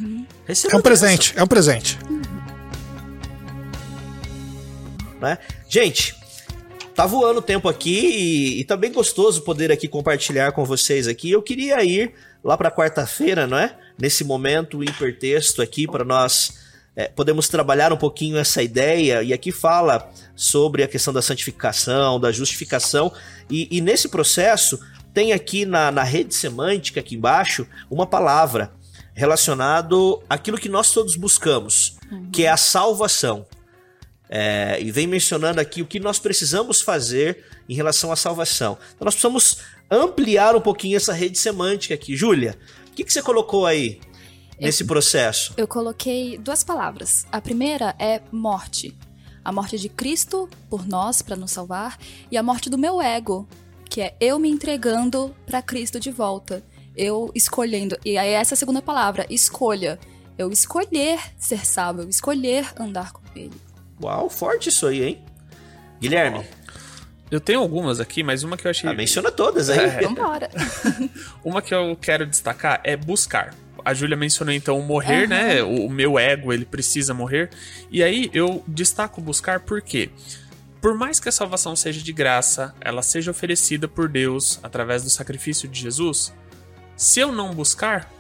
Receba 0.45 0.73
É 0.73 0.75
um 0.75 0.79
a 0.79 0.81
bênção. 0.81 0.81
presente. 0.81 1.33
É 1.37 1.43
um 1.43 1.47
presente. 1.47 1.97
Né? 5.23 5.39
Gente, 5.67 6.15
tá 6.93 7.07
voando 7.07 7.39
o 7.39 7.41
tempo 7.41 7.67
aqui 7.67 7.99
e, 7.99 8.59
e 8.59 8.63
tá 8.65 8.77
bem 8.77 8.91
gostoso 8.91 9.41
poder 9.41 9.71
aqui 9.71 9.87
compartilhar 9.87 10.51
com 10.51 10.63
vocês 10.63 11.07
aqui. 11.07 11.31
Eu 11.31 11.41
queria 11.41 11.83
ir 11.83 12.13
lá 12.43 12.55
para 12.55 12.69
quarta-feira, 12.69 13.47
não 13.47 13.57
é? 13.57 13.75
Nesse 13.97 14.23
momento 14.23 14.83
hipertexto 14.83 15.61
aqui 15.61 15.87
para 15.87 16.03
nós 16.03 16.61
é, 16.95 17.07
podemos 17.07 17.47
trabalhar 17.47 17.91
um 17.91 17.97
pouquinho 17.97 18.37
essa 18.37 18.61
ideia 18.61 19.23
e 19.23 19.33
aqui 19.33 19.51
fala 19.51 20.11
sobre 20.35 20.83
a 20.83 20.87
questão 20.87 21.13
da 21.13 21.21
santificação, 21.21 22.19
da 22.19 22.31
justificação 22.31 23.11
e, 23.49 23.67
e 23.75 23.81
nesse 23.81 24.09
processo 24.09 24.79
tem 25.13 25.31
aqui 25.31 25.65
na, 25.65 25.91
na 25.91 26.03
rede 26.03 26.33
semântica 26.35 26.99
aqui 26.99 27.15
embaixo 27.15 27.67
uma 27.89 28.05
palavra 28.05 28.71
relacionado 29.13 30.21
àquilo 30.29 30.57
que 30.57 30.69
nós 30.69 30.91
todos 30.91 31.15
buscamos, 31.15 31.97
que 32.31 32.45
é 32.45 32.49
a 32.49 32.57
salvação. 32.57 33.45
É, 34.29 34.79
e 34.81 34.91
vem 34.91 35.05
mencionando 35.05 35.59
aqui 35.59 35.81
o 35.81 35.85
que 35.85 35.99
nós 35.99 36.17
precisamos 36.17 36.81
fazer 36.81 37.45
em 37.67 37.75
relação 37.75 38.11
à 38.11 38.15
salvação. 38.15 38.77
Então 38.95 39.05
nós 39.05 39.13
precisamos 39.13 39.59
ampliar 39.91 40.55
um 40.55 40.61
pouquinho 40.61 40.97
essa 40.97 41.13
rede 41.13 41.37
semântica 41.37 41.93
aqui. 41.93 42.15
Júlia, 42.15 42.57
o 42.87 42.91
que, 42.91 43.03
que 43.03 43.13
você 43.13 43.21
colocou 43.21 43.65
aí 43.65 43.99
nesse 44.59 44.85
processo? 44.85 45.53
Eu 45.57 45.67
coloquei 45.67 46.37
duas 46.37 46.63
palavras. 46.63 47.25
A 47.31 47.41
primeira 47.41 47.95
é 47.99 48.21
morte. 48.31 48.97
A 49.43 49.51
morte 49.51 49.77
de 49.77 49.89
Cristo 49.89 50.49
por 50.69 50.87
nós, 50.87 51.21
para 51.21 51.35
nos 51.35 51.51
salvar, 51.51 51.99
e 52.31 52.37
a 52.37 52.43
morte 52.43 52.69
do 52.69 52.77
meu 52.77 53.01
ego, 53.01 53.47
que 53.89 54.01
é 54.01 54.15
eu 54.19 54.39
me 54.39 54.49
entregando 54.49 55.35
para 55.45 55.61
Cristo 55.61 55.99
de 55.99 56.11
volta. 56.11 56.63
Eu 56.95 57.31
escolhendo. 57.35 57.97
E 58.05 58.17
aí 58.17 58.29
essa 58.29 58.53
é 58.53 58.55
a 58.55 58.57
segunda 58.57 58.81
palavra, 58.81 59.25
escolha. 59.29 59.99
Eu 60.37 60.51
escolher 60.51 61.19
ser 61.37 61.65
salvo, 61.65 62.01
eu 62.01 62.09
escolher 62.09 62.71
andar 62.79 63.11
com 63.11 63.21
Ele. 63.35 63.62
Uau, 64.01 64.29
forte 64.29 64.69
isso 64.69 64.87
aí, 64.87 65.03
hein? 65.03 65.21
Guilherme, 65.99 66.45
Eu 67.31 67.39
tenho 67.39 67.59
algumas 67.59 67.99
aqui, 67.99 68.21
mas 68.23 68.43
uma 68.43 68.57
que 68.57 68.67
eu 68.67 68.71
achei. 68.71 68.89
ah, 68.89 68.93
menciona 68.93 69.31
todas 69.31 69.69
aí. 69.69 69.79
É. 69.79 70.01
Vambora. 70.01 70.49
Uma 71.43 71.61
que 71.61 71.73
eu 71.73 71.97
quero 71.99 72.25
destacar 72.27 72.79
é 72.83 72.95
buscar. 72.97 73.55
A 73.85 73.93
Júlia 73.93 74.15
mencionou 74.15 74.53
então 74.53 74.77
o 74.79 74.83
morrer, 74.83 75.23
Aham. 75.23 75.27
né? 75.27 75.63
O, 75.63 75.85
o 75.87 75.89
meu 75.89 76.19
ego, 76.19 76.53
ele 76.53 76.65
precisa 76.65 77.13
morrer. 77.13 77.49
E 77.89 78.03
aí 78.03 78.29
eu 78.33 78.63
destaco 78.67 79.19
buscar 79.21 79.61
porque 79.61 80.09
por 80.81 80.95
mais 80.97 81.19
que 81.19 81.29
a 81.29 81.31
salvação 81.31 81.75
seja 81.75 82.01
de 82.01 82.11
graça, 82.13 82.75
ela 82.81 83.01
seja 83.01 83.31
oferecida 83.31 83.87
por 83.87 84.09
Deus 84.09 84.59
através 84.61 85.01
do 85.03 85.09
sacrifício 85.09 85.67
de 85.69 85.79
Jesus, 85.79 86.33
se 86.95 87.21
eu 87.21 87.31
não 87.31 87.53
buscar, 87.53 88.11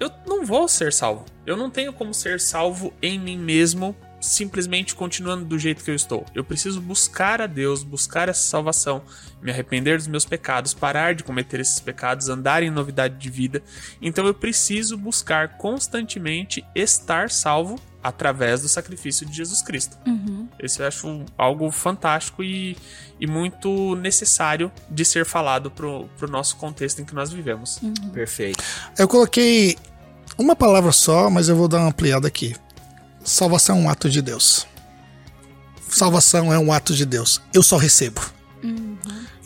eu 0.00 0.10
não 0.26 0.44
vou 0.44 0.66
ser 0.68 0.92
salvo. 0.92 1.26
Eu 1.46 1.56
não 1.56 1.68
tenho 1.70 1.92
como 1.92 2.12
ser 2.14 2.40
salvo 2.40 2.92
em 3.02 3.18
mim 3.18 3.36
mesmo, 3.38 3.94
simplesmente 4.20 4.94
continuando 4.94 5.44
do 5.44 5.58
jeito 5.58 5.84
que 5.84 5.90
eu 5.90 5.94
estou. 5.94 6.24
Eu 6.34 6.44
preciso 6.44 6.80
buscar 6.80 7.40
a 7.40 7.46
Deus, 7.46 7.82
buscar 7.82 8.28
essa 8.28 8.42
salvação, 8.42 9.02
me 9.40 9.50
arrepender 9.50 9.96
dos 9.96 10.08
meus 10.08 10.24
pecados, 10.24 10.74
parar 10.74 11.14
de 11.14 11.22
cometer 11.22 11.60
esses 11.60 11.80
pecados, 11.80 12.28
andar 12.28 12.62
em 12.62 12.70
novidade 12.70 13.16
de 13.16 13.30
vida. 13.30 13.62
Então 14.02 14.26
eu 14.26 14.34
preciso 14.34 14.96
buscar 14.96 15.56
constantemente 15.56 16.64
estar 16.74 17.30
salvo 17.30 17.80
através 18.02 18.62
do 18.62 18.68
sacrifício 18.68 19.26
de 19.26 19.36
Jesus 19.36 19.60
Cristo. 19.62 19.96
Uhum. 20.06 20.48
Esse 20.58 20.80
eu 20.80 20.86
acho 20.86 21.24
algo 21.36 21.70
fantástico 21.70 22.42
e, 22.42 22.76
e 23.20 23.26
muito 23.26 23.94
necessário 23.96 24.70
de 24.90 25.04
ser 25.04 25.24
falado 25.24 25.70
pro, 25.70 26.08
pro 26.16 26.30
nosso 26.30 26.56
contexto 26.56 27.00
em 27.00 27.04
que 27.04 27.14
nós 27.14 27.32
vivemos. 27.32 27.80
Perfeito. 28.12 28.62
Eu 28.96 29.08
coloquei 29.08 29.76
uma 30.38 30.54
palavra 30.54 30.92
só, 30.92 31.28
mas 31.28 31.48
eu 31.48 31.56
vou 31.56 31.68
dar 31.68 31.78
uma 31.78 31.88
ampliada 31.88 32.28
aqui. 32.28 32.54
Salvação 33.28 33.76
é 33.76 33.80
um 33.80 33.90
ato 33.90 34.08
de 34.08 34.22
Deus. 34.22 34.66
Salvação 35.88 36.52
é 36.52 36.58
um 36.58 36.72
ato 36.72 36.94
de 36.94 37.04
Deus. 37.04 37.40
Eu 37.52 37.62
só 37.62 37.76
recebo. 37.76 38.20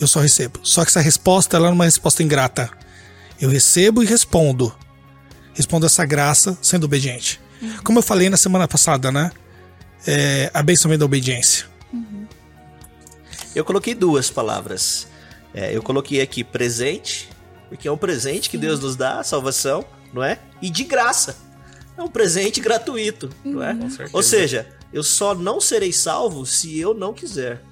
Eu 0.00 0.06
só 0.06 0.20
recebo. 0.20 0.60
Só 0.62 0.84
que 0.84 0.90
essa 0.90 1.00
resposta 1.00 1.56
ela 1.56 1.66
não 1.66 1.72
é 1.72 1.74
uma 1.74 1.84
resposta 1.84 2.22
ingrata. 2.22 2.70
Eu 3.40 3.50
recebo 3.50 4.02
e 4.02 4.06
respondo. 4.06 4.74
Respondo 5.52 5.86
essa 5.86 6.04
graça 6.06 6.56
sendo 6.62 6.84
obediente. 6.84 7.40
Como 7.84 7.98
eu 7.98 8.02
falei 8.02 8.30
na 8.30 8.36
semana 8.36 8.66
passada, 8.68 9.10
né? 9.10 9.30
É, 10.06 10.50
a 10.54 10.62
bênção 10.62 10.88
vem 10.88 10.98
da 10.98 11.04
obediência. 11.04 11.66
Eu 13.54 13.64
coloquei 13.64 13.94
duas 13.94 14.30
palavras. 14.30 15.08
É, 15.52 15.76
eu 15.76 15.82
coloquei 15.82 16.20
aqui 16.20 16.42
presente, 16.42 17.28
porque 17.68 17.86
é 17.86 17.92
um 17.92 17.98
presente 17.98 18.48
que 18.48 18.56
Deus 18.56 18.80
nos 18.80 18.96
dá, 18.96 19.20
a 19.20 19.24
salvação, 19.24 19.84
não 20.12 20.22
é? 20.22 20.38
E 20.60 20.70
de 20.70 20.84
graça. 20.84 21.36
É 21.96 22.02
um 22.02 22.08
presente 22.08 22.60
gratuito, 22.60 23.28
não 23.44 23.62
é? 23.62 23.74
Com 23.74 23.88
certeza. 23.90 24.10
Ou 24.16 24.22
seja, 24.22 24.66
eu 24.92 25.02
só 25.02 25.34
não 25.34 25.60
serei 25.60 25.92
salvo 25.92 26.44
se 26.46 26.78
eu 26.78 26.94
não 26.94 27.12
quiser. 27.12 27.62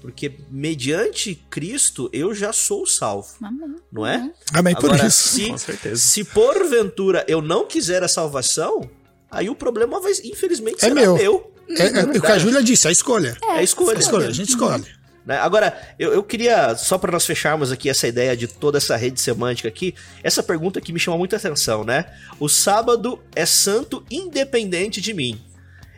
Porque 0.00 0.32
mediante 0.50 1.34
Cristo 1.48 2.10
eu 2.12 2.34
já 2.34 2.52
sou 2.52 2.86
salvo, 2.86 3.28
Amém. 3.42 3.76
não 3.90 4.06
é? 4.06 4.30
Amém 4.52 4.74
por 4.74 4.90
Agora, 4.90 5.06
isso. 5.08 5.28
se, 5.30 5.48
Com 5.48 5.56
certeza. 5.58 5.96
se 5.96 6.24
porventura 6.24 7.24
eu 7.26 7.40
não 7.40 7.66
quiser 7.66 8.02
a 8.02 8.08
salvação, 8.08 8.88
aí 9.30 9.48
o 9.48 9.54
problema 9.54 9.98
vai, 10.00 10.12
infelizmente, 10.24 10.76
É 10.76 10.80
será 10.80 10.94
meu. 10.94 11.14
meu. 11.16 11.52
É, 11.70 11.86
é 12.00 12.04
o 12.04 12.20
que 12.20 12.26
a 12.26 12.38
Júlia 12.38 12.62
disse, 12.62 12.86
a 12.86 12.90
escolha. 12.92 13.34
É 13.42 13.50
a 13.52 13.62
escolha. 13.62 13.96
A 13.96 14.00
escolha, 14.00 14.28
a 14.28 14.32
gente 14.32 14.50
escolhe. 14.50 14.84
Né? 15.24 15.38
Agora, 15.38 15.76
eu, 15.98 16.12
eu 16.12 16.22
queria, 16.22 16.76
só 16.76 16.98
para 16.98 17.10
nós 17.10 17.24
fecharmos 17.24 17.72
aqui 17.72 17.88
essa 17.88 18.06
ideia 18.06 18.36
de 18.36 18.46
toda 18.46 18.78
essa 18.78 18.94
rede 18.96 19.20
semântica 19.20 19.68
aqui, 19.68 19.94
essa 20.22 20.42
pergunta 20.42 20.78
aqui 20.78 20.92
me 20.92 21.00
chama 21.00 21.16
muita 21.16 21.36
atenção, 21.36 21.82
né? 21.82 22.06
O 22.38 22.48
sábado 22.48 23.22
é 23.34 23.46
santo 23.46 24.04
independente 24.10 25.00
de 25.00 25.14
mim. 25.14 25.40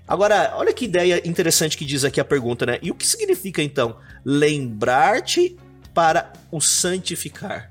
Agora, 0.07 0.53
olha 0.57 0.73
que 0.73 0.85
ideia 0.85 1.21
interessante 1.29 1.77
que 1.77 1.85
diz 1.85 2.05
aqui 2.05 2.21
a 2.21 2.25
pergunta, 2.25 2.65
né? 2.65 2.79
E 2.81 2.91
o 2.93 2.95
que 2.95 3.07
significa 3.07 3.61
então 3.61 3.97
lembrar-te 4.25 5.57
para 5.93 6.33
o 6.53 6.61
santificar? 6.61 7.71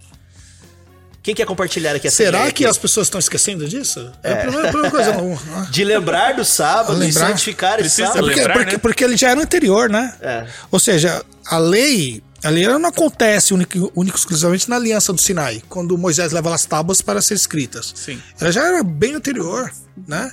Quem 1.25 1.33
quer 1.33 1.47
compartilhar 1.47 1.95
aqui 1.95 2.05
essa 2.05 2.17
Será 2.17 2.41
que 2.43 2.47
aqui? 2.49 2.65
as 2.67 2.77
pessoas 2.77 3.07
estão 3.07 3.17
esquecendo 3.17 3.67
disso? 3.67 4.11
É, 4.21 4.31
a 4.31 4.35
primeira, 4.35 4.67
a 4.69 4.71
primeira 4.71 4.91
coisa. 4.91 5.13
não- 5.13 5.65
De 5.71 5.83
lembrar 5.83 6.35
do 6.35 6.45
sábado 6.45 6.95
e 6.97 7.07
Lembrar. 7.07 7.29
santificar 7.29 7.79
esse 7.79 8.03
sábado? 8.03 8.19
porque, 8.19 8.35
lembrar, 8.41 8.53
porque, 8.53 8.71
né? 8.73 8.77
porque 8.77 9.03
ele 9.03 9.17
já 9.17 9.31
era 9.31 9.41
anterior, 9.41 9.89
né? 9.89 10.13
É. 10.21 10.45
Ou 10.69 10.79
seja, 10.79 11.25
a 11.47 11.57
lei, 11.57 12.21
a 12.43 12.49
lei 12.51 12.63
ela 12.63 12.77
não 12.77 12.89
acontece 12.89 13.55
único, 13.55 13.91
único 13.95 14.15
e 14.15 14.19
exclusivamente 14.19 14.69
na 14.69 14.75
aliança 14.75 15.11
do 15.11 15.19
Sinai, 15.19 15.63
quando 15.67 15.97
Moisés 15.97 16.31
leva 16.31 16.53
as 16.53 16.63
tábuas 16.63 17.01
para 17.01 17.19
ser 17.23 17.33
escritas. 17.33 17.91
Sim. 17.95 18.21
Ela 18.39 18.51
já 18.51 18.63
era 18.63 18.83
bem 18.83 19.15
anterior, 19.15 19.71
né? 20.07 20.31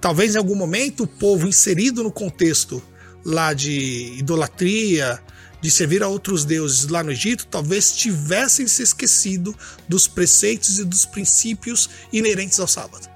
Talvez 0.00 0.34
em 0.34 0.38
algum 0.38 0.54
momento 0.54 1.02
o 1.02 1.06
povo 1.06 1.46
inserido 1.46 2.02
no 2.02 2.10
contexto 2.10 2.82
lá 3.22 3.52
de 3.52 4.14
idolatria, 4.18 5.20
de 5.60 5.70
servir 5.70 6.02
a 6.02 6.08
outros 6.08 6.44
deuses 6.44 6.88
lá 6.88 7.02
no 7.02 7.12
Egito, 7.12 7.46
talvez 7.46 7.92
tivessem 7.96 8.66
se 8.66 8.82
esquecido 8.82 9.54
dos 9.88 10.08
preceitos 10.08 10.78
e 10.78 10.84
dos 10.84 11.04
princípios 11.04 11.90
inerentes 12.12 12.58
ao 12.58 12.66
sábado. 12.66 13.08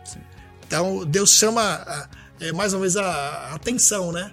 Então 0.66 1.04
Deus 1.06 1.30
chama 1.30 1.62
ah, 1.62 2.08
é, 2.40 2.52
mais 2.52 2.72
uma 2.72 2.80
vez 2.80 2.96
a, 2.96 3.54
atenção, 3.54 4.12
né? 4.12 4.30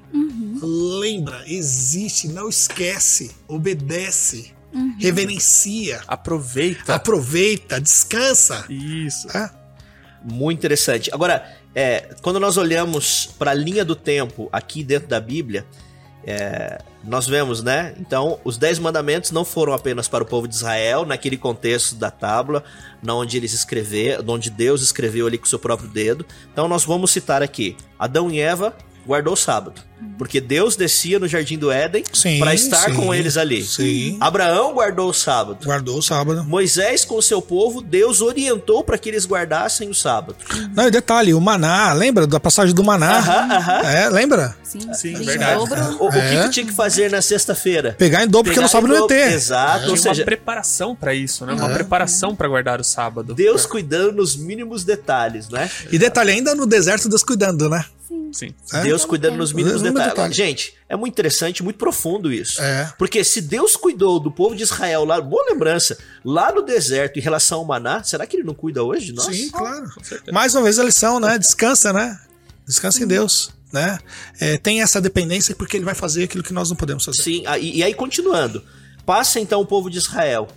Lembra, 0.61 1.43
existe, 1.47 2.27
não 2.27 2.49
esquece, 2.49 3.31
obedece, 3.47 4.53
reverencia, 4.99 6.01
Aproveita. 6.07 6.95
aproveita, 6.95 7.79
descansa. 7.79 8.65
Isso. 8.69 9.27
É. 9.35 9.49
Muito 10.23 10.59
interessante. 10.59 11.09
Agora, 11.13 11.57
é, 11.73 12.15
quando 12.21 12.39
nós 12.39 12.57
olhamos 12.57 13.29
para 13.39 13.51
a 13.51 13.53
linha 13.55 13.83
do 13.83 13.95
tempo 13.95 14.49
aqui 14.51 14.83
dentro 14.83 15.07
da 15.07 15.19
Bíblia, 15.19 15.65
É, 16.23 16.81
nós 17.03 17.27
vemos, 17.27 17.63
né? 17.63 17.95
Então, 17.99 18.39
os 18.43 18.57
dez 18.57 18.77
mandamentos 18.77 19.31
não 19.31 19.43
foram 19.43 19.73
apenas 19.73 20.07
para 20.07 20.23
o 20.23 20.27
povo 20.27 20.47
de 20.47 20.55
Israel, 20.55 21.05
naquele 21.05 21.37
contexto 21.37 21.95
da 21.95 22.11
tábua, 22.11 22.63
onde 23.07 23.37
eles 23.37 23.53
escreveram, 23.53 24.23
onde 24.27 24.49
Deus 24.49 24.81
escreveu 24.81 25.25
ali 25.25 25.37
com 25.37 25.45
seu 25.45 25.59
próprio 25.59 25.89
dedo. 25.89 26.25
Então, 26.51 26.67
nós 26.67 26.83
vamos 26.85 27.11
citar 27.11 27.41
aqui: 27.41 27.75
Adão 27.97 28.29
e 28.29 28.39
Eva 28.39 28.75
guardou 29.05 29.33
o 29.33 29.37
sábado. 29.37 29.81
Porque 30.17 30.41
Deus 30.41 30.75
descia 30.75 31.19
no 31.19 31.27
jardim 31.27 31.57
do 31.59 31.71
Éden 31.71 32.03
para 32.39 32.53
estar 32.55 32.89
sim, 32.89 32.95
com 32.95 33.13
eles 33.13 33.37
ali. 33.37 33.63
Sim. 33.63 34.17
Abraão 34.19 34.73
guardou 34.73 35.09
o 35.09 35.13
sábado. 35.13 35.63
Guardou 35.63 35.97
o 35.99 36.01
sábado. 36.01 36.43
Moisés 36.43 37.05
com 37.05 37.15
o 37.15 37.21
seu 37.21 37.39
povo, 37.39 37.81
Deus 37.81 38.19
orientou 38.19 38.83
para 38.83 38.97
que 38.97 39.09
eles 39.09 39.25
guardassem 39.27 39.89
o 39.89 39.95
sábado. 39.95 40.35
Não, 40.75 40.87
e 40.87 40.91
detalhe, 40.91 41.33
o 41.35 41.41
maná, 41.41 41.93
lembra 41.93 42.25
da 42.25 42.39
passagem 42.39 42.73
do 42.73 42.83
maná? 42.83 43.17
Aham, 43.19 43.53
aham. 43.55 43.81
É, 43.87 44.09
lembra? 44.09 44.55
Sim, 44.63 44.91
Sim, 44.93 45.13
verdade. 45.13 45.59
O, 45.99 46.05
o 46.07 46.11
que, 46.11 46.17
É. 46.17 46.43
que 46.43 46.49
tinha 46.49 46.65
que 46.65 46.73
fazer 46.73 47.11
na 47.11 47.21
sexta-feira? 47.21 47.95
Pegar 47.97 48.23
em 48.23 48.27
dobro 48.27 48.51
porque 48.51 48.61
no 48.61 48.69
sábado 48.69 48.91
não 48.93 49.01
ia 49.01 49.07
ter. 49.07 49.33
Exato, 49.33 49.79
Tinha 49.81 49.91
ou 49.91 49.97
seja, 49.97 50.21
uma 50.21 50.25
preparação 50.25 50.95
pra 50.95 51.13
isso, 51.13 51.45
né? 51.45 51.53
Uma 51.53 51.69
É. 51.69 51.73
preparação 51.75 52.35
pra 52.35 52.47
guardar 52.47 52.79
o 52.79 52.83
sábado. 52.83 53.35
Deus 53.35 53.65
cuidando 53.67 54.13
nos 54.13 54.35
mínimos 54.35 54.83
detalhes, 54.83 55.47
né? 55.49 55.69
E 55.91 55.97
detalhe, 55.99 56.31
ainda 56.31 56.55
no 56.55 56.65
deserto, 56.65 57.07
Deus 57.07 57.23
cuidando, 57.23 57.69
né? 57.69 57.85
Sim. 58.31 58.53
Sim. 58.63 58.77
É? 58.77 58.81
Deus 58.83 59.05
cuidando 59.05 59.37
nos 59.37 59.53
mínimos 59.53 59.81
mínimo 59.81 59.97
detalhes. 59.97 60.15
detalhe. 60.15 60.33
Gente, 60.33 60.73
é 60.87 60.95
muito 60.95 61.13
interessante, 61.13 61.63
muito 61.63 61.77
profundo 61.77 62.31
isso. 62.31 62.61
É. 62.61 62.93
Porque 62.97 63.23
se 63.23 63.41
Deus 63.41 63.75
cuidou 63.75 64.19
do 64.19 64.31
povo 64.31 64.55
de 64.55 64.63
Israel 64.63 65.05
lá, 65.05 65.19
boa 65.19 65.45
lembrança, 65.49 65.97
lá 66.23 66.51
no 66.51 66.61
deserto 66.61 67.17
em 67.17 67.21
relação 67.21 67.59
ao 67.59 67.65
maná, 67.65 68.03
será 68.03 68.25
que 68.25 68.35
ele 68.35 68.43
não 68.43 68.53
cuida 68.53 68.83
hoje 68.83 69.07
de 69.07 69.13
nós? 69.13 69.35
Sim, 69.35 69.49
claro. 69.49 69.89
Mais 70.31 70.55
uma 70.55 70.63
vez 70.63 70.79
a 70.79 70.83
lição, 70.83 71.19
né? 71.19 71.37
Descansa, 71.37 71.93
né? 71.93 72.19
Descansa 72.65 73.03
em 73.03 73.07
Deus, 73.07 73.51
né? 73.71 73.99
É, 74.39 74.57
tem 74.57 74.81
essa 74.81 75.01
dependência 75.01 75.55
porque 75.55 75.77
ele 75.77 75.85
vai 75.85 75.95
fazer 75.95 76.23
aquilo 76.23 76.43
que 76.43 76.53
nós 76.53 76.69
não 76.69 76.77
podemos 76.77 77.03
fazer. 77.03 77.21
Sim, 77.21 77.43
ah, 77.45 77.57
e, 77.57 77.77
e 77.77 77.83
aí 77.83 77.93
continuando. 77.93 78.63
Passa 79.05 79.39
então 79.39 79.59
o 79.61 79.65
povo 79.65 79.89
de 79.89 79.97
Israel. 79.97 80.47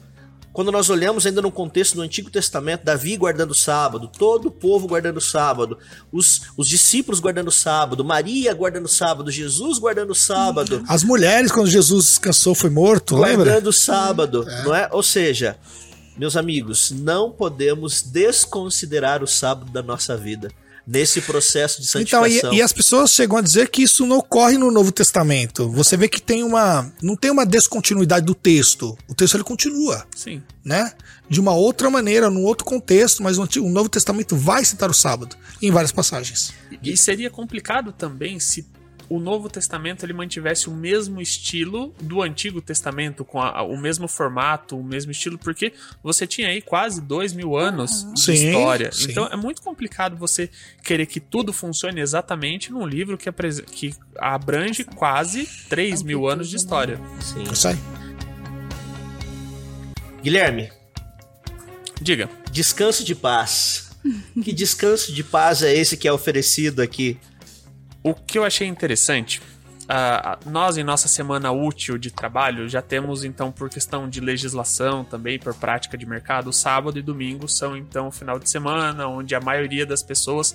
Quando 0.54 0.70
nós 0.70 0.88
olhamos 0.88 1.26
ainda 1.26 1.42
no 1.42 1.50
contexto 1.50 1.96
do 1.96 2.02
Antigo 2.02 2.30
Testamento, 2.30 2.84
Davi 2.84 3.16
guardando 3.16 3.50
o 3.50 3.54
sábado, 3.56 4.06
todo 4.06 4.46
o 4.46 4.50
povo 4.52 4.86
guardando 4.86 5.16
o 5.16 5.20
sábado, 5.20 5.76
os, 6.12 6.42
os 6.56 6.68
discípulos 6.68 7.18
guardando 7.18 7.48
o 7.48 7.52
sábado, 7.52 8.04
Maria 8.04 8.54
guardando 8.54 8.84
o 8.84 8.88
sábado, 8.88 9.32
Jesus 9.32 9.80
guardando 9.80 10.10
o 10.10 10.14
sábado, 10.14 10.84
As 10.86 11.02
mulheres, 11.02 11.50
quando 11.50 11.68
Jesus 11.68 12.04
descansou, 12.06 12.54
foi 12.54 12.70
morto, 12.70 13.16
lembra? 13.16 13.46
guardando 13.46 13.66
o 13.66 13.72
sábado, 13.72 14.46
não 14.64 14.72
é? 14.72 14.88
Ou 14.92 15.02
seja, 15.02 15.58
meus 16.16 16.36
amigos, 16.36 16.92
não 16.92 17.32
podemos 17.32 18.00
desconsiderar 18.00 19.24
o 19.24 19.26
sábado 19.26 19.72
da 19.72 19.82
nossa 19.82 20.16
vida 20.16 20.52
nesse 20.86 21.20
processo 21.20 21.80
de 21.80 21.88
Então, 21.88 22.22
santificação. 22.22 22.52
e, 22.52 22.58
e 22.58 22.62
as 22.62 22.72
pessoas 22.72 23.10
chegam 23.10 23.36
a 23.38 23.40
dizer 23.40 23.68
que 23.70 23.82
isso 23.82 24.06
não 24.06 24.18
ocorre 24.18 24.58
no 24.58 24.70
Novo 24.70 24.92
Testamento. 24.92 25.68
Você 25.70 25.96
vê 25.96 26.08
que 26.08 26.20
tem 26.20 26.42
uma. 26.42 26.92
Não 27.02 27.16
tem 27.16 27.30
uma 27.30 27.46
descontinuidade 27.46 28.26
do 28.26 28.34
texto. 28.34 28.96
O 29.08 29.14
texto 29.14 29.34
ele 29.36 29.44
continua, 29.44 30.06
Sim. 30.14 30.42
né? 30.64 30.92
De 31.28 31.40
uma 31.40 31.54
outra 31.54 31.88
maneira, 31.88 32.28
num 32.28 32.44
outro 32.44 32.66
contexto, 32.66 33.22
mas 33.22 33.38
o 33.38 33.42
Antigo- 33.42 33.66
o 33.66 33.70
Novo 33.70 33.88
Testamento 33.88 34.36
vai 34.36 34.62
citar 34.64 34.90
o 34.90 34.94
sábado 34.94 35.36
em 35.62 35.70
várias 35.70 35.90
passagens. 35.90 36.52
E 36.82 36.96
seria 36.98 37.30
complicado 37.30 37.92
também 37.92 38.38
se 38.38 38.66
o 39.08 39.18
Novo 39.20 39.48
Testamento 39.48 40.04
ele 40.04 40.12
mantivesse 40.12 40.68
o 40.68 40.72
mesmo 40.72 41.20
estilo 41.20 41.94
do 42.00 42.22
Antigo 42.22 42.60
Testamento, 42.60 43.24
com 43.24 43.40
a- 43.40 43.62
o 43.62 43.76
mesmo 43.76 44.08
formato, 44.08 44.78
o 44.78 44.82
mesmo 44.84 45.10
estilo, 45.12 45.38
porque 45.38 45.72
você 46.02 46.26
tinha 46.26 46.48
aí 46.48 46.60
quase 46.62 47.00
dois 47.00 47.32
mil 47.32 47.56
anos 47.56 48.06
de 48.14 48.20
Sim, 48.20 48.32
história. 48.32 48.90
sim. 48.92 49.10
Então 49.10 49.26
é 49.26 49.36
muito 49.36 49.60
complicado 49.62 50.16
você 50.16 50.48
querer 50.82 51.06
que 51.06 51.20
tudo 51.20 51.52
funcione 51.52 52.00
exatamente 52.00 52.72
num 52.72 52.86
livro 52.86 53.18
que, 53.18 53.28
apres- 53.28 53.60
que 53.60 53.94
abrange 54.16 54.84
quase 54.84 55.46
três 55.68 56.02
mil 56.02 56.28
anos 56.28 56.48
de 56.48 56.56
história. 56.56 56.98
Sim. 57.20 57.42
Isso 57.52 57.68
aí. 57.68 57.76
Guilherme, 60.22 60.70
Diga. 62.00 62.28
descanso 62.50 63.04
de 63.04 63.14
paz. 63.14 63.90
que 64.42 64.52
descanso 64.52 65.12
de 65.12 65.22
paz 65.24 65.62
é 65.62 65.74
esse 65.74 65.96
que 65.96 66.06
é 66.08 66.12
oferecido 66.12 66.80
aqui? 66.82 67.18
O 68.04 68.12
que 68.12 68.36
eu 68.36 68.44
achei 68.44 68.68
interessante, 68.68 69.40
ah, 69.88 70.38
nós 70.44 70.76
em 70.76 70.84
nossa 70.84 71.08
semana 71.08 71.50
útil 71.50 71.96
de 71.96 72.10
trabalho 72.10 72.68
já 72.68 72.82
temos 72.82 73.24
então 73.24 73.50
por 73.50 73.70
questão 73.70 74.06
de 74.06 74.20
legislação 74.20 75.02
também 75.02 75.38
por 75.38 75.54
prática 75.54 75.96
de 75.96 76.04
mercado, 76.04 76.52
sábado 76.52 76.98
e 76.98 77.02
domingo 77.02 77.48
são 77.48 77.74
então 77.74 78.12
final 78.12 78.38
de 78.38 78.50
semana 78.50 79.08
onde 79.08 79.34
a 79.34 79.40
maioria 79.40 79.86
das 79.86 80.02
pessoas 80.02 80.54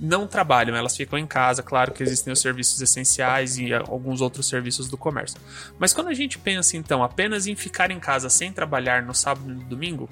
não 0.00 0.26
trabalham, 0.26 0.74
elas 0.74 0.96
ficam 0.96 1.16
em 1.16 1.26
casa, 1.26 1.62
claro 1.62 1.92
que 1.92 2.02
existem 2.02 2.32
os 2.32 2.40
serviços 2.40 2.80
essenciais 2.80 3.58
e 3.58 3.72
ah, 3.72 3.84
alguns 3.86 4.20
outros 4.20 4.48
serviços 4.48 4.88
do 4.88 4.96
comércio. 4.96 5.40
Mas 5.78 5.92
quando 5.92 6.08
a 6.08 6.14
gente 6.14 6.36
pensa 6.36 6.76
então 6.76 7.04
apenas 7.04 7.46
em 7.46 7.54
ficar 7.54 7.92
em 7.92 8.00
casa 8.00 8.28
sem 8.28 8.52
trabalhar 8.52 9.04
no 9.04 9.14
sábado 9.14 9.48
e 9.48 9.54
no 9.54 9.62
domingo, 9.62 10.10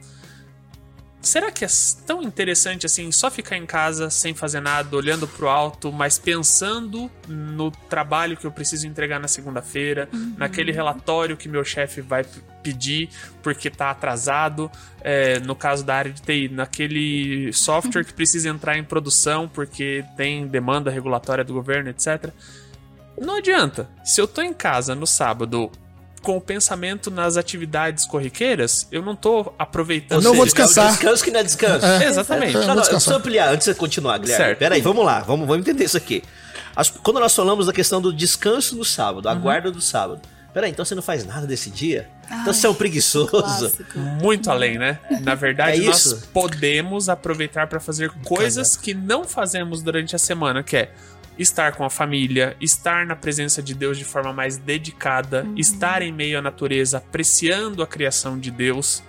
Será 1.26 1.50
que 1.50 1.64
é 1.64 1.68
tão 2.06 2.22
interessante 2.22 2.86
assim 2.86 3.10
só 3.10 3.28
ficar 3.28 3.56
em 3.56 3.66
casa 3.66 4.08
sem 4.10 4.32
fazer 4.32 4.60
nada, 4.60 4.96
olhando 4.96 5.26
pro 5.26 5.48
alto, 5.48 5.92
mas 5.92 6.20
pensando 6.20 7.10
no 7.26 7.70
trabalho 7.70 8.36
que 8.36 8.46
eu 8.46 8.52
preciso 8.52 8.86
entregar 8.86 9.18
na 9.18 9.26
segunda-feira, 9.26 10.08
naquele 10.38 10.70
relatório 10.70 11.36
que 11.36 11.48
meu 11.48 11.64
chefe 11.64 12.00
vai 12.00 12.24
pedir 12.62 13.08
porque 13.42 13.68
tá 13.68 13.90
atrasado, 13.90 14.70
é, 15.00 15.40
no 15.40 15.56
caso 15.56 15.84
da 15.84 15.96
área 15.96 16.12
de 16.12 16.22
TI, 16.22 16.48
naquele 16.48 17.52
software 17.52 18.04
que 18.04 18.14
precisa 18.14 18.48
entrar 18.48 18.78
em 18.78 18.84
produção 18.84 19.48
porque 19.48 20.04
tem 20.16 20.46
demanda 20.46 20.92
regulatória 20.92 21.42
do 21.42 21.52
governo, 21.52 21.90
etc. 21.90 22.30
Não 23.20 23.38
adianta. 23.38 23.88
Se 24.04 24.20
eu 24.20 24.28
tô 24.28 24.42
em 24.42 24.52
casa 24.52 24.94
no 24.94 25.08
sábado 25.08 25.72
com 26.26 26.36
o 26.36 26.40
pensamento 26.40 27.08
nas 27.08 27.36
atividades 27.36 28.04
corriqueiras, 28.04 28.88
eu 28.90 29.00
não 29.00 29.14
tô 29.14 29.52
aproveitando. 29.56 30.18
Eu 30.18 30.22
não 30.24 30.34
vou 30.34 30.44
seja, 30.44 30.56
descansar. 30.56 30.86
É 30.86 30.88
o 30.88 30.92
descanso 30.94 31.24
que 31.24 31.30
não 31.30 31.38
é 31.40 31.42
descanso. 31.44 31.86
É. 31.86 32.04
Exatamente. 32.06 32.54
Não, 32.54 32.66
não, 32.66 32.82
eu 32.82 32.88
preciso 32.88 33.14
ampliar 33.14 33.48
antes 33.50 33.64
de 33.66 33.72
você 33.72 33.74
continuar, 33.78 34.18
Guilherme. 34.18 34.44
Certo. 34.44 34.58
Peraí, 34.58 34.80
vamos 34.80 35.04
lá, 35.06 35.20
vamos, 35.20 35.46
vamos 35.46 35.64
entender 35.64 35.84
isso 35.84 35.96
aqui. 35.96 36.24
As- 36.74 36.90
quando 36.90 37.20
nós 37.20 37.32
falamos 37.32 37.66
da 37.66 37.72
questão 37.72 38.00
do 38.02 38.12
descanso 38.12 38.74
no 38.76 38.84
sábado, 38.84 39.28
a 39.28 39.34
Uhum. 39.34 39.40
guarda 39.40 39.70
do 39.70 39.80
sábado. 39.80 40.20
Peraí, 40.52 40.70
então 40.70 40.84
você 40.84 40.94
não 40.96 41.02
faz 41.02 41.24
nada 41.24 41.46
desse 41.46 41.70
dia? 41.70 42.08
então 42.24 42.38
Ai, 42.38 42.44
você 42.52 42.66
é 42.66 42.70
um 42.70 42.74
preguiçoso. 42.74 43.28
Clássico. 43.30 43.98
muito 44.20 44.50
além, 44.50 44.78
né? 44.78 44.98
Na 45.20 45.36
verdade, 45.36 45.80
É 45.80 45.84
nós 45.86 46.26
podemos 46.32 47.08
aproveitar 47.08 47.68
para 47.68 47.78
fazer 47.78 48.10
coisas 48.24 48.76
que 48.76 48.92
não 48.94 49.22
fazemos 49.24 49.80
durante 49.82 50.16
a 50.16 50.18
semana, 50.18 50.62
que 50.64 50.76
é 50.76 50.90
estar 51.38 51.72
com 51.72 51.84
a 51.84 51.90
família, 51.90 52.56
estar 52.60 53.04
na 53.06 53.14
presença 53.16 53.62
de 53.62 53.74
Deus 53.74 53.98
de 53.98 54.04
forma 54.04 54.32
mais 54.32 54.56
dedicada, 54.56 55.46
estar 55.56 56.02
em 56.02 56.12
meio 56.12 56.38
à 56.38 56.42
natureza, 56.42 56.98
apreciando 56.98 57.82
a 57.82 57.86
criação 57.86 58.38
de 58.38 58.50
Deus. 58.50 59.02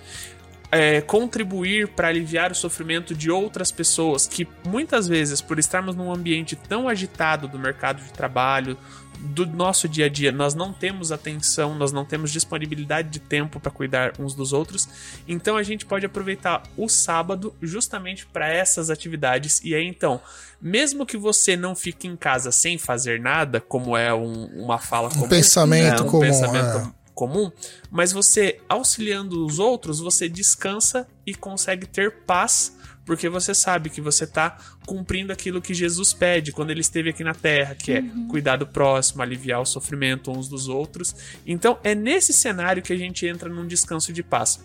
é, 0.71 1.01
contribuir 1.01 1.87
para 1.89 2.09
aliviar 2.09 2.51
o 2.51 2.55
sofrimento 2.55 3.15
de 3.15 3.31
outras 3.31 3.71
pessoas 3.71 4.27
que 4.27 4.47
muitas 4.65 5.07
vezes, 5.07 5.41
por 5.41 5.57
estarmos 5.59 5.95
num 5.95 6.11
ambiente 6.11 6.55
tão 6.55 6.89
agitado 6.89 7.47
do 7.47 7.57
mercado 7.57 8.03
de 8.03 8.11
trabalho, 8.11 8.77
do 9.19 9.45
nosso 9.45 9.87
dia 9.89 10.05
a 10.05 10.09
dia, 10.09 10.31
nós 10.31 10.53
não 10.53 10.71
temos 10.71 11.11
atenção, 11.11 11.75
nós 11.75 11.91
não 11.91 12.05
temos 12.05 12.31
disponibilidade 12.31 13.09
de 13.09 13.19
tempo 13.19 13.59
para 13.59 13.71
cuidar 13.71 14.13
uns 14.19 14.33
dos 14.33 14.53
outros. 14.53 14.87
Então 15.27 15.57
a 15.57 15.63
gente 15.63 15.85
pode 15.85 16.05
aproveitar 16.05 16.63
o 16.77 16.87
sábado 16.87 17.53
justamente 17.61 18.25
para 18.25 18.47
essas 18.47 18.89
atividades. 18.89 19.61
E 19.63 19.73
aí 19.75 19.85
então, 19.87 20.21
mesmo 20.61 21.05
que 21.05 21.17
você 21.17 21.55
não 21.55 21.75
fique 21.75 22.07
em 22.07 22.15
casa 22.15 22.51
sem 22.51 22.77
fazer 22.77 23.19
nada, 23.19 23.59
como 23.59 23.95
é 23.97 24.13
um- 24.13 24.45
uma 24.63 24.77
fala 24.79 25.07
Um 25.09 25.11
comum, 25.11 25.29
pensamento 25.29 26.01
é, 26.03 26.05
um 26.05 26.09
comum. 26.09 26.19
pensamento 26.21 26.77
é. 26.77 26.91
comum, 27.13 27.51
mas 27.89 28.11
você 28.11 28.59
auxiliando 28.69 29.45
os 29.45 29.57
outros, 29.59 29.99
você 29.99 30.29
descansa 30.29 31.07
e 31.25 31.33
consegue 31.33 31.87
ter 31.87 32.11
paz, 32.25 32.76
porque 33.07 33.29
você 33.29 33.55
sabe 33.55 33.89
que 33.89 34.01
você 34.01 34.25
está 34.25 34.57
cumprindo 34.85 35.31
aquilo 35.31 35.61
que 35.61 35.73
Jesus 35.73 36.11
pede 36.11 36.51
quando 36.51 36.71
ele 36.71 36.81
esteve 36.81 37.09
aqui 37.09 37.23
na 37.23 37.33
terra, 37.33 37.73
que 37.73 37.93
é 37.93 38.03
cuidar 38.29 38.57
do 38.57 38.67
próximo, 38.67 39.23
aliviar 39.23 39.61
o 39.61 39.65
sofrimento 39.65 40.29
uns 40.29 40.49
dos 40.49 40.67
outros. 40.67 41.15
Então 41.45 41.79
é 41.85 41.95
nesse 41.95 42.33
cenário 42.33 42.83
que 42.83 42.91
a 42.91 42.97
gente 42.97 43.25
entra 43.25 43.49
num 43.49 43.65
descanso 43.65 44.11
de 44.11 44.21
paz. 44.21 44.59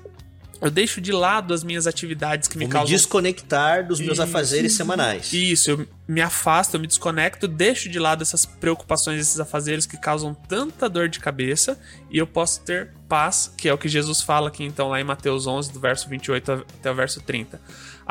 Eu 0.60 0.70
deixo 0.70 1.00
de 1.00 1.10
lado 1.10 1.52
as 1.52 1.64
minhas 1.64 1.88
atividades 1.88 2.48
que 2.48 2.56
me 2.56 2.64
Vou 2.64 2.68
me 2.68 2.72
causam 2.72 2.94
desconectar 2.94 3.84
dos 3.84 3.98
meus 3.98 4.12
Isso. 4.12 4.22
afazeres 4.22 4.72
semanais. 4.74 5.32
isso, 5.32 5.72
eu 5.72 5.88
me 6.06 6.20
afasto, 6.20 6.74
eu 6.74 6.80
me 6.80 6.86
desconecto, 6.86 7.48
deixo 7.48 7.88
de 7.88 7.98
lado 7.98 8.22
essas 8.22 8.46
preocupações, 8.46 9.20
esses 9.20 9.40
afazeres 9.40 9.86
que 9.86 9.96
causam 9.96 10.32
tanta 10.34 10.88
dor 10.88 11.08
de 11.08 11.18
cabeça 11.18 11.76
e 12.08 12.18
eu 12.18 12.28
posso 12.28 12.60
ter 12.60 12.92
paz, 13.08 13.52
que 13.56 13.68
é 13.68 13.74
o 13.74 13.78
que 13.78 13.88
Jesus 13.88 14.20
fala 14.20 14.48
aqui 14.48 14.62
então 14.62 14.88
lá 14.88 15.00
em 15.00 15.04
Mateus 15.04 15.48
11, 15.48 15.72
do 15.72 15.80
verso 15.80 16.08
28 16.08 16.52
até 16.52 16.92
o 16.92 16.94
verso 16.94 17.20
30. 17.20 17.60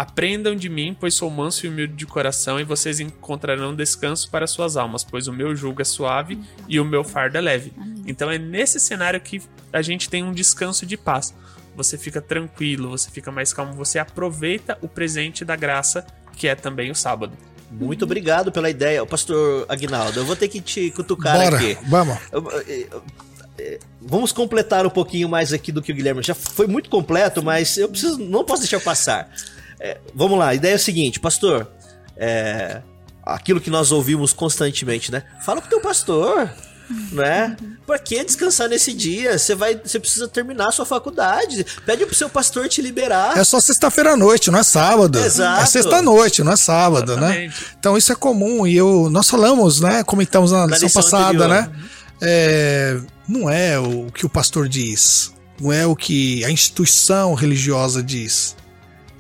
Aprendam 0.02 0.56
de 0.56 0.68
mim, 0.68 0.98
pois 1.00 1.14
sou 1.14 1.30
manso 1.30 1.64
e 1.64 1.70
humilde 1.70 1.94
de 1.94 2.08
coração, 2.08 2.60
e 2.60 2.64
vocês 2.64 3.00
encontrarão 3.00 3.76
descanso 3.76 4.32
para 4.32 4.48
suas 4.48 4.76
almas, 4.76 5.04
pois 5.04 5.28
o 5.28 5.32
meu 5.32 5.56
jugo 5.56 5.80
é 5.80 5.86
suave 5.86 6.40
e 6.68 6.80
o 6.80 6.84
meu 6.84 7.04
fardo 7.04 7.38
é 7.38 7.42
leve. 7.42 7.72
Então 8.08 8.32
é 8.32 8.40
nesse 8.40 8.80
cenário 8.80 9.22
que 9.22 9.40
a 9.72 9.80
gente 9.84 10.10
tem 10.10 10.24
um 10.24 10.32
descanso 10.32 10.88
de 10.88 10.98
paz. 10.98 11.36
Você 11.76 12.00
fica 12.00 12.20
tranquilo, 12.20 12.90
você 12.90 13.12
fica 13.12 13.32
mais 13.32 13.54
calmo, 13.54 13.74
você 13.74 14.00
aproveita 14.00 14.76
o 14.82 14.88
presente 14.88 15.46
da 15.46 15.56
graça, 15.56 16.04
que 16.36 16.48
é 16.48 16.56
também 16.56 16.90
o 16.90 16.96
sábado. 16.96 17.38
Muito 17.70 18.04
obrigado 18.04 18.52
pela 18.52 18.72
ideia. 18.72 19.06
Pastor 19.06 19.68
Aguinaldo, 19.70 20.20
eu 20.20 20.26
vou 20.26 20.36
ter 20.36 20.48
que 20.48 20.62
te 20.62 20.90
cutucar 20.90 21.38
Bora, 21.38 21.58
aqui. 21.58 21.78
vamos. 21.88 22.18
Vamos 24.02 24.32
completar 24.32 24.84
um 24.84 24.90
pouquinho 24.90 25.30
mais 25.30 25.54
aqui 25.54 25.72
do 25.72 25.80
que 25.80 25.92
o 25.92 25.96
Guilherme 25.96 26.24
já 26.24 26.34
foi 26.34 26.66
muito 26.66 26.90
completo, 26.90 27.44
mas 27.44 27.78
eu 27.78 27.88
preciso, 27.88 28.18
não 28.18 28.44
posso 28.44 28.64
deixar 28.64 28.80
passar. 28.80 29.32
É, 29.84 29.98
vamos 30.14 30.38
lá, 30.38 30.50
a 30.50 30.56
ideia 30.56 30.74
é 30.74 30.76
a 30.76 30.80
seguinte, 30.80 31.20
pastor. 31.20 31.68
É, 32.16 32.82
aquilo 33.26 33.60
que 33.60 33.72
nós 33.72 33.92
ouvimos 33.92 34.32
constantemente, 34.32 35.12
né? 35.12 35.24
Fala 35.44 35.60
pro 35.60 35.72
teu 35.72 35.82
pastor, 35.82 36.48
né? 37.12 37.58
Pra 37.88 37.98
que 37.98 38.24
descansar 38.24 38.70
nesse 38.70 38.94
dia? 38.94 39.40
Você 39.40 39.56
vai, 39.56 39.76
você 39.76 40.00
precisa 40.00 40.28
terminar 40.28 40.68
a 40.68 40.72
sua 40.72 40.86
faculdade. 40.86 41.66
Pede 41.84 42.06
pro 42.06 42.14
seu 42.14 42.30
pastor 42.30 42.70
te 42.70 42.80
liberar. 42.80 43.36
É 43.36 43.44
só 43.44 43.60
sexta-feira 43.60 44.14
à 44.14 44.16
noite, 44.16 44.52
não 44.52 44.60
é 44.60 44.64
sábado. 44.64 45.18
Exato. 45.18 45.64
É 45.64 45.66
sexta-noite, 45.66 46.44
não 46.44 46.52
é 46.52 46.58
sábado, 46.58 47.18
né? 47.18 47.46
Exatamente. 47.46 47.66
Então 47.80 47.98
isso 47.98 48.12
é 48.12 48.16
comum 48.16 48.68
e 48.68 48.78
eu, 48.78 49.10
nós 49.10 49.28
falamos, 49.28 49.82
né? 49.82 50.04
Comentamos 50.04 50.52
na, 50.52 50.68
lição, 50.68 50.88
lição 50.88 51.02
passada, 51.02 51.46
anterior. 51.46 51.50
né? 51.50 51.72
É, 52.22 53.02
não 53.28 53.50
é 53.50 53.80
o 53.80 54.12
que 54.12 54.28
o 54.28 54.30
pastor 54.30 54.70
diz, 54.70 55.34
não 55.60 55.74
é 55.74 55.88
o 55.88 55.96
que 55.96 56.46
a 56.46 56.52
instituição 56.52 57.34
religiosa 57.34 58.04
diz, 58.04 58.56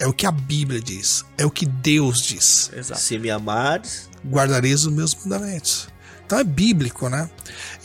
é 0.01 0.07
o 0.07 0.11
que 0.11 0.25
a 0.25 0.31
Bíblia 0.31 0.81
diz, 0.81 1.23
é 1.37 1.45
o 1.45 1.51
que 1.51 1.63
Deus 1.63 2.23
diz. 2.23 2.71
Exato. 2.75 2.99
Se 2.99 3.19
me 3.19 3.29
amares, 3.29 4.09
Guardareis 4.25 4.83
os 4.83 4.91
meus 4.91 5.13
mandamentos. 5.13 5.87
Então 6.25 6.39
é 6.39 6.43
bíblico, 6.43 7.07
né? 7.07 7.29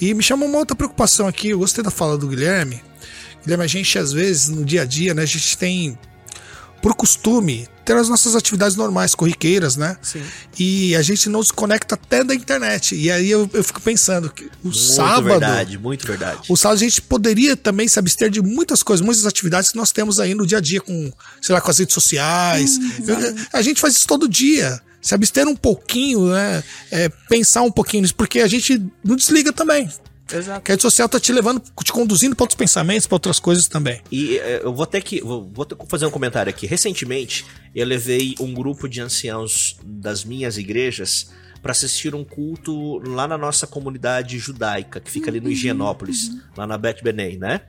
E 0.01 0.15
me 0.15 0.23
chama 0.23 0.47
uma 0.47 0.57
outra 0.57 0.75
preocupação 0.75 1.29
aqui, 1.29 1.49
eu 1.51 1.59
gostei 1.59 1.85
da 1.85 1.91
fala 1.91 2.17
do 2.17 2.27
Guilherme. 2.27 2.83
Guilherme, 3.43 3.65
a 3.65 3.67
gente 3.67 3.99
às 3.99 4.13
vezes 4.13 4.49
no 4.49 4.65
dia 4.65 4.83
a 4.83 4.85
dia, 4.87 5.13
né, 5.13 5.23
a 5.23 5.27
gente 5.27 5.59
tem 5.59 5.99
por 6.83 6.95
costume 6.95 7.69
ter 7.85 7.97
as 7.97 8.09
nossas 8.09 8.35
atividades 8.35 8.77
normais, 8.77 9.15
corriqueiras, 9.15 9.77
né? 9.77 9.97
Sim. 10.03 10.21
E 10.59 10.97
a 10.97 11.03
gente 11.03 11.29
não 11.29 11.41
se 11.43 11.53
conecta 11.53 11.95
até 11.95 12.25
da 12.25 12.35
internet. 12.35 12.97
E 12.97 13.09
aí 13.11 13.31
eu, 13.31 13.49
eu 13.53 13.63
fico 13.63 13.81
pensando 13.81 14.29
que 14.29 14.45
o 14.47 14.51
muito 14.65 14.77
sábado. 14.79 15.25
verdade, 15.25 15.79
muito 15.79 16.05
verdade. 16.05 16.41
O 16.49 16.57
sábado 16.57 16.79
a 16.79 16.81
gente 16.81 17.01
poderia 17.01 17.57
também 17.57 17.87
se 17.87 17.97
abster 17.99 18.29
de 18.29 18.43
muitas 18.43 18.83
coisas, 18.83 19.05
muitas 19.07 19.25
atividades 19.25 19.71
que 19.71 19.77
nós 19.77 19.93
temos 19.93 20.19
aí 20.19 20.35
no 20.35 20.45
dia 20.45 20.59
a 20.59 20.61
dia, 20.61 20.81
com, 20.81 21.13
sei 21.41 21.55
lá, 21.55 21.61
com 21.61 21.71
as 21.71 21.79
redes 21.79 21.95
sociais. 21.95 22.77
Eu- 23.07 23.37
a 23.53 23.63
gente 23.63 23.81
faz 23.81 23.95
isso 23.97 24.07
todo 24.07 24.29
dia. 24.29 24.81
Se 25.01 25.15
abster 25.15 25.47
um 25.47 25.55
pouquinho, 25.55 26.27
né? 26.33 26.65
É, 26.91 27.09
pensar 27.29 27.63
um 27.63 27.71
pouquinho 27.71 28.03
nisso, 28.03 28.17
porque 28.17 28.41
a 28.41 28.49
gente 28.49 28.83
não 29.05 29.15
desliga 29.15 29.53
também. 29.53 29.89
Exato. 30.33 30.61
Que 30.63 30.73
a 30.73 30.75
rede 30.75 30.83
social 30.83 31.09
tá 31.09 31.21
te 31.21 31.33
levando, 31.33 31.63
te 31.83 31.93
conduzindo 31.93 32.35
para 32.35 32.45
outros 32.45 32.57
pensamentos, 32.57 33.07
para 33.07 33.15
outras 33.15 33.39
coisas 33.39 33.69
também. 33.69 34.01
E 34.11 34.39
é, 34.39 34.61
eu 34.63 34.75
vou 34.75 34.87
ter 34.87 35.03
que. 35.03 35.21
Vou, 35.21 35.49
vou 35.53 35.67
fazer 35.89 36.07
um 36.07 36.11
comentário 36.11 36.51
aqui. 36.51 36.67
Recentemente, 36.67 37.47
eu 37.75 37.87
levei 37.87 38.35
um 38.41 38.53
grupo 38.53 38.89
de 38.89 39.01
anciãos 39.01 39.77
das 39.85 40.25
minhas 40.25 40.59
igrejas 40.59 41.31
para 41.63 41.73
assistir 41.73 42.15
um 42.15 42.25
culto 42.25 42.99
lá 43.09 43.27
na 43.27 43.37
nossa 43.37 43.67
comunidade 43.67 44.39
judaica, 44.39 45.01
que 45.01 45.11
fica 45.11 45.31
ali 45.31 45.41
no 45.41 45.51
Higienópolis, 45.51 46.31
lá 46.57 46.67
na 46.67 46.79
Bet 46.79 47.03
Benei, 47.03 47.37
né? 47.37 47.63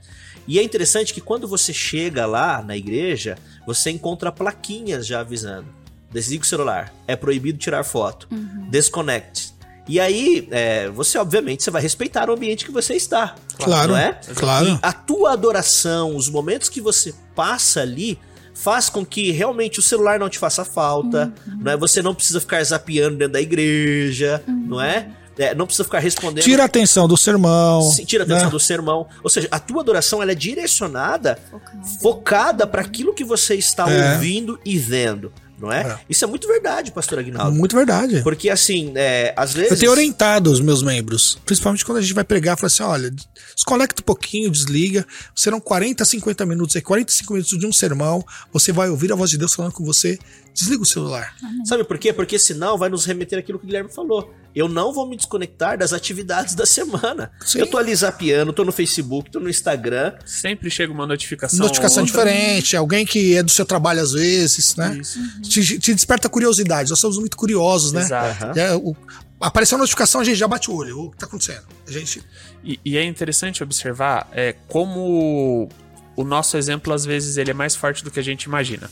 E 0.48 0.60
é 0.60 0.64
interessante 0.64 1.14
que 1.14 1.20
quando 1.20 1.48
você 1.48 1.74
chega 1.74 2.26
lá 2.26 2.62
na 2.62 2.78
igreja, 2.78 3.38
você 3.66 3.90
encontra 3.90 4.32
plaquinhas 4.32 5.06
já 5.06 5.20
avisando. 5.20 5.68
Desliga 6.12 6.44
o 6.44 6.48
celular. 6.48 6.94
É 7.08 7.16
proibido 7.16 7.58
tirar 7.58 7.84
foto. 7.84 8.30
Desconnect. 8.70 9.57
E 9.88 10.00
aí, 10.00 10.48
é, 10.52 10.90
você 10.90 11.18
obviamente 11.18 11.64
você 11.64 11.72
vai 11.72 11.82
respeitar 11.82 12.30
o 12.30 12.34
ambiente 12.34 12.66
que 12.66 12.72
você 12.72 12.94
está. 12.96 13.36
Claro, 13.58 13.90
Não 13.94 13.98
é? 13.98 14.20
claro. 14.36 14.68
E 14.68 14.80
a 14.82 14.92
tua 14.92 15.32
adoração, 15.34 16.16
os 16.16 16.30
momentos 16.30 16.68
que 16.70 16.82
você 16.82 17.14
passa 17.36 17.82
ali, 17.82 18.20
faz 18.54 18.90
com 18.90 19.06
que 19.06 19.32
realmente 19.32 19.80
o 19.80 19.84
celular 19.84 20.20
não 20.20 20.30
te 20.30 20.38
faça 20.40 20.66
falta, 20.66 21.32
não 21.60 21.72
é? 21.72 21.78
Você 21.78 22.02
não 22.02 22.14
precisa 22.14 22.40
ficar 22.40 22.64
zapeando 22.64 23.16
dentro 23.18 23.34
da 23.34 23.42
igreja, 23.42 24.44
não 24.48 24.82
é? 24.82 25.10
É, 25.40 25.54
Não 25.54 25.68
precisa 25.68 25.84
ficar 25.84 26.00
respondendo. 26.00 26.44
Tira 26.44 26.64
a 26.64 26.66
atenção 26.66 27.08
do 27.08 27.16
sermão. 27.16 27.84
Sim, 27.84 28.04
tira 28.06 28.24
a 28.24 28.26
atenção 28.26 28.46
né? 28.46 28.50
do 28.52 28.60
sermão. 28.60 29.06
Ou 29.24 29.30
seja, 29.30 29.48
a 29.52 29.60
tua 29.60 29.82
adoração 29.82 30.20
ela 30.20 30.32
é 30.32 30.36
direcionada, 30.36 31.38
Focado. 31.52 31.88
focada 32.02 32.66
para 32.66 32.82
aquilo 32.82 33.14
que 33.14 33.24
você 33.24 33.54
está 33.54 33.88
É. 33.88 34.14
ouvindo 34.14 34.60
e 34.66 34.80
vendo, 34.80 35.32
não 35.60 35.72
é? 35.72 35.82
É. 35.82 36.00
Isso 36.10 36.24
é 36.24 36.28
muito 36.28 36.48
verdade, 36.48 36.92
pastor 36.92 37.20
Aguinaldo. 37.20 37.56
Muito 37.56 37.76
verdade. 37.76 38.22
Porque 38.22 38.50
assim, 38.50 38.94
é, 38.96 39.34
às 39.36 39.54
vezes. 39.54 39.72
Eu 39.72 39.78
tenho 39.78 39.92
orientado 39.92 40.52
os 40.52 40.60
meus 40.60 40.84
membros, 40.84 41.40
principalmente 41.46 41.84
quando 41.84 41.98
a 41.98 42.02
gente 42.02 42.14
vai 42.14 42.24
pregar, 42.24 42.58
fala 42.58 42.68
assim: 42.68 42.84
olha, 42.84 43.12
desconecta 43.56 44.02
um 44.02 44.06
pouquinho, 44.06 44.52
desliga. 44.52 45.06
Serão 45.36 45.60
40, 45.60 46.06
50 46.06 46.46
minutos 46.46 46.76
aí, 46.76 46.82
45 46.82 47.34
minutos 47.34 47.58
de 47.58 47.66
um 47.66 47.74
sermão. 47.74 48.24
Você 48.54 48.72
vai 48.72 48.90
ouvir 48.90 49.12
a 49.12 49.16
voz 49.16 49.30
de 49.30 49.38
Deus 49.38 49.54
falando 49.54 49.74
com 49.74 49.84
você. 49.84 50.20
Desliga 50.54 50.82
o 50.82 50.86
celular. 50.86 51.36
Sabe 51.66 51.84
por 51.84 52.00
quê? 52.00 52.12
Porque 52.12 52.40
senão 52.40 52.78
vai 52.78 52.90
nos 52.90 53.06
remeter 53.06 53.38
aquilo 53.38 53.60
que 53.60 53.66
o 53.66 53.68
Guilherme 53.68 53.94
falou. 53.94 54.34
Eu 54.58 54.68
não 54.68 54.92
vou 54.92 55.08
me 55.08 55.16
desconectar 55.16 55.78
das 55.78 55.94
atividades 55.94 56.56
da 56.56 56.66
semana. 56.66 57.32
Sim. 57.46 57.60
Eu 57.60 57.68
tô 57.68 57.78
ali 57.78 57.96
zapeando, 57.96 58.52
tô 58.52 58.64
no 58.66 58.72
Facebook, 58.72 59.30
tô 59.30 59.40
no 59.40 59.50
Instagram. 59.50 60.14
Sempre 60.26 60.70
chega 60.72 60.92
uma 60.92 61.06
notificação. 61.06 61.60
Notificação 61.60 62.04
diferente, 62.04 62.76
alguém 62.76 63.06
que 63.06 63.36
é 63.36 63.44
do 63.44 63.52
seu 63.52 63.66
trabalho 63.66 64.02
às 64.02 64.14
vezes, 64.14 64.76
né? 64.76 64.98
Isso. 65.00 65.20
Te, 65.42 65.78
te 65.80 65.94
desperta 65.94 66.28
curiosidade. 66.28 66.90
Nós 66.90 67.00
somos 67.00 67.18
muito 67.20 67.38
curiosos, 67.38 67.92
né? 67.92 68.02
Exato. 68.02 68.58
É, 68.60 68.76
o- 68.76 68.96
apareceu 69.40 69.76
a 69.78 69.80
notificação, 69.80 70.22
a 70.22 70.24
gente 70.24 70.38
já 70.38 70.48
bate 70.48 70.72
o 70.72 70.76
olho. 70.76 71.02
O 71.02 71.12
que 71.12 71.18
tá 71.18 71.28
acontecendo? 71.28 71.64
A 71.88 71.92
gente. 71.92 72.24
E, 72.64 72.80
e 72.84 72.98
é 72.98 73.04
interessante 73.04 73.62
observar 73.62 74.28
é, 74.34 74.56
como 74.68 75.70
o 76.16 76.24
nosso 76.24 76.58
exemplo, 76.58 76.92
às 76.94 77.06
vezes, 77.06 77.38
ele 77.38 77.52
é 77.52 77.54
mais 77.54 77.76
forte 77.76 78.04
do 78.04 78.10
que 78.10 78.20
a 78.20 78.24
gente 78.24 78.44
imagina. 78.46 78.90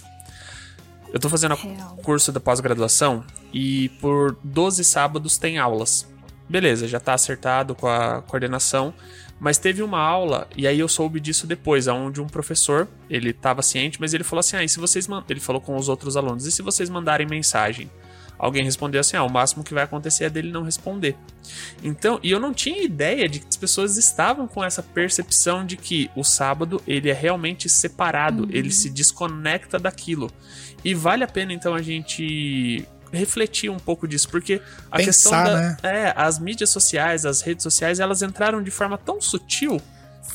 Eu 1.14 1.20
tô 1.20 1.30
fazendo 1.30 1.54
o 1.54 2.02
curso 2.02 2.32
da 2.32 2.40
pós-graduação 2.40 3.24
e 3.54 3.90
por 4.02 4.38
12 4.44 4.84
sábados 4.84 5.38
tem 5.38 5.58
aulas. 5.58 6.08
Beleza, 6.48 6.88
já 6.88 7.00
tá 7.00 7.14
acertado 7.14 7.74
com 7.74 7.88
a 7.88 8.22
coordenação, 8.22 8.94
mas 9.40 9.58
teve 9.58 9.82
uma 9.82 10.00
aula, 10.00 10.48
e 10.56 10.68
aí 10.68 10.80
eu 10.80 10.88
soube 10.88 11.20
disso 11.20 11.48
depois, 11.48 11.88
onde 11.88 12.22
um 12.22 12.28
professor, 12.28 12.88
ele 13.10 13.34
tava 13.34 13.62
ciente, 13.62 14.00
mas 14.00 14.14
ele 14.14 14.24
falou 14.24 14.40
assim: 14.40 14.58
ah, 14.58 14.64
e 14.64 14.70
se 14.70 14.80
vocês 14.80 15.08
man-" 15.08 15.24
ele 15.30 15.40
falou 15.40 15.62
com 15.62 15.76
os 15.76 15.90
outros 15.90 16.16
alunos, 16.16 16.46
e 16.46 16.52
se 16.52 16.62
vocês 16.62 16.90
mandarem 16.90 17.28
mensagem? 17.28 17.90
Alguém 18.38 18.64
respondeu 18.64 19.02
assim: 19.02 19.18
ah, 19.18 19.24
o 19.24 19.32
máximo 19.32 19.64
que 19.64 19.74
vai 19.74 19.84
acontecer 19.84 20.26
é 20.26 20.30
dele 20.30 20.52
não 20.52 20.64
responder. 20.64 21.16
Então, 21.84 22.20
e 22.22 22.32
eu 22.32 22.40
não 22.40 22.54
tinha 22.54 22.84
ideia 22.84 23.28
de 23.30 23.40
que 23.40 23.48
as 23.48 23.58
pessoas 23.58 23.98
estavam 23.98 24.48
com 24.48 24.64
essa 24.64 24.82
percepção 24.82 25.66
de 25.66 25.78
que 25.78 26.10
o 26.16 26.24
sábado 26.24 26.82
ele 26.88 27.10
é 27.10 27.14
realmente 27.14 27.70
separado, 27.70 28.48
ele 28.52 28.72
se 28.72 28.90
desconecta 28.90 29.80
daquilo. 29.80 30.32
E 30.84 30.94
vale 30.94 31.24
a 31.24 31.28
pena 31.28 31.54
então 31.54 31.74
a 31.74 31.82
gente 31.82 32.88
refletir 33.12 33.70
um 33.70 33.80
pouco 33.80 34.08
disso, 34.08 34.28
porque 34.30 34.62
a 34.92 34.98
Pensar, 34.98 35.06
questão 35.06 35.32
da, 35.32 35.62
né? 35.62 35.78
é, 35.84 36.14
as 36.16 36.38
mídias 36.38 36.70
sociais, 36.70 37.26
as 37.26 37.42
redes 37.42 37.64
sociais, 37.64 38.00
elas 38.00 38.22
entraram 38.22 38.62
de 38.62 38.72
forma 38.72 38.98
tão 38.98 39.22
sutil 39.22 39.82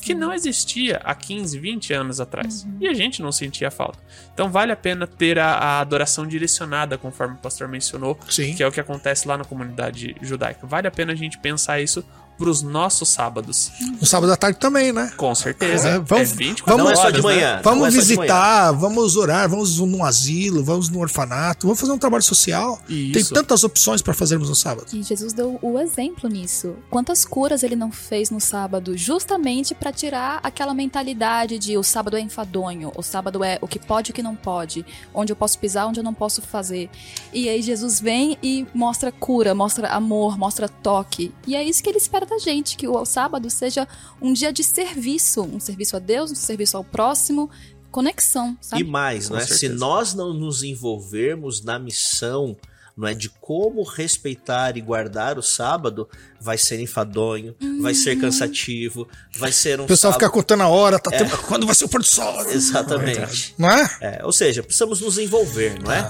que 0.01 0.15
não 0.15 0.33
existia 0.33 1.01
há 1.05 1.15
15, 1.15 1.59
20 1.59 1.93
anos 1.93 2.21
atrás. 2.21 2.67
E 2.81 2.89
a 2.89 2.95
gente 2.95 3.21
não 3.21 3.31
sentia 3.31 3.71
falta. 3.71 3.99
Então 4.33 4.51
vale 4.51 4.73
a 4.73 4.77
pena 4.77 5.07
ter 5.07 5.39
a, 5.39 5.53
a 5.53 5.81
adoração 5.81 6.27
direcionada, 6.27 6.97
conforme 6.97 7.35
o 7.35 7.39
pastor 7.39 7.69
mencionou, 7.69 8.19
Sim. 8.29 8.55
que 8.55 8.63
é 8.63 8.67
o 8.67 8.73
que 8.73 8.81
acontece 8.81 9.29
lá 9.29 9.37
na 9.37 9.45
comunidade 9.45 10.17
judaica. 10.23 10.67
Vale 10.67 10.89
a 10.89 10.91
pena 10.91 11.13
a 11.13 11.17
gente 11.17 11.39
pensar 11.39 11.81
isso 11.81 12.05
pros 12.41 12.63
nossos 12.63 13.11
sábados. 13.11 13.71
No 14.01 14.07
sábado 14.07 14.33
à 14.33 14.37
tarde 14.37 14.59
também, 14.59 14.93
né? 14.93 15.13
Com 15.15 15.35
certeza. 15.35 15.89
É, 15.91 15.99
vamos- 15.99 16.33
é 16.33 16.35
24 16.35 16.65
vamos- 16.77 16.85
Não 16.85 16.91
é 16.91 16.95
só 16.97 17.03
horas, 17.03 17.13
de 17.15 17.19
né? 17.19 17.35
manhã. 17.35 17.61
Vamos 17.63 17.81
não 17.81 17.87
é 17.87 17.91
visitar, 17.91 18.73
vamos 18.73 19.17
orar, 19.17 19.47
vamos 19.49 19.79
num 19.79 20.03
asilo, 20.03 20.65
vamos 20.65 20.89
no 20.89 21.01
orfanato, 21.01 21.67
vamos 21.67 21.79
fazer 21.79 21.93
um 21.93 21.99
trabalho 21.99 22.23
social. 22.23 22.81
Isso. 22.89 23.13
Tem 23.13 23.25
tantas 23.25 23.63
opções 23.63 24.01
para 24.01 24.15
fazermos 24.15 24.49
no 24.49 24.55
sábado. 24.55 24.87
E 24.93 25.03
Jesus 25.03 25.35
deu 25.35 25.59
o 25.61 25.79
exemplo 25.79 26.31
nisso. 26.31 26.75
Quantas 26.89 27.27
curas 27.27 27.63
ele 27.63 27.77
não 27.77 27.93
fez 27.93 28.31
no 28.31 28.41
sábado, 28.41 28.97
justamente 28.97 29.75
pra 29.75 29.93
tirar 29.93 30.41
aquela 30.43 30.73
mentalidade 30.73 31.59
de 31.59 31.77
o 31.77 31.83
sábado 31.83 32.17
é 32.17 32.21
enfadonho, 32.21 32.91
o 32.97 33.03
sábado 33.03 33.45
é 33.45 33.59
o 33.61 33.69
que 33.69 33.79
pode 33.79 34.11
e 34.11 34.13
o 34.13 34.15
que 34.15 34.23
não 34.23 34.35
pode, 34.35 34.85
onde 35.13 35.31
eu 35.31 35.37
posso 35.37 35.59
pisar, 35.59 35.87
onde 35.87 36.01
eu 36.01 36.05
não 36.05 36.15
posso 36.15 36.41
fazer. 36.41 36.89
E 37.35 37.49
aí 37.51 37.61
Jesus 37.61 38.01
vem 38.01 38.39
e 38.43 38.67
mostra 38.75 39.13
cura, 39.13 39.55
mostra 39.55 39.89
amor, 39.89 40.39
mostra 40.39 40.69
toque. 40.69 41.35
E 41.47 41.55
é 41.55 41.63
isso 41.63 41.83
que 41.83 41.91
ele 41.91 41.99
espera 41.99 42.25
da 42.31 42.39
gente, 42.39 42.77
que 42.77 42.89
o 42.89 43.05
sábado 43.05 43.51
seja 43.51 43.87
um 44.23 44.33
dia 44.33 44.53
de 44.53 44.65
serviço, 44.65 45.43
um 45.43 45.61
serviço 45.61 45.97
a 45.97 45.99
Deus, 45.99 46.31
um 46.31 46.35
serviço 46.35 46.77
ao 46.77 46.85
próximo, 46.85 47.51
conexão, 47.91 48.57
sabe? 48.61 48.83
E 48.83 48.85
mais, 48.87 49.29
Com 49.29 49.35
não 49.35 49.41
é? 49.41 49.47
Se 49.47 49.69
nós 49.69 50.15
não 50.15 50.33
nos 50.33 50.63
envolvermos 50.63 51.63
na 51.63 51.79
missão, 51.79 52.57
não 52.97 53.09
é 53.09 53.15
de 53.15 53.29
como 53.41 53.83
respeitar 53.83 54.77
e 54.77 54.81
guardar 54.81 55.39
o 55.39 55.43
sábado, 55.43 56.09
vai 56.41 56.57
ser 56.59 56.81
enfadonho, 56.81 57.55
vai 57.81 57.95
ser 57.95 58.17
cansativo, 58.21 59.09
vai 59.37 59.51
ser 59.53 59.81
um 59.81 59.85
O 59.85 59.87
pessoal 59.87 60.13
sábado... 60.13 60.27
fica 60.29 60.33
contando 60.33 60.63
a 60.63 60.69
hora, 60.69 60.99
tá 60.99 61.11
tempo- 61.11 61.37
quando 61.49 61.67
vai 61.67 61.75
ser 61.75 61.85
o 61.87 61.89
pôr 61.89 62.01
do 62.01 62.07
sol. 62.07 62.43
Exatamente. 62.49 63.55
Não 63.59 63.71
é? 63.71 63.91
É, 64.01 64.21
ou 64.25 64.33
seja, 64.33 64.63
precisamos 64.63 65.01
nos 65.01 65.19
envolver, 65.19 65.81
não 65.83 65.91
é? 65.91 66.09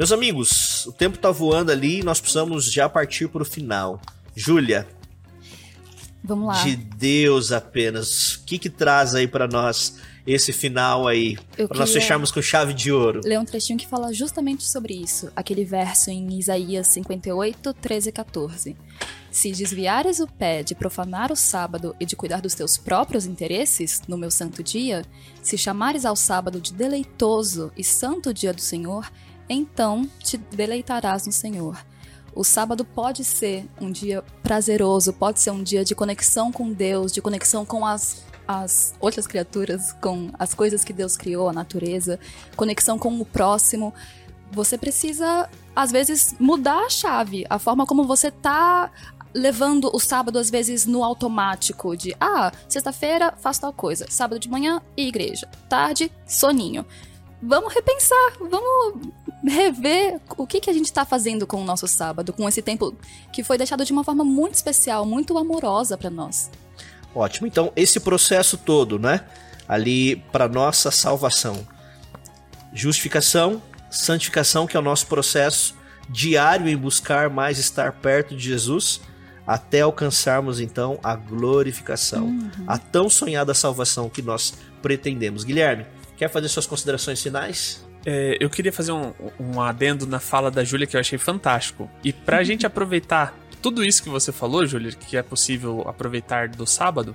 Meus 0.00 0.12
amigos, 0.12 0.86
o 0.86 0.92
tempo 0.92 1.18
tá 1.18 1.30
voando 1.30 1.70
ali 1.70 2.00
e 2.00 2.02
nós 2.02 2.18
precisamos 2.18 2.72
já 2.72 2.88
partir 2.88 3.28
para 3.28 3.42
o 3.42 3.44
final. 3.44 4.00
Júlia, 4.34 4.88
Vamos 6.24 6.48
lá. 6.48 6.64
de 6.64 6.74
Deus 6.74 7.52
apenas, 7.52 8.36
o 8.36 8.44
que 8.46 8.58
que 8.58 8.70
traz 8.70 9.14
aí 9.14 9.28
para 9.28 9.46
nós 9.46 9.98
esse 10.26 10.54
final 10.54 11.06
aí, 11.06 11.36
para 11.68 11.80
nós 11.80 11.92
fecharmos 11.92 12.32
com 12.32 12.40
chave 12.40 12.72
de 12.72 12.90
ouro. 12.90 13.20
ler 13.22 13.38
um 13.38 13.44
trechinho 13.44 13.78
que 13.78 13.86
fala 13.86 14.10
justamente 14.10 14.64
sobre 14.64 14.94
isso. 14.94 15.30
Aquele 15.36 15.66
verso 15.66 16.10
em 16.10 16.38
Isaías 16.38 16.86
58, 16.86 17.74
13 17.74 18.08
e 18.08 18.12
14. 18.12 18.76
Se 19.30 19.52
desviares 19.52 20.18
o 20.18 20.26
pé 20.26 20.62
de 20.62 20.74
profanar 20.74 21.30
o 21.30 21.36
sábado 21.36 21.94
e 22.00 22.06
de 22.06 22.16
cuidar 22.16 22.40
dos 22.40 22.54
teus 22.54 22.78
próprios 22.78 23.26
interesses 23.26 24.00
no 24.08 24.16
meu 24.16 24.30
santo 24.30 24.62
dia, 24.62 25.04
se 25.42 25.58
chamares 25.58 26.06
ao 26.06 26.16
sábado 26.16 26.58
de 26.58 26.72
deleitoso 26.72 27.70
e 27.76 27.84
santo 27.84 28.32
dia 28.32 28.54
do 28.54 28.62
Senhor, 28.62 29.10
então 29.52 30.08
te 30.20 30.36
deleitarás 30.36 31.26
no 31.26 31.32
Senhor. 31.32 31.76
O 32.34 32.44
sábado 32.44 32.84
pode 32.84 33.24
ser 33.24 33.66
um 33.80 33.90
dia 33.90 34.22
prazeroso, 34.42 35.12
pode 35.12 35.40
ser 35.40 35.50
um 35.50 35.62
dia 35.62 35.84
de 35.84 35.94
conexão 35.94 36.52
com 36.52 36.72
Deus, 36.72 37.12
de 37.12 37.20
conexão 37.20 37.66
com 37.66 37.84
as, 37.84 38.22
as 38.46 38.94
outras 39.00 39.26
criaturas, 39.26 39.92
com 39.94 40.30
as 40.38 40.54
coisas 40.54 40.84
que 40.84 40.92
Deus 40.92 41.16
criou, 41.16 41.48
a 41.48 41.52
natureza, 41.52 42.20
conexão 42.56 42.98
com 42.98 43.20
o 43.20 43.24
próximo. 43.24 43.92
Você 44.52 44.78
precisa, 44.78 45.50
às 45.74 45.90
vezes, 45.90 46.34
mudar 46.38 46.86
a 46.86 46.88
chave, 46.88 47.44
a 47.50 47.58
forma 47.58 47.84
como 47.84 48.04
você 48.04 48.30
tá 48.30 48.92
levando 49.34 49.90
o 49.92 49.98
sábado, 49.98 50.38
às 50.38 50.50
vezes, 50.50 50.86
no 50.86 51.02
automático, 51.02 51.96
de 51.96 52.14
ah, 52.20 52.52
sexta-feira 52.68 53.34
faço 53.38 53.60
tal 53.60 53.72
coisa, 53.72 54.06
sábado 54.08 54.38
de 54.38 54.48
manhã, 54.48 54.80
igreja, 54.96 55.48
tarde, 55.68 56.10
soninho. 56.26 56.84
Vamos 57.42 57.72
repensar, 57.72 58.32
vamos 58.38 59.08
rever 59.44 60.20
o 60.36 60.46
que, 60.46 60.60
que 60.60 60.70
a 60.70 60.72
gente 60.72 60.86
está 60.86 61.04
fazendo 61.04 61.46
com 61.46 61.62
o 61.62 61.64
nosso 61.64 61.86
sábado, 61.88 62.32
com 62.32 62.48
esse 62.48 62.60
tempo 62.60 62.94
que 63.32 63.42
foi 63.42 63.56
deixado 63.56 63.84
de 63.84 63.92
uma 63.92 64.04
forma 64.04 64.24
muito 64.24 64.54
especial, 64.54 65.06
muito 65.06 65.36
amorosa 65.38 65.96
para 65.96 66.10
nós. 66.10 66.50
Ótimo. 67.14 67.46
Então, 67.46 67.72
esse 67.74 67.98
processo 68.00 68.56
todo, 68.56 68.98
né? 68.98 69.24
Ali 69.66 70.16
para 70.32 70.48
nossa 70.48 70.90
salvação. 70.90 71.66
Justificação, 72.72 73.62
santificação, 73.90 74.66
que 74.66 74.76
é 74.76 74.80
o 74.80 74.82
nosso 74.82 75.06
processo 75.06 75.74
diário 76.08 76.68
em 76.68 76.76
buscar 76.76 77.30
mais 77.30 77.58
estar 77.58 77.92
perto 77.92 78.36
de 78.36 78.42
Jesus, 78.42 79.00
até 79.46 79.80
alcançarmos 79.80 80.60
então 80.60 80.98
a 81.02 81.14
glorificação, 81.14 82.36
a 82.66 82.78
tão 82.78 83.08
sonhada 83.08 83.54
salvação 83.54 84.08
que 84.08 84.22
nós 84.22 84.54
pretendemos. 84.82 85.44
Guilherme, 85.44 85.86
quer 86.16 86.28
fazer 86.28 86.48
suas 86.48 86.66
considerações 86.66 87.22
finais? 87.22 87.84
É, 88.04 88.36
eu 88.40 88.48
queria 88.48 88.72
fazer 88.72 88.92
um, 88.92 89.12
um 89.38 89.60
adendo 89.60 90.06
na 90.06 90.20
fala 90.20 90.50
da 90.50 90.64
Júlia 90.64 90.86
que 90.86 90.96
eu 90.96 91.00
achei 91.00 91.18
fantástico. 91.18 91.90
E 92.02 92.12
pra 92.12 92.42
gente 92.44 92.66
aproveitar 92.66 93.34
tudo 93.60 93.84
isso 93.84 94.02
que 94.02 94.08
você 94.08 94.32
falou, 94.32 94.66
Júlia, 94.66 94.92
que 94.92 95.16
é 95.16 95.22
possível 95.22 95.82
aproveitar 95.86 96.48
do 96.48 96.66
sábado, 96.66 97.14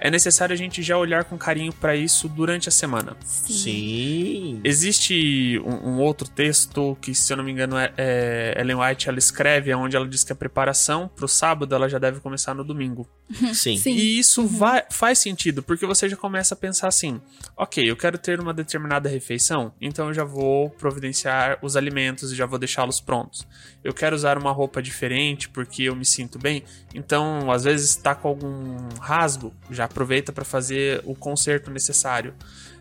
é 0.00 0.10
necessário 0.10 0.52
a 0.52 0.56
gente 0.56 0.82
já 0.82 0.96
olhar 0.96 1.24
com 1.24 1.36
carinho 1.36 1.72
pra 1.72 1.96
isso 1.96 2.28
durante 2.28 2.68
a 2.68 2.72
semana. 2.72 3.16
Sim. 3.24 4.60
Existe 4.62 5.60
um, 5.64 5.90
um 5.90 6.00
outro 6.00 6.28
texto 6.28 6.96
que, 7.00 7.14
se 7.14 7.32
eu 7.32 7.36
não 7.36 7.44
me 7.44 7.52
engano, 7.52 7.76
é, 7.76 7.92
é 7.96 8.54
Ellen 8.60 8.76
White 8.76 9.08
ela 9.08 9.18
escreve, 9.18 9.74
onde 9.74 9.96
ela 9.96 10.06
diz 10.06 10.24
que 10.24 10.32
a 10.32 10.36
preparação 10.36 11.10
pro 11.14 11.26
sábado 11.26 11.74
ela 11.74 11.88
já 11.88 11.98
deve 11.98 12.20
começar 12.20 12.54
no 12.54 12.64
domingo. 12.64 13.08
Sim. 13.52 13.76
Sim. 13.76 13.92
E 13.92 14.18
isso 14.18 14.46
vai, 14.46 14.84
faz 14.90 15.18
sentido, 15.18 15.62
porque 15.62 15.84
você 15.84 16.08
já 16.08 16.16
começa 16.16 16.54
a 16.54 16.56
pensar 16.56 16.88
assim: 16.88 17.20
ok, 17.56 17.88
eu 17.88 17.96
quero 17.96 18.16
ter 18.18 18.40
uma 18.40 18.54
determinada 18.54 19.08
refeição, 19.08 19.72
então 19.80 20.08
eu 20.08 20.14
já 20.14 20.24
vou 20.24 20.70
providenciar 20.70 21.58
os 21.62 21.76
alimentos 21.76 22.32
e 22.32 22.36
já 22.36 22.46
vou 22.46 22.58
deixá-los 22.58 23.00
prontos. 23.00 23.46
Eu 23.82 23.92
quero 23.92 24.14
usar 24.14 24.38
uma 24.38 24.52
roupa 24.52 24.82
diferente 24.82 25.48
porque 25.48 25.84
eu 25.84 25.96
me 25.96 26.04
sinto 26.04 26.38
bem, 26.38 26.62
então 26.94 27.50
às 27.50 27.64
vezes 27.64 27.90
está 27.90 28.14
com 28.14 28.28
algum 28.28 28.76
rasgo, 29.00 29.52
já 29.70 29.87
aproveita 29.90 30.32
para 30.32 30.44
fazer 30.44 31.02
o 31.04 31.14
conserto 31.14 31.70
necessário. 31.70 32.34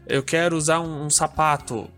Eu 0.08 0.24
quero 0.24 0.56
usar 0.56 0.80
um, 0.80 1.06
um 1.06 1.10
sapato, 1.10 1.90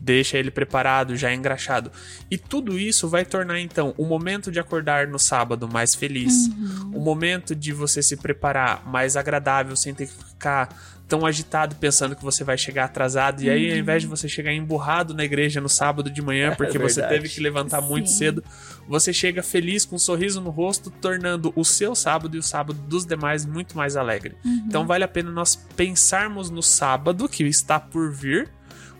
deixa 0.00 0.38
ele 0.38 0.50
preparado, 0.50 1.16
já 1.16 1.32
engraxado. 1.34 1.90
E 2.30 2.38
tudo 2.38 2.78
isso 2.78 3.08
vai 3.08 3.24
tornar 3.24 3.60
então 3.60 3.94
o 3.98 4.04
momento 4.04 4.50
de 4.50 4.60
acordar 4.60 5.06
no 5.06 5.18
sábado 5.18 5.68
mais 5.68 5.94
feliz, 5.94 6.48
o 6.92 7.00
momento 7.00 7.54
de 7.54 7.72
você 7.72 8.02
se 8.02 8.16
preparar 8.16 8.86
mais 8.86 9.16
agradável, 9.16 9.76
sem 9.76 9.94
ter 9.94 10.06
que 10.06 10.24
ficar 10.24 10.68
tão 11.08 11.24
agitado 11.24 11.74
pensando 11.76 12.14
que 12.14 12.22
você 12.22 12.44
vai 12.44 12.58
chegar 12.58 12.84
atrasado. 12.84 13.42
E 13.42 13.48
aí, 13.48 13.72
ao 13.72 13.78
invés 13.78 14.02
de 14.02 14.08
você 14.08 14.28
chegar 14.28 14.52
emburrado 14.52 15.14
na 15.14 15.24
igreja 15.24 15.60
no 15.60 15.68
sábado 15.68 16.10
de 16.10 16.20
manhã, 16.20 16.54
porque 16.56 16.78
você 16.78 17.00
verdade. 17.00 17.22
teve 17.22 17.34
que 17.34 17.40
levantar 17.40 17.80
muito 17.80 18.10
Sim. 18.10 18.16
cedo, 18.16 18.44
você 18.86 19.12
chega 19.12 19.42
feliz, 19.42 19.84
com 19.84 19.96
um 19.96 19.98
sorriso 19.98 20.40
no 20.40 20.50
rosto, 20.50 20.90
tornando 20.90 21.52
o 21.56 21.64
seu 21.64 21.94
sábado 21.94 22.36
e 22.36 22.38
o 22.38 22.42
sábado 22.42 22.78
dos 22.86 23.06
demais 23.06 23.46
muito 23.46 23.76
mais 23.76 23.96
alegre. 23.96 24.36
Então 24.66 24.86
vale 24.86 25.04
a 25.04 25.08
pena 25.08 25.30
nós 25.30 25.56
pensarmos 25.76 26.50
no 26.50 26.62
sábado 26.62 27.28
que 27.28 27.44
está 27.44 27.80
por 27.80 28.12
vir 28.12 28.50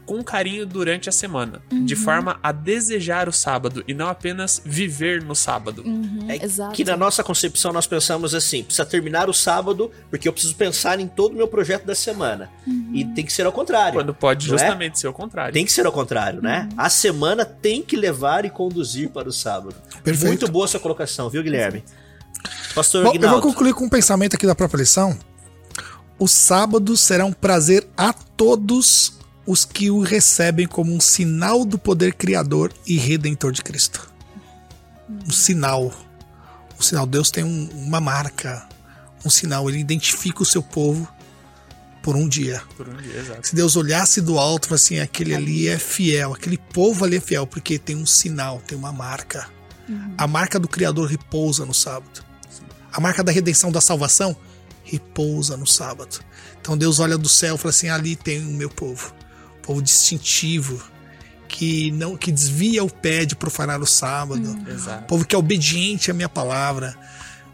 com 0.09 0.25
carinho 0.25 0.65
durante 0.65 1.11
a 1.11 1.13
semana, 1.13 1.61
de 1.85 1.95
forma 1.95 2.41
a 2.43 2.51
desejar 2.51 3.29
o 3.29 3.33
sábado 3.33 3.85
e 3.87 3.93
não 3.93 4.09
apenas 4.09 4.59
viver 4.65 5.23
no 5.23 5.35
sábado. 5.35 5.85
É 6.27 6.43
Exato. 6.43 6.73
que 6.73 6.83
na 6.83 6.97
nossa 6.97 7.23
concepção 7.23 7.75
nós 7.75 7.87
pensamos 7.87 8.35
assim, 8.35 8.65
precisa 8.65 8.87
terminar 8.87 9.29
o 9.29 9.35
sábado, 9.35 9.91
porque 10.09 10.27
eu 10.27 10.33
preciso 10.33 10.55
pensar 10.55 10.99
em 10.99 11.07
todo 11.07 11.33
o 11.33 11.37
meu 11.37 11.47
projeto 11.47 11.85
da 11.85 11.95
semana. 11.95 12.51
E 12.95 13.05
tem 13.05 13.23
que 13.23 13.31
ser 13.31 13.45
ao 13.45 13.53
contrário. 13.53 14.01
Quando 14.01 14.15
pode 14.15 14.47
é? 14.47 14.49
justamente 14.49 14.99
ser 14.99 15.09
o 15.09 15.13
contrário. 15.13 15.53
Tem 15.53 15.67
que 15.67 15.73
ser 15.73 15.85
ao 15.85 15.93
contrário, 15.93 16.41
né? 16.41 16.71
A 16.75 16.89
semana 16.89 17.45
tem 17.45 17.83
que 17.83 17.95
levar 17.95 18.47
e 18.47 18.51
conduzir 18.51 19.11
para 19.11 19.29
o 19.29 19.33
sábado. 19.33 19.77
Perfeito. 20.03 20.27
Muito 20.27 20.51
boa 20.51 20.67
sua 20.67 20.81
colocação, 20.81 21.29
viu, 21.29 21.43
Guilherme? 21.43 21.85
Pastor 22.75 23.05
Bom, 23.05 23.13
eu 23.15 23.29
vou 23.29 23.43
concluir 23.43 23.75
com 23.75 23.85
um 23.85 23.91
pensamento 23.91 24.37
aqui 24.37 24.47
da 24.47 24.55
própria 24.55 24.79
lição. 24.79 25.19
O 26.19 26.27
sábado 26.27 26.97
será 26.97 27.27
um 27.27 27.33
prazer 27.33 27.87
a 27.95 28.15
todos 28.15 29.18
os 29.51 29.65
que 29.65 29.91
o 29.91 30.01
recebem 30.03 30.67
como 30.67 30.95
um 30.95 31.01
sinal 31.01 31.65
do 31.65 31.79
poder 31.79 32.13
criador 32.13 32.71
e 32.87 32.99
redentor 32.99 33.51
de 33.51 33.63
Cristo. 33.63 34.11
Um 35.27 35.31
sinal. 35.31 35.91
Um 36.79 36.83
sinal. 36.83 37.07
Deus 37.07 37.31
tem 37.31 37.45
um- 37.45 37.71
uma 37.73 37.99
marca, 37.99 38.69
um 39.25 39.31
sinal. 39.31 39.67
Ele 39.71 39.79
identifica 39.79 40.43
o 40.43 40.47
seu 40.47 40.63
povo 40.63 41.09
por 42.03 42.15
um 42.15 42.29
dia. 42.29 42.63
Por 42.77 42.91
um 42.91 42.97
dia, 42.99 43.19
exato. 43.21 43.49
Se 43.49 43.55
Deus 43.55 43.75
olhasse 43.75 44.21
do 44.21 44.39
alto, 44.39 44.67
e 44.67 44.69
falasse 44.69 44.95
assim, 44.95 45.01
aquele 45.03 45.35
ali 45.35 45.67
é 45.67 45.79
fiel, 45.79 46.35
aquele 46.35 46.59
povo 46.59 47.07
ali 47.07 47.17
é 47.17 47.21
fiel, 47.21 47.47
porque 47.47 47.79
tem 47.79 47.97
um 47.97 48.05
sinal, 48.07 48.61
tem 48.67 48.77
uma 48.77 48.93
marca. 48.93 49.49
A 50.19 50.27
marca 50.27 50.59
do 50.61 50.69
Criador 50.69 51.09
repousa 51.09 51.65
no 51.65 51.73
sábado. 51.73 52.23
A 52.93 53.01
marca 53.01 53.25
da 53.25 53.33
redenção, 53.33 53.73
da 53.73 53.81
salvação, 53.81 54.37
repousa 54.85 55.57
no 55.57 55.67
sábado. 55.67 56.21
Então 56.61 56.77
Deus 56.77 57.01
olha 57.01 57.17
do 57.17 57.31
céu 57.31 57.55
e 57.55 57.59
fala 57.59 57.71
assim: 57.71 57.89
ali 57.89 58.15
tem 58.15 58.43
o 58.43 58.51
meu 58.51 58.69
povo, 58.69 59.15
povo 59.69 59.83
distintivo, 59.83 60.83
que 61.47 61.91
não 61.91 62.17
que 62.17 62.33
desvia 62.33 62.83
o 62.83 62.91
pé 62.91 63.27
de 63.27 63.37
profanar 63.37 63.83
o 63.83 63.87
sábado, 63.87 64.59
Exato. 64.67 65.05
povo 65.05 65.27
que 65.27 65.35
é 65.35 65.39
obediente 65.39 66.11
à 66.11 66.15
minha 66.15 66.29
palavra. 66.29 66.97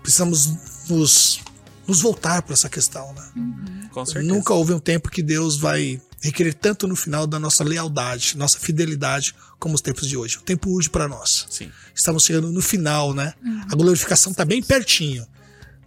Precisamos 0.01 0.87
nos, 0.89 1.41
nos 1.89 2.01
voltar 2.01 2.43
para 2.43 2.53
essa 2.53 2.69
questão, 2.69 3.12
né? 3.15 3.89
Com 3.91 4.07
certeza. 4.07 4.33
Nunca 4.33 4.55
houve 4.55 4.73
um 4.73 4.79
tempo 4.79 5.11
que 5.11 5.25
Deus 5.25 5.57
vai 5.57 6.01
requerer 6.21 6.55
tanto 6.55 6.87
no 6.87 6.95
final 6.95 7.27
da 7.27 7.41
nossa 7.41 7.65
lealdade, 7.65 8.37
nossa 8.39 8.61
fidelidade, 8.61 9.35
como 9.59 9.75
os 9.75 9.81
tempos 9.81 10.09
de 10.09 10.17
hoje. 10.17 10.39
O 10.39 10.43
tempo 10.43 10.71
urge 10.71 10.89
para 10.89 11.09
nós. 11.09 11.47
Sim. 11.51 11.69
Estamos 11.93 12.25
chegando 12.25 12.53
no 12.53 12.62
final, 12.62 13.12
né? 13.12 13.35
A 13.73 13.75
glorificação 13.75 14.31
está 14.31 14.45
bem 14.45 14.62
pertinho. 14.62 15.27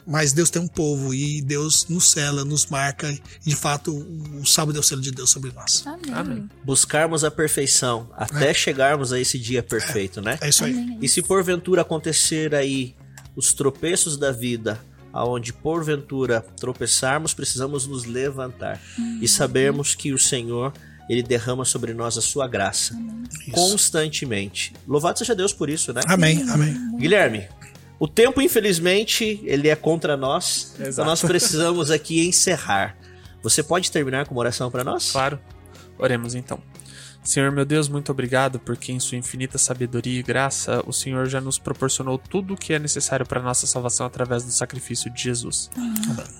Mas 0.07 0.31
Deus 0.31 0.49
tem 0.49 0.61
um 0.61 0.67
povo 0.67 1.13
e 1.13 1.41
Deus 1.41 1.85
nos 1.89 2.11
cela, 2.11 2.45
nos 2.45 2.67
marca. 2.67 3.11
E 3.45 3.49
de 3.49 3.55
fato, 3.55 3.93
o 4.39 4.45
sábado 4.45 4.77
é 4.77 4.79
o 4.79 4.83
selo 4.83 5.01
de 5.01 5.11
Deus 5.11 5.29
sobre 5.29 5.51
nós. 5.51 5.85
Amém. 5.85 6.13
Amém. 6.13 6.49
Buscarmos 6.63 7.25
a 7.25 7.29
perfeição 7.29 8.09
até 8.15 8.53
chegarmos 8.53 9.11
a 9.11 9.19
esse 9.19 9.37
dia 9.37 9.61
perfeito, 9.61 10.21
né? 10.21 10.37
É 10.39 10.47
isso 10.47 10.63
aí. 10.63 10.71
Amém. 10.71 10.97
E 11.01 11.09
se 11.09 11.21
porventura 11.21 11.81
acontecer 11.81 12.55
aí 12.55 12.95
os 13.35 13.53
tropeços 13.53 14.17
da 14.17 14.31
vida, 14.31 14.79
aonde 15.11 15.51
porventura 15.51 16.39
tropeçarmos, 16.57 17.33
precisamos 17.33 17.85
nos 17.85 18.05
levantar 18.05 18.81
e 19.21 19.27
sabermos 19.27 19.93
que 19.93 20.13
o 20.13 20.17
Senhor, 20.17 20.71
ele 21.09 21.23
derrama 21.23 21.65
sobre 21.65 21.93
nós 21.93 22.17
a 22.17 22.21
sua 22.21 22.47
graça 22.47 22.95
Isso. 23.41 23.51
constantemente. 23.51 24.73
Louvado 24.87 25.19
seja 25.19 25.35
Deus 25.35 25.53
por 25.53 25.69
isso, 25.69 25.93
né? 25.93 26.01
Amém, 26.07 26.43
amém. 26.49 26.97
Guilherme, 26.97 27.47
o 27.99 28.07
tempo, 28.07 28.41
infelizmente, 28.41 29.39
ele 29.43 29.69
é 29.69 29.75
contra 29.75 30.15
nós. 30.15 30.73
Então 30.75 30.87
Exato. 30.87 31.09
nós 31.09 31.21
precisamos 31.21 31.89
aqui 31.89 32.27
encerrar. 32.27 32.95
Você 33.41 33.63
pode 33.63 33.91
terminar 33.91 34.27
com 34.27 34.35
uma 34.35 34.41
oração 34.41 34.69
para 34.69 34.83
nós? 34.83 35.11
Claro. 35.11 35.39
Oremos 35.97 36.35
então. 36.35 36.61
Senhor 37.23 37.51
meu 37.51 37.65
Deus, 37.65 37.89
muito 37.89 38.11
obrigado 38.11 38.59
porque 38.59 38.91
em 38.91 38.99
sua 38.99 39.17
infinita 39.17 39.57
sabedoria 39.57 40.19
e 40.19 40.23
graça 40.23 40.81
o 40.87 40.93
Senhor 40.93 41.27
já 41.27 41.41
nos 41.41 41.59
proporcionou 41.59 42.17
tudo 42.17 42.53
o 42.53 42.57
que 42.57 42.73
é 42.73 42.79
necessário 42.79 43.25
para 43.25 43.41
nossa 43.41 43.67
salvação 43.67 44.05
através 44.05 44.43
do 44.43 44.51
sacrifício 44.51 45.11
de 45.11 45.23
Jesus. 45.23 45.69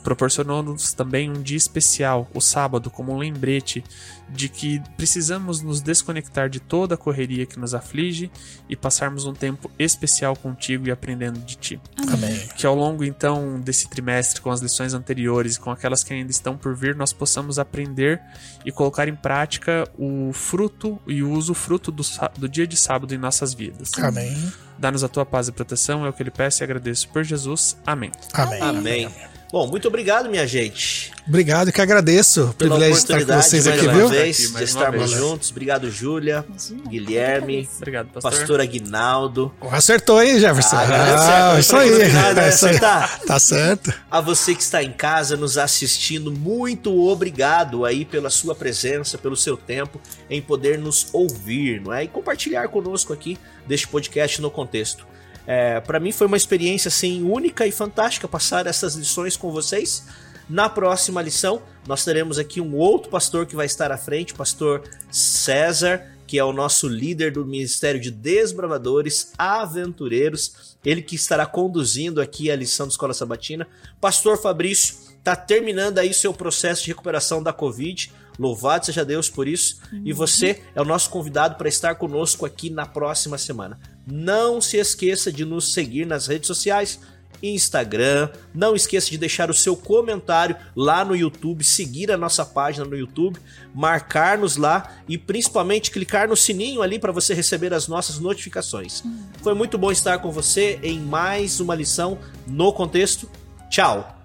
Proporcionou-nos 0.04 0.94
também 0.94 1.30
um 1.30 1.42
dia 1.42 1.58
especial, 1.58 2.30
o 2.34 2.40
sábado, 2.40 2.90
como 2.90 3.14
um 3.14 3.18
lembrete 3.18 3.84
de 4.30 4.50
que 4.50 4.82
precisamos 4.96 5.62
nos 5.62 5.82
desconectar 5.82 6.50
de 6.50 6.60
toda 6.60 6.96
a 6.96 6.98
correria 6.98 7.46
que 7.46 7.60
nos 7.60 7.74
aflige 7.74 8.32
e 8.70 8.76
passarmos 8.76 9.26
um 9.26 9.34
tempo 9.34 9.70
especial 9.78 10.36
contigo 10.36 10.88
e 10.88 10.92
aprendendo 10.92 11.40
de 11.40 11.56
ti. 11.58 11.82
Amém. 12.12 12.48
Que 12.56 12.66
ao 12.66 12.76
longo 12.76 13.04
então 13.04 13.60
desse 13.60 13.90
trimestre, 13.90 14.42
com 14.42 14.52
as 14.52 14.62
lições 14.62 14.94
anteriores 14.94 15.56
e 15.56 15.60
com 15.60 15.72
aquelas 15.72 16.04
que 16.04 16.14
ainda 16.14 16.32
estão 16.32 16.58
por 16.58 16.76
vir, 16.76 16.96
nós 16.96 17.14
possamos 17.14 17.60
aprender 17.60 18.22
e 18.66 18.72
colocar 18.72 19.08
em 19.08 19.16
prática 19.16 19.88
o 19.98 20.32
fruto 20.34 21.00
e 21.08 21.24
o 21.24 21.32
uso 21.32 21.54
fruto 21.54 21.92
do, 21.92 22.04
do 22.38 22.50
dia 22.50 22.68
de 22.68 22.78
sábado 22.78 23.14
em 23.14 23.18
nossas 23.18 23.54
vidas. 23.54 23.92
Amém. 23.98 24.52
Dá-nos 24.78 25.04
a 25.04 25.08
tua 25.08 25.26
paz 25.26 25.48
e 25.48 25.52
proteção, 25.52 26.06
é 26.06 26.10
o 26.10 26.14
que 26.14 26.22
ele 26.22 26.32
peço 26.32 26.62
e 26.62 26.64
agradeço 26.64 27.10
por 27.10 27.24
Jesus. 27.24 27.78
Amém. 27.86 28.12
Amém. 28.34 28.62
Amém. 28.62 29.37
Bom, 29.50 29.66
muito 29.66 29.88
obrigado, 29.88 30.30
minha 30.30 30.46
gente. 30.46 31.12
Obrigado, 31.26 31.72
que 31.72 31.80
agradeço 31.82 32.50
o 32.50 32.54
Pela 32.54 32.76
privilégio 32.78 32.94
de 32.96 33.00
estar 33.00 33.14
com 33.16 33.24
oportunidade 33.24 33.50
vocês 33.50 33.66
mais 33.66 33.78
aqui, 33.78 33.88
uma 33.88 33.94
viu? 33.98 34.10
vez 34.10 34.46
Aqui, 34.46 34.58
de 34.58 34.64
estarmos 34.66 35.10
vez. 35.12 35.22
juntos. 35.22 35.52
Obrigado, 35.52 35.90
Júlia, 35.90 36.46
Guilherme, 36.90 37.70
Obrigado, 37.78 38.08
pastor. 38.08 38.32
pastor 38.32 38.62
Aguinaldo. 38.62 39.54
Acertou, 39.72 40.22
hein, 40.22 40.40
Jefferson? 40.40 40.76
Ah, 40.76 41.50
Ah. 41.52 41.54
Eu 41.56 41.60
isso 41.60 41.76
aí. 41.78 41.90
ia 41.90 41.96
É 41.96 42.08
isso 42.50 42.66
aí. 42.66 42.72
acertar. 42.76 43.20
Tá 43.26 43.40
certo. 43.40 43.94
A 44.12 44.20
você 44.22 44.54
que 44.54 44.62
está 44.64 44.84
em 44.84 44.92
casa 44.92 45.38
nos 45.38 45.58
assistindo, 45.58 46.32
muito 46.32 46.94
obrigado 47.08 47.86
aí 47.86 48.04
pela 48.06 48.30
sua 48.30 48.54
presença, 48.56 49.18
pelo 49.18 49.36
seu 49.38 49.56
tempo 49.56 50.00
em 50.30 50.42
poder 50.42 50.78
nos 50.78 51.08
ouvir, 51.14 51.82
não 51.82 51.94
é? 51.94 52.04
E 52.04 52.08
compartilhar 52.08 52.68
conosco 52.68 53.14
aqui 53.14 53.38
deste 53.66 53.88
podcast 53.88 54.42
no 54.42 54.52
contexto. 54.52 55.06
É, 55.48 55.80
para 55.80 55.98
mim 55.98 56.12
foi 56.12 56.28
uma 56.28 56.36
experiência 56.36 56.90
assim 56.90 57.24
única 57.24 57.66
e 57.66 57.72
fantástica 57.72 58.28
passar 58.28 58.68
essas 58.68 58.96
lições 58.96 59.38
com 59.38 59.50
vocês. 59.50 60.06
Na 60.50 60.70
próxima 60.70 61.22
lição, 61.22 61.62
nós 61.88 62.04
teremos 62.04 62.38
aqui 62.38 62.60
um 62.60 62.76
outro 62.76 63.10
pastor 63.10 63.46
que 63.46 63.56
vai 63.56 63.66
estar 63.66 63.92
à 63.92 63.98
frente, 63.98 64.34
o 64.34 64.36
pastor 64.36 64.84
César, 65.10 66.06
que 66.28 66.38
é 66.38 66.44
o 66.44 66.52
nosso 66.52 66.90
líder 66.90 67.32
do 67.32 67.46
Ministério 67.46 68.00
de 68.00 68.12
Desbravadores 68.12 69.32
Aventureiros, 69.38 70.78
ele 70.84 71.02
que 71.02 71.16
estará 71.16 71.46
conduzindo 71.46 72.22
aqui 72.22 72.52
a 72.52 72.56
lição 72.56 72.86
da 72.86 72.92
Escola 72.92 73.14
Sabatina. 73.14 73.66
Pastor 74.02 74.38
Fabrício 74.38 74.96
está 75.18 75.36
terminando 75.36 76.00
aí 76.00 76.14
seu 76.14 76.34
processo 76.34 76.84
de 76.84 76.90
recuperação 76.90 77.42
da 77.42 77.54
Covid. 77.54 78.12
Louvado 78.38 78.86
seja 78.86 79.04
Deus 79.04 79.30
por 79.30 79.48
isso. 79.48 79.82
E 80.06 80.14
você 80.14 80.62
é 80.76 80.82
o 80.82 80.86
nosso 80.86 81.10
convidado 81.10 81.56
para 81.56 81.68
estar 81.68 81.96
conosco 81.96 82.46
aqui 82.46 82.70
na 82.70 82.86
próxima 82.86 83.38
semana. 83.38 83.80
Não 84.10 84.62
se 84.62 84.78
esqueça 84.78 85.32
de 85.32 85.44
nos 85.44 85.74
seguir 85.74 86.06
nas 86.06 86.28
redes 86.28 86.48
sociais. 86.48 87.00
Instagram, 87.42 88.30
não 88.54 88.76
esqueça 88.76 89.10
de 89.10 89.18
deixar 89.18 89.50
o 89.50 89.54
seu 89.54 89.76
comentário 89.76 90.56
lá 90.76 91.06
no 91.06 91.16
YouTube, 91.16 91.64
seguir 91.64 92.12
a 92.12 92.18
nossa 92.18 92.44
página 92.46 92.86
no 92.86 92.98
YouTube, 92.98 93.40
marcar-nos 93.76 94.58
lá 94.58 94.98
e 95.08 95.18
principalmente 95.18 95.92
clicar 95.92 96.28
no 96.28 96.36
sininho 96.36 96.82
ali 96.82 96.98
para 96.98 97.12
você 97.12 97.34
receber 97.34 97.74
as 97.74 97.88
nossas 97.88 98.18
notificações. 98.18 99.04
Foi 99.44 99.54
muito 99.54 99.78
bom 99.78 99.92
estar 99.92 100.20
com 100.20 100.32
você 100.32 100.80
em 100.82 101.00
mais 101.00 101.60
uma 101.60 101.76
lição 101.76 102.18
no 102.48 102.74
contexto. 102.74 103.30
Tchau. 103.70 104.17